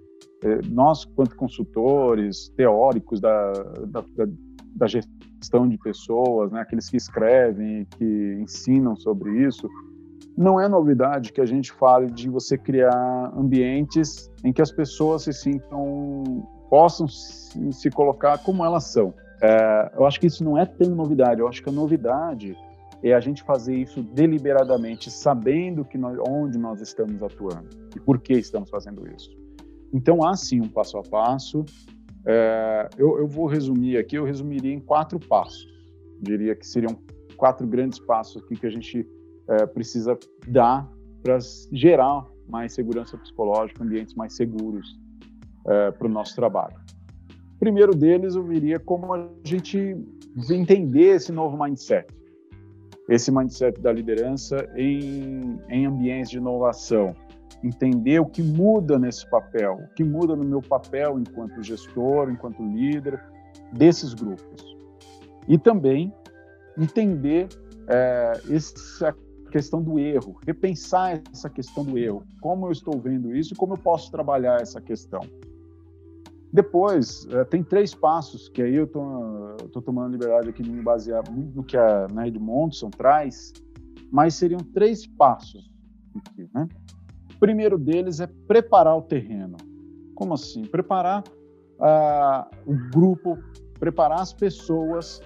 é, 0.42 0.60
nós, 0.70 1.06
quanto 1.06 1.36
consultores, 1.36 2.50
teóricos 2.56 3.20
da, 3.20 3.52
da, 3.88 4.02
da, 4.16 4.28
da 4.76 4.88
gestão 4.88 5.68
de 5.68 5.78
pessoas, 5.78 6.52
né, 6.52 6.62
aqueles 6.62 6.90
que 6.90 6.98
escrevem, 6.98 7.86
que 7.98 8.38
ensinam 8.42 8.96
sobre 8.96 9.46
isso, 9.46 9.70
não 10.40 10.58
é 10.58 10.70
novidade 10.70 11.34
que 11.34 11.42
a 11.42 11.46
gente 11.46 11.70
fale 11.74 12.10
de 12.10 12.30
você 12.30 12.58
criar 12.58 13.34
ambientes 13.36 14.32
em 14.42 14.54
que 14.54 14.62
as 14.62 14.72
pessoas 14.72 15.24
se 15.24 15.34
sintam, 15.34 16.48
possam 16.70 17.10
se, 17.10 17.74
se 17.74 17.90
colocar 17.90 18.38
como 18.38 18.64
elas 18.64 18.86
são. 18.86 19.14
É, 19.42 19.92
eu 19.98 20.06
acho 20.06 20.18
que 20.18 20.28
isso 20.28 20.42
não 20.42 20.58
é 20.58 20.66
tão 20.66 20.96
novidade. 20.96 21.42
Eu 21.42 21.48
acho 21.50 21.62
que 21.62 21.68
a 21.68 21.74
novidade 21.74 22.56
é 23.04 23.14
a 23.14 23.20
gente 23.20 23.44
fazer 23.44 23.76
isso 23.76 24.02
deliberadamente, 24.02 25.12
sabendo 25.12 25.84
que 25.84 25.98
nós, 25.98 26.18
onde 26.26 26.58
nós 26.58 26.80
estamos 26.80 27.22
atuando 27.22 27.68
e 27.94 28.00
por 28.00 28.18
que 28.18 28.34
estamos 28.34 28.70
fazendo 28.70 29.06
isso. 29.14 29.30
Então 29.94 30.26
há 30.26 30.38
sim 30.38 30.62
um 30.62 30.70
passo 30.70 30.98
a 30.98 31.04
passo. 31.04 31.66
É, 32.26 32.88
eu, 32.98 33.20
eu 33.20 33.28
vou 33.28 33.46
resumir 33.46 33.98
aqui. 33.98 34.16
Eu 34.16 34.24
resumiria 34.24 34.74
em 34.74 34.80
quatro 34.80 35.20
passos. 35.20 35.68
Diria 36.22 36.56
que 36.56 36.66
seriam 36.66 36.98
quatro 37.36 37.68
grandes 37.68 38.00
passos 38.00 38.42
aqui 38.42 38.56
que 38.56 38.66
a 38.66 38.70
gente 38.70 39.06
é, 39.50 39.66
precisa 39.66 40.18
dar 40.48 40.90
para 41.24 41.40
gerar 41.72 42.26
mais 42.48 42.74
segurança 42.74 43.18
psicológica, 43.18 43.84
ambientes 43.84 44.16
mais 44.16 44.36
seguros 44.36 45.00
é, 45.68 45.92
para 45.92 46.08
o 46.08 46.10
nosso 46.10 46.36
trabalho. 46.36 46.76
Primeiro 47.60 47.94
deles, 47.94 48.36
eu 48.36 48.44
viria 48.44 48.80
como 48.80 49.14
a 49.14 49.28
gente 49.44 49.98
entender 50.50 51.16
esse 51.16 51.32
novo 51.32 51.62
mindset, 51.62 52.08
esse 53.10 53.32
mindset 53.32 53.80
da 53.82 53.92
liderança 53.92 54.70
em, 54.76 55.60
em 55.68 55.86
ambientes 55.86 56.30
de 56.30 56.38
inovação, 56.38 57.14
entender 57.64 58.20
o 58.20 58.26
que 58.26 58.42
muda 58.42 58.98
nesse 58.98 59.30
papel, 59.30 59.74
o 59.74 59.94
que 59.96 60.04
muda 60.04 60.36
no 60.36 60.46
meu 60.46 60.62
papel 60.62 61.20
enquanto 61.20 61.62
gestor, 61.62 62.30
enquanto 62.30 62.64
líder 62.64 63.22
desses 63.74 64.14
grupos. 64.14 64.78
E 65.48 65.58
também 65.58 66.14
entender 66.78 67.50
é, 67.88 68.34
essa 68.50 69.14
questão 69.50 69.82
do 69.82 70.00
erro, 70.00 70.40
repensar 70.46 71.22
essa 71.32 71.50
questão 71.50 71.84
do 71.84 71.98
erro, 71.98 72.24
como 72.40 72.68
eu 72.68 72.72
estou 72.72 73.00
vendo 73.00 73.36
isso 73.36 73.54
e 73.54 73.58
como 73.58 73.74
eu 73.74 73.78
posso 73.78 74.10
trabalhar 74.12 74.62
essa 74.62 74.80
questão. 74.80 75.22
Depois, 76.52 77.28
é, 77.30 77.44
tem 77.44 77.64
três 77.64 77.94
passos 77.94 78.50
que 78.50 78.62
aí 78.62 78.76
eu 78.76 78.86
estou 78.86 79.82
tomando 79.82 80.14
liberdade 80.14 80.50
aqui 80.50 80.64
de 80.64 80.72
me 80.72 80.82
basear 80.82 81.24
muito 81.30 81.56
no 81.56 81.64
que 81.64 81.78
a 81.78 82.08
na 82.08 82.28
Edmondson 82.28 82.90
traz, 82.90 83.54
mas 84.12 84.34
seriam 84.36 84.60
três 84.60 85.06
passos 85.06 85.72
aqui, 86.16 86.50
né? 86.54 86.68
O 87.36 87.40
primeiro 87.40 87.78
deles 87.78 88.20
é 88.20 88.28
preparar 88.48 88.98
o 88.98 89.02
terreno. 89.02 89.58
Como 90.16 90.34
assim? 90.34 90.64
Preparar 90.64 91.24
uh, 91.80 92.50
o 92.66 92.76
grupo, 92.92 93.38
preparar 93.80 94.20
as 94.20 94.34
pessoas 94.34 95.22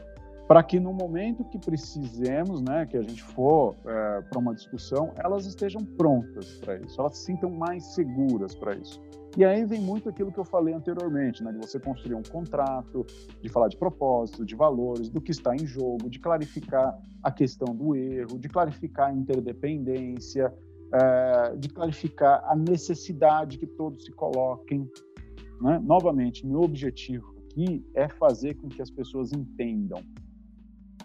para 0.48 0.62
que 0.62 0.80
no 0.80 0.94
momento 0.94 1.44
que 1.46 1.58
precisemos, 1.58 2.62
né, 2.62 2.86
que 2.86 2.98
a 2.98 3.02
gente 3.02 3.24
for 3.24 3.76
é, 3.86 4.22
para 4.22 4.39
uma 4.39 4.54
discussão, 4.54 5.14
elas 5.18 5.46
estejam 5.46 5.84
prontas 5.84 6.58
para 6.58 6.78
isso, 6.80 7.00
elas 7.00 7.18
se 7.18 7.26
sintam 7.26 7.50
mais 7.50 7.84
seguras 7.94 8.54
para 8.54 8.76
isso. 8.76 9.02
E 9.36 9.44
aí 9.44 9.66
vem 9.66 9.82
muito 9.82 10.10
aquilo 10.10 10.32
que 10.32 10.39
eu 10.39 10.46
falei 10.46 10.74
anteriormente, 10.74 11.44
né, 11.44 11.52
de 11.52 11.58
você 11.58 11.80
construir 11.80 12.16
um 12.16 12.22
contrato, 12.22 13.06
de 13.41 13.50
falar 13.50 13.68
de 13.68 13.78
propósito, 13.78 14.46
de 14.46 14.56
valores, 14.56 15.10
do 15.10 15.20
que 15.20 15.32
está 15.32 15.56
em 15.56 15.66
jogo, 15.66 16.10
de 16.10 16.20
clarificar 16.20 16.96
a 17.24 17.32
questão 17.32 17.74
do 17.74 17.96
erro, 17.96 18.38
de 18.38 18.48
clarificar 18.48 19.10
a 19.10 19.14
interdependência, 19.14 20.54
é, 20.94 21.56
de 21.56 21.70
clarificar 21.70 22.44
a 22.46 22.56
necessidade 22.56 23.58
que 23.58 23.66
todos 23.66 24.04
se 24.04 24.12
coloquem. 24.12 24.88
Né? 25.62 25.80
Novamente, 25.84 26.46
meu 26.46 26.62
objetivo 26.62 27.34
aqui 27.54 27.84
é 27.96 28.08
fazer 28.08 28.56
com 28.56 28.68
que 28.68 28.82
as 28.82 28.91
pessoas 28.91 29.32
entendam 29.32 30.00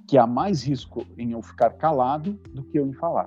que 0.09 0.17
há 0.17 0.27
mais 0.27 0.65
risco 0.65 1.05
em 1.19 1.33
eu 1.33 1.43
ficar 1.43 1.71
calado 1.75 2.33
do 2.55 2.65
que 2.65 2.79
eu 2.79 2.87
em 2.87 2.95
falar. 2.95 3.27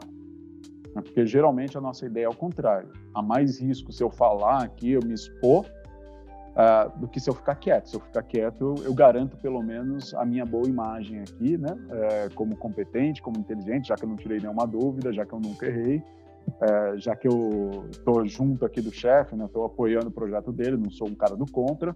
Né? 0.96 1.02
Porque 1.02 1.26
geralmente 1.28 1.78
a 1.78 1.82
nossa 1.82 2.08
ideia 2.08 2.26
é 2.26 2.30
o 2.30 2.36
contrário. 2.36 2.90
Há 3.14 3.22
mais 3.22 3.62
risco 3.62 3.94
se 3.94 4.04
eu 4.04 4.10
falar 4.10 4.64
aqui, 4.64 4.92
eu 4.92 5.02
me 5.06 5.14
expor, 5.14 5.66
uh, 6.52 7.00
do 7.00 7.08
que 7.08 7.20
se 7.20 7.30
eu 7.30 7.36
ficar 7.36 7.56
quieto. 7.56 7.90
Se 7.90 7.96
eu 7.96 8.00
ficar 8.00 8.24
quieto, 8.24 8.76
eu, 8.78 8.86
eu 8.86 8.94
garanto 8.96 9.38
pelo 9.38 9.62
menos 9.62 10.14
a 10.16 10.26
minha 10.26 10.44
boa 10.44 10.68
imagem 10.68 11.20
aqui, 11.20 11.56
né? 11.56 11.70
É, 11.92 12.30
como 12.34 12.56
competente, 12.56 13.22
como 13.22 13.38
inteligente, 13.38 13.90
já 13.90 13.96
que 13.96 14.04
eu 14.04 14.10
não 14.10 14.16
tirei 14.16 14.40
nenhuma 14.40 14.66
dúvida, 14.66 15.14
já 15.14 15.24
que 15.24 15.34
eu 15.34 15.40
nunca 15.40 15.68
errei. 15.68 16.04
É, 16.60 16.98
já 16.98 17.16
que 17.16 17.28
eu 17.28 17.86
estou 17.92 18.26
junto 18.26 18.66
aqui 18.66 18.82
do 18.82 18.92
chefe, 18.92 19.36
né, 19.36 19.46
estou 19.46 19.64
apoiando 19.64 20.08
o 20.08 20.12
projeto 20.12 20.52
dele, 20.52 20.76
não 20.76 20.90
sou 20.90 21.08
um 21.08 21.14
cara 21.14 21.36
do 21.36 21.46
contra, 21.46 21.96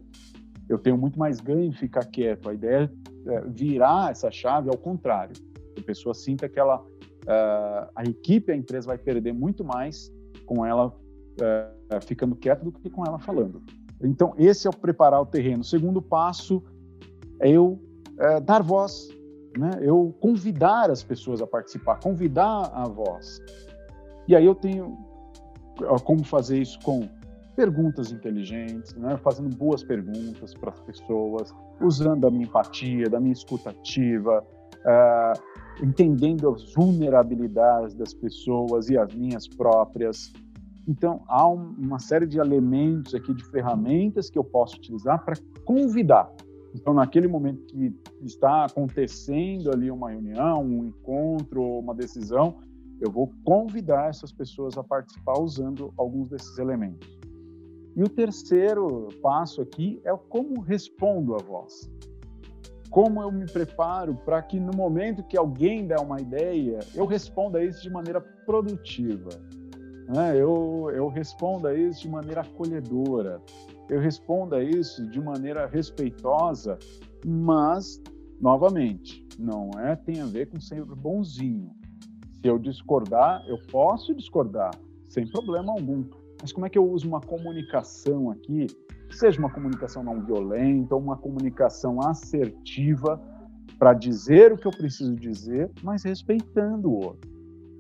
eu 0.70 0.78
tenho 0.78 0.96
muito 0.96 1.18
mais 1.18 1.42
ganho 1.42 1.64
em 1.64 1.72
ficar 1.72 2.06
quieto. 2.06 2.48
A 2.48 2.54
ideia 2.54 2.84
é 2.84 3.15
virar 3.48 4.12
essa 4.12 4.32
chave 4.32 4.70
ao 4.70 4.78
contrário. 4.78 5.36
A 5.78 5.82
pessoa 5.82 6.14
sinta 6.14 6.48
que 6.48 6.60
ela, 6.60 6.82
uh, 6.82 7.90
a 7.96 8.04
equipe, 8.04 8.52
a 8.52 8.56
empresa 8.56 8.88
vai 8.88 8.98
perder 8.98 9.34
muito 9.34 9.64
mais 9.64 10.12
com 10.46 10.66
ela 10.66 10.88
uh, 10.88 12.02
ficando 12.06 12.36
quieta 12.36 12.64
do 12.64 12.72
que 12.72 12.90
com 12.90 13.06
ela 13.06 13.20
falando. 13.20 13.62
Então, 14.02 14.34
esse 14.38 14.68
é 14.68 14.70
o 14.70 14.74
preparar 14.74 15.22
o 15.22 15.26
terreno. 15.26 15.62
O 15.62 15.66
segundo 15.66 16.02
passo 16.02 16.64
é 17.40 17.50
eu 17.50 17.80
uh, 18.14 18.42
dar 18.42 18.62
voz, 18.62 19.10
né? 19.58 19.72
eu 19.82 20.16
convidar 20.20 20.90
as 20.90 21.04
pessoas 21.04 21.42
a 21.42 21.48
participar, 21.48 22.00
convidar 22.00 22.72
a 22.74 22.88
voz. 22.88 23.40
E 24.28 24.36
aí 24.36 24.46
eu 24.46 24.56
tenho 24.56 24.98
como 26.04 26.24
fazer 26.24 26.60
isso 26.60 26.80
com 26.82 27.08
perguntas 27.56 28.12
inteligentes, 28.12 28.94
né? 28.96 29.18
fazendo 29.18 29.56
boas 29.56 29.84
perguntas 29.84 30.54
para 30.54 30.72
as 30.72 30.80
pessoas, 30.82 31.54
usando 31.82 32.22
da 32.22 32.32
minha 32.32 32.46
empatia, 32.46 33.10
da 33.10 33.20
minha 33.20 33.34
escutativa, 33.34 34.44
uh, 34.86 35.84
entendendo 35.84 36.50
as 36.50 36.74
vulnerabilidades 36.74 37.96
das 37.96 38.14
pessoas 38.14 38.90
e 38.90 38.98
as 38.98 39.14
minhas 39.14 39.48
próprias, 39.48 40.32
Então, 40.88 41.24
há 41.28 41.48
um, 41.50 41.76
uma 41.80 41.98
série 41.98 42.28
de 42.28 42.38
elementos 42.38 43.16
aqui, 43.16 43.34
de 43.34 43.44
ferramentas 43.46 44.30
que 44.30 44.38
eu 44.38 44.44
posso 44.44 44.78
utilizar 44.78 45.24
para 45.26 45.36
convidar. 45.66 46.32
Então, 46.76 46.94
naquele 46.94 47.28
momento 47.28 47.66
que 47.66 47.92
está 48.22 48.66
acontecendo 48.66 49.72
ali 49.72 49.90
uma 49.90 50.12
reunião, 50.12 50.62
um 50.64 50.86
encontro, 50.86 51.64
uma 51.80 51.96
decisão, 51.96 52.58
eu 53.00 53.10
vou 53.10 53.32
convidar 53.44 54.10
essas 54.10 54.32
pessoas 54.32 54.78
a 54.78 54.84
participar 54.84 55.40
usando 55.40 55.94
alguns 55.98 56.30
desses 56.30 56.58
elementos. 56.58 57.08
E 57.96 58.04
o 58.04 58.10
terceiro 58.10 59.08
passo 59.22 59.62
aqui 59.62 60.02
é 60.04 60.14
como 60.30 60.60
respondo 60.60 61.34
a 61.34 61.38
voz. 61.38 61.90
Como 62.90 63.22
eu 63.22 63.32
me 63.32 63.46
preparo 63.46 64.16
para 64.16 64.42
que 64.42 64.60
no 64.60 64.76
momento 64.76 65.24
que 65.24 65.38
alguém 65.38 65.88
der 65.88 66.00
uma 66.00 66.20
ideia, 66.20 66.80
eu 66.94 67.06
responda 67.06 67.64
isso 67.64 67.82
de 67.82 67.90
maneira 67.90 68.20
produtiva. 68.20 69.30
Né? 70.08 70.36
Eu, 70.36 70.92
eu 70.94 71.08
responda 71.08 71.74
isso 71.74 72.02
de 72.02 72.10
maneira 72.10 72.42
acolhedora. 72.42 73.42
Eu 73.90 74.00
responda 74.00 74.64
isso 74.64 75.08
de 75.10 75.22
maneira 75.22 75.68
respeitosa, 75.68 76.78
mas, 77.26 78.02
novamente, 78.42 79.26
não 79.40 79.70
é 79.80 79.96
tem 79.96 80.22
a 80.22 80.26
ver 80.26 80.50
com 80.50 80.60
ser 80.60 80.84
bonzinho. 80.84 81.72
Se 82.34 82.48
eu 82.48 82.60
discordar, 82.60 83.44
eu 83.48 83.58
posso 83.72 84.14
discordar, 84.14 84.72
sem 85.08 85.28
problema 85.28 85.72
algum. 85.72 86.04
Mas 86.42 86.52
como 86.52 86.66
é 86.66 86.70
que 86.70 86.78
eu 86.78 86.90
uso 86.90 87.08
uma 87.08 87.22
comunicação 87.22 88.32
aqui, 88.32 88.68
seja 89.10 89.40
uma 89.40 89.50
comunicação 89.50 90.04
não 90.04 90.24
violenta, 90.24 90.96
uma 90.96 91.18
comunicação 91.18 92.00
assertiva, 92.02 93.22
para 93.80 93.94
dizer 93.94 94.54
o 94.54 94.58
que 94.58 94.68
eu 94.68 94.72
preciso 94.72 95.16
dizer, 95.16 95.70
mas 95.84 96.04
respeitando 96.04 96.90
o 96.90 96.96
outro, 96.96 97.30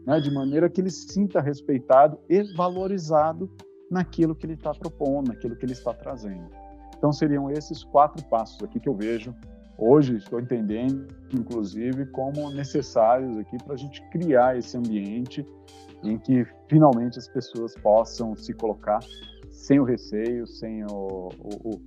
né? 0.05 0.19
de 0.19 0.29
maneira 0.29 0.69
que 0.69 0.81
ele 0.81 0.89
sinta 0.89 1.39
respeitado 1.39 2.17
e 2.29 2.43
valorizado 2.55 3.49
naquilo 3.89 4.35
que 4.35 4.45
ele 4.45 4.53
está 4.53 4.71
propondo, 4.73 5.29
naquilo 5.29 5.55
que 5.55 5.65
ele 5.65 5.73
está 5.73 5.93
trazendo. 5.93 6.49
Então 6.97 7.13
seriam 7.13 7.49
esses 7.49 7.83
quatro 7.83 8.23
passos 8.25 8.61
aqui 8.63 8.79
que 8.79 8.89
eu 8.89 8.95
vejo 8.95 9.33
hoje 9.77 10.15
estou 10.15 10.39
entendendo, 10.39 11.07
inclusive, 11.33 12.05
como 12.07 12.49
necessários 12.51 13.37
aqui 13.37 13.57
para 13.63 13.73
a 13.73 13.77
gente 13.77 14.01
criar 14.09 14.57
esse 14.57 14.77
ambiente 14.77 15.45
em 16.05 16.17
que 16.17 16.45
finalmente 16.69 17.17
as 17.17 17.27
pessoas 17.27 17.73
possam 17.75 18.35
se 18.35 18.53
colocar 18.53 18.99
sem 19.49 19.79
o 19.79 19.83
receio, 19.83 20.45
sem 20.47 20.83
o, 20.85 21.29
o, 21.39 21.81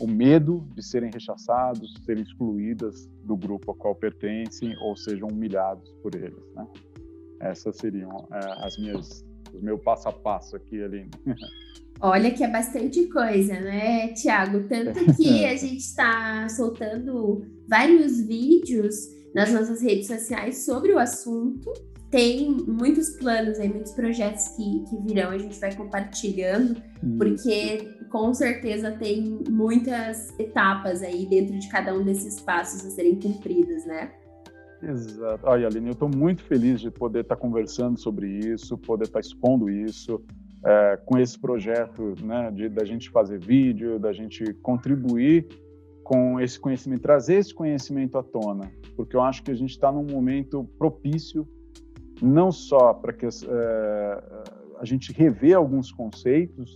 o 0.00 0.06
medo 0.06 0.66
de 0.74 0.82
serem 0.82 1.10
rechaçados, 1.12 1.94
serem 2.04 2.22
excluídas 2.22 3.08
do 3.24 3.36
grupo 3.36 3.72
ao 3.72 3.76
qual 3.76 3.94
pertencem 3.94 4.76
ou 4.80 4.96
sejam 4.96 5.28
humilhados 5.28 5.90
por 6.02 6.14
eles. 6.14 6.44
Né? 6.54 6.66
Essas 7.40 7.76
seriam 7.76 8.28
é, 8.32 8.66
as 8.66 8.78
minhas, 8.78 9.24
os 9.52 9.62
meus 9.62 9.82
passo 9.82 10.08
a 10.08 10.12
passo 10.12 10.56
aqui, 10.56 10.82
Aline. 10.82 11.10
Olha 12.00 12.30
que 12.30 12.44
é 12.44 12.48
bastante 12.48 13.08
coisa, 13.08 13.54
né, 13.54 14.12
Tiago? 14.12 14.68
Tanto 14.68 15.16
que 15.16 15.44
a 15.44 15.54
gente 15.58 15.78
está 15.78 16.48
soltando 16.48 17.44
vários 17.66 18.20
vídeos 18.20 18.94
nas 19.34 19.52
nossas 19.52 19.82
redes 19.82 20.06
sociais 20.06 20.64
sobre 20.64 20.92
o 20.92 20.98
assunto. 20.98 21.72
Tem 22.10 22.50
muitos 22.50 23.10
planos 23.10 23.58
aí, 23.58 23.68
muitos 23.68 23.92
projetos 23.92 24.48
que, 24.48 24.84
que 24.88 24.96
virão, 25.02 25.30
a 25.30 25.38
gente 25.38 25.58
vai 25.60 25.74
compartilhando, 25.74 26.80
porque 27.18 27.86
com 28.10 28.32
certeza 28.32 28.92
tem 28.92 29.40
muitas 29.48 30.32
etapas 30.38 31.02
aí 31.02 31.26
dentro 31.26 31.58
de 31.58 31.68
cada 31.68 31.94
um 31.94 32.02
desses 32.02 32.40
passos 32.40 32.86
a 32.86 32.90
serem 32.90 33.16
cumpridos, 33.16 33.84
né? 33.84 34.10
Exato. 34.82 35.40
Olha, 35.46 35.66
Aline, 35.66 35.88
eu 35.88 35.92
estou 35.92 36.08
muito 36.08 36.42
feliz 36.44 36.80
de 36.80 36.90
poder 36.90 37.20
estar 37.20 37.36
tá 37.36 37.40
conversando 37.40 37.98
sobre 37.98 38.28
isso, 38.28 38.78
poder 38.78 39.04
estar 39.04 39.20
tá 39.20 39.26
expondo 39.26 39.68
isso 39.68 40.22
é, 40.64 40.96
com 41.04 41.18
esse 41.18 41.38
projeto, 41.38 42.14
né, 42.22 42.50
de, 42.50 42.68
da 42.68 42.84
gente 42.84 43.10
fazer 43.10 43.38
vídeo, 43.38 43.98
da 43.98 44.12
gente 44.12 44.54
contribuir 44.54 45.46
com 46.02 46.40
esse 46.40 46.58
conhecimento, 46.58 47.02
trazer 47.02 47.34
esse 47.34 47.52
conhecimento 47.52 48.16
à 48.16 48.22
tona, 48.22 48.70
porque 48.96 49.14
eu 49.14 49.20
acho 49.20 49.42
que 49.42 49.50
a 49.50 49.54
gente 49.54 49.70
está 49.70 49.92
num 49.92 50.04
momento 50.04 50.64
propício, 50.78 51.46
não 52.22 52.50
só 52.50 52.92
para 52.92 53.12
que 53.12 53.26
é, 53.26 54.22
a 54.78 54.84
gente 54.84 55.12
rever 55.12 55.56
alguns 55.56 55.92
conceitos, 55.92 56.74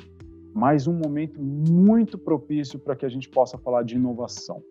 mas 0.55 0.87
um 0.87 0.93
momento 0.93 1.41
muito 1.41 2.19
propício 2.19 2.79
para 2.79 2.95
que 2.95 3.07
a 3.07 3.09
gente 3.09 3.29
possa 3.29 3.57
falar 3.59 3.83
de 3.85 3.97
inovação, 3.97 4.63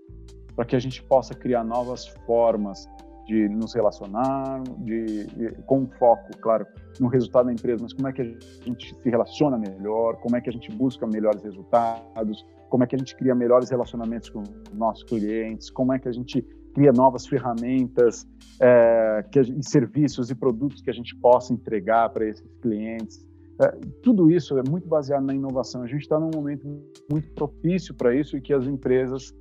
para 0.56 0.66
que 0.66 0.76
a 0.76 0.80
gente 0.80 1.02
possa 1.04 1.34
criar 1.34 1.64
novas 1.64 2.08
formas 2.26 2.88
de 3.26 3.48
nos 3.48 3.74
relacionar, 3.74 4.62
de, 4.80 5.26
de, 5.28 5.52
com 5.66 5.88
foco, 5.88 6.38
claro, 6.40 6.66
no 7.00 7.08
resultado 7.08 7.46
da 7.46 7.54
empresa, 7.54 7.82
mas 7.82 7.94
como 7.94 8.08
é 8.08 8.14
que 8.14 8.22
a 8.22 8.26
gente 8.66 8.96
se 8.96 9.10
relaciona 9.10 9.58
melhor, 9.58 10.18
como 10.18 10.36
é 10.36 10.42
que 10.42 10.50
a 10.50 10.54
gente 10.54 10.70
busca 10.72 11.08
melhores 11.08 11.42
resultados, 11.44 12.46
como 12.70 12.84
é 12.84 12.88
que 12.88 12.96
a 12.96 13.00
gente 13.00 13.16
cria 13.16 13.34
melhores 13.34 13.70
relacionamentos 13.70 14.30
com 14.30 14.44
nossos 14.74 15.04
clientes, 15.04 15.70
como 15.70 15.94
é 15.94 16.00
que 16.00 16.08
a 16.08 16.12
gente 16.12 16.46
cria 16.74 16.92
novas 16.92 17.26
ferramentas 17.26 18.28
é, 18.60 19.26
que, 19.32 19.40
e 19.40 19.64
serviços 19.64 20.30
e 20.30 20.36
produtos 20.36 20.82
que 20.82 20.90
a 20.90 20.94
gente 20.94 21.16
possa 21.16 21.54
entregar 21.54 22.10
para 22.10 22.28
esses 22.28 22.48
clientes. 22.62 23.26
É, 23.60 23.68
tudo 24.02 24.32
isso 24.32 24.58
é 24.58 24.64
muito 24.70 24.88
baseado 24.88 25.24
na 25.24 25.34
inovação. 25.34 25.84
A 25.84 25.88
gente 25.88 26.02
está 26.02 26.20
num 26.20 26.32
momento 26.34 26.68
muito 27.10 27.32
propício 27.34 27.94
para 27.94 28.16
isso 28.16 28.38
e 28.38 28.42
que 28.42 28.54
as 28.54 28.66
empresas 28.66 29.34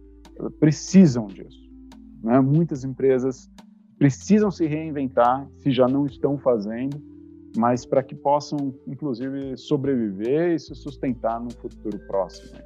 precisam 0.59 1.27
disso. 1.27 1.61
Né? 2.23 2.41
Muitas 2.41 2.85
empresas 2.85 3.51
precisam 3.99 4.51
se 4.51 4.67
reinventar, 4.67 5.47
se 5.57 5.71
já 5.71 5.87
não 5.87 6.07
estão 6.07 6.39
fazendo, 6.39 7.03
mas 7.57 7.85
para 7.85 8.03
que 8.03 8.15
possam, 8.15 8.75
inclusive, 8.87 9.57
sobreviver 9.57 10.55
e 10.55 10.59
se 10.59 10.75
sustentar 10.75 11.41
no 11.41 11.51
futuro 11.51 11.99
próximo. 12.07 12.59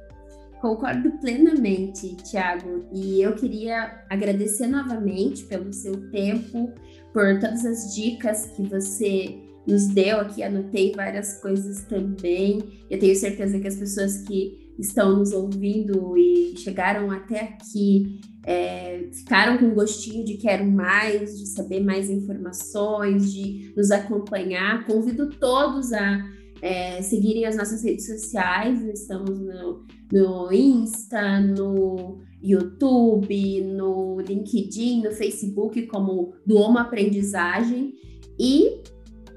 Concordo 0.65 1.11
plenamente, 1.19 2.15
Tiago. 2.15 2.87
E 2.91 3.21
eu 3.21 3.35
queria 3.35 4.03
agradecer 4.09 4.65
novamente 4.65 5.43
pelo 5.43 5.71
seu 5.71 6.09
tempo, 6.09 6.73
por 7.13 7.39
todas 7.39 7.63
as 7.63 7.93
dicas 7.93 8.47
que 8.47 8.63
você 8.63 9.43
nos 9.67 9.85
deu 9.89 10.19
aqui. 10.21 10.41
Anotei 10.41 10.91
várias 10.91 11.39
coisas 11.39 11.83
também. 11.83 12.63
Eu 12.89 12.97
tenho 12.97 13.15
certeza 13.15 13.59
que 13.59 13.67
as 13.67 13.75
pessoas 13.75 14.23
que 14.23 14.73
estão 14.79 15.15
nos 15.15 15.33
ouvindo 15.33 16.17
e 16.17 16.57
chegaram 16.57 17.11
até 17.11 17.41
aqui 17.41 18.19
é, 18.43 19.07
ficaram 19.13 19.59
com 19.59 19.69
gostinho 19.69 20.25
de 20.25 20.37
quero 20.37 20.65
mais, 20.65 21.37
de 21.37 21.45
saber 21.45 21.83
mais 21.83 22.09
informações, 22.09 23.31
de 23.31 23.71
nos 23.77 23.91
acompanhar. 23.91 24.83
Convido 24.87 25.29
todos 25.29 25.93
a 25.93 26.25
é, 26.61 27.01
seguirem 27.01 27.45
as 27.45 27.55
nossas 27.55 27.83
redes 27.83 28.05
sociais. 28.05 28.83
Estamos 28.83 29.39
no, 29.39 29.83
no 30.11 30.51
Insta, 30.51 31.39
no 31.39 32.19
YouTube, 32.41 33.61
no 33.61 34.19
LinkedIn, 34.21 35.03
no 35.03 35.11
Facebook, 35.11 35.85
como 35.87 36.33
do 36.45 36.57
Homo 36.57 36.77
Aprendizagem. 36.77 37.93
E 38.39 38.83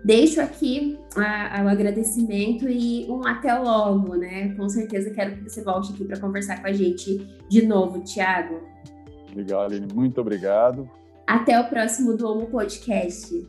deixo 0.05 0.41
aqui 0.41 0.99
o 1.17 1.69
agradecimento 1.69 2.69
e 2.69 3.07
um 3.09 3.27
até 3.27 3.55
logo, 3.55 4.15
né? 4.15 4.55
Com 4.55 4.69
certeza 4.69 5.11
quero 5.11 5.37
que 5.37 5.45
você 5.45 5.63
volte 5.63 5.93
aqui 5.93 6.05
para 6.05 6.19
conversar 6.21 6.61
com 6.61 6.69
a 6.69 6.73
gente 6.73 7.19
de 7.49 7.67
novo, 7.67 8.01
Tiago. 8.05 8.61
Legal, 9.35 9.65
Aline. 9.65 9.87
Muito 9.93 10.21
obrigado. 10.21 10.89
Até 11.27 11.61
o 11.61 11.69
próximo 11.69 12.17
Domo 12.17 12.47
Podcast. 12.47 13.47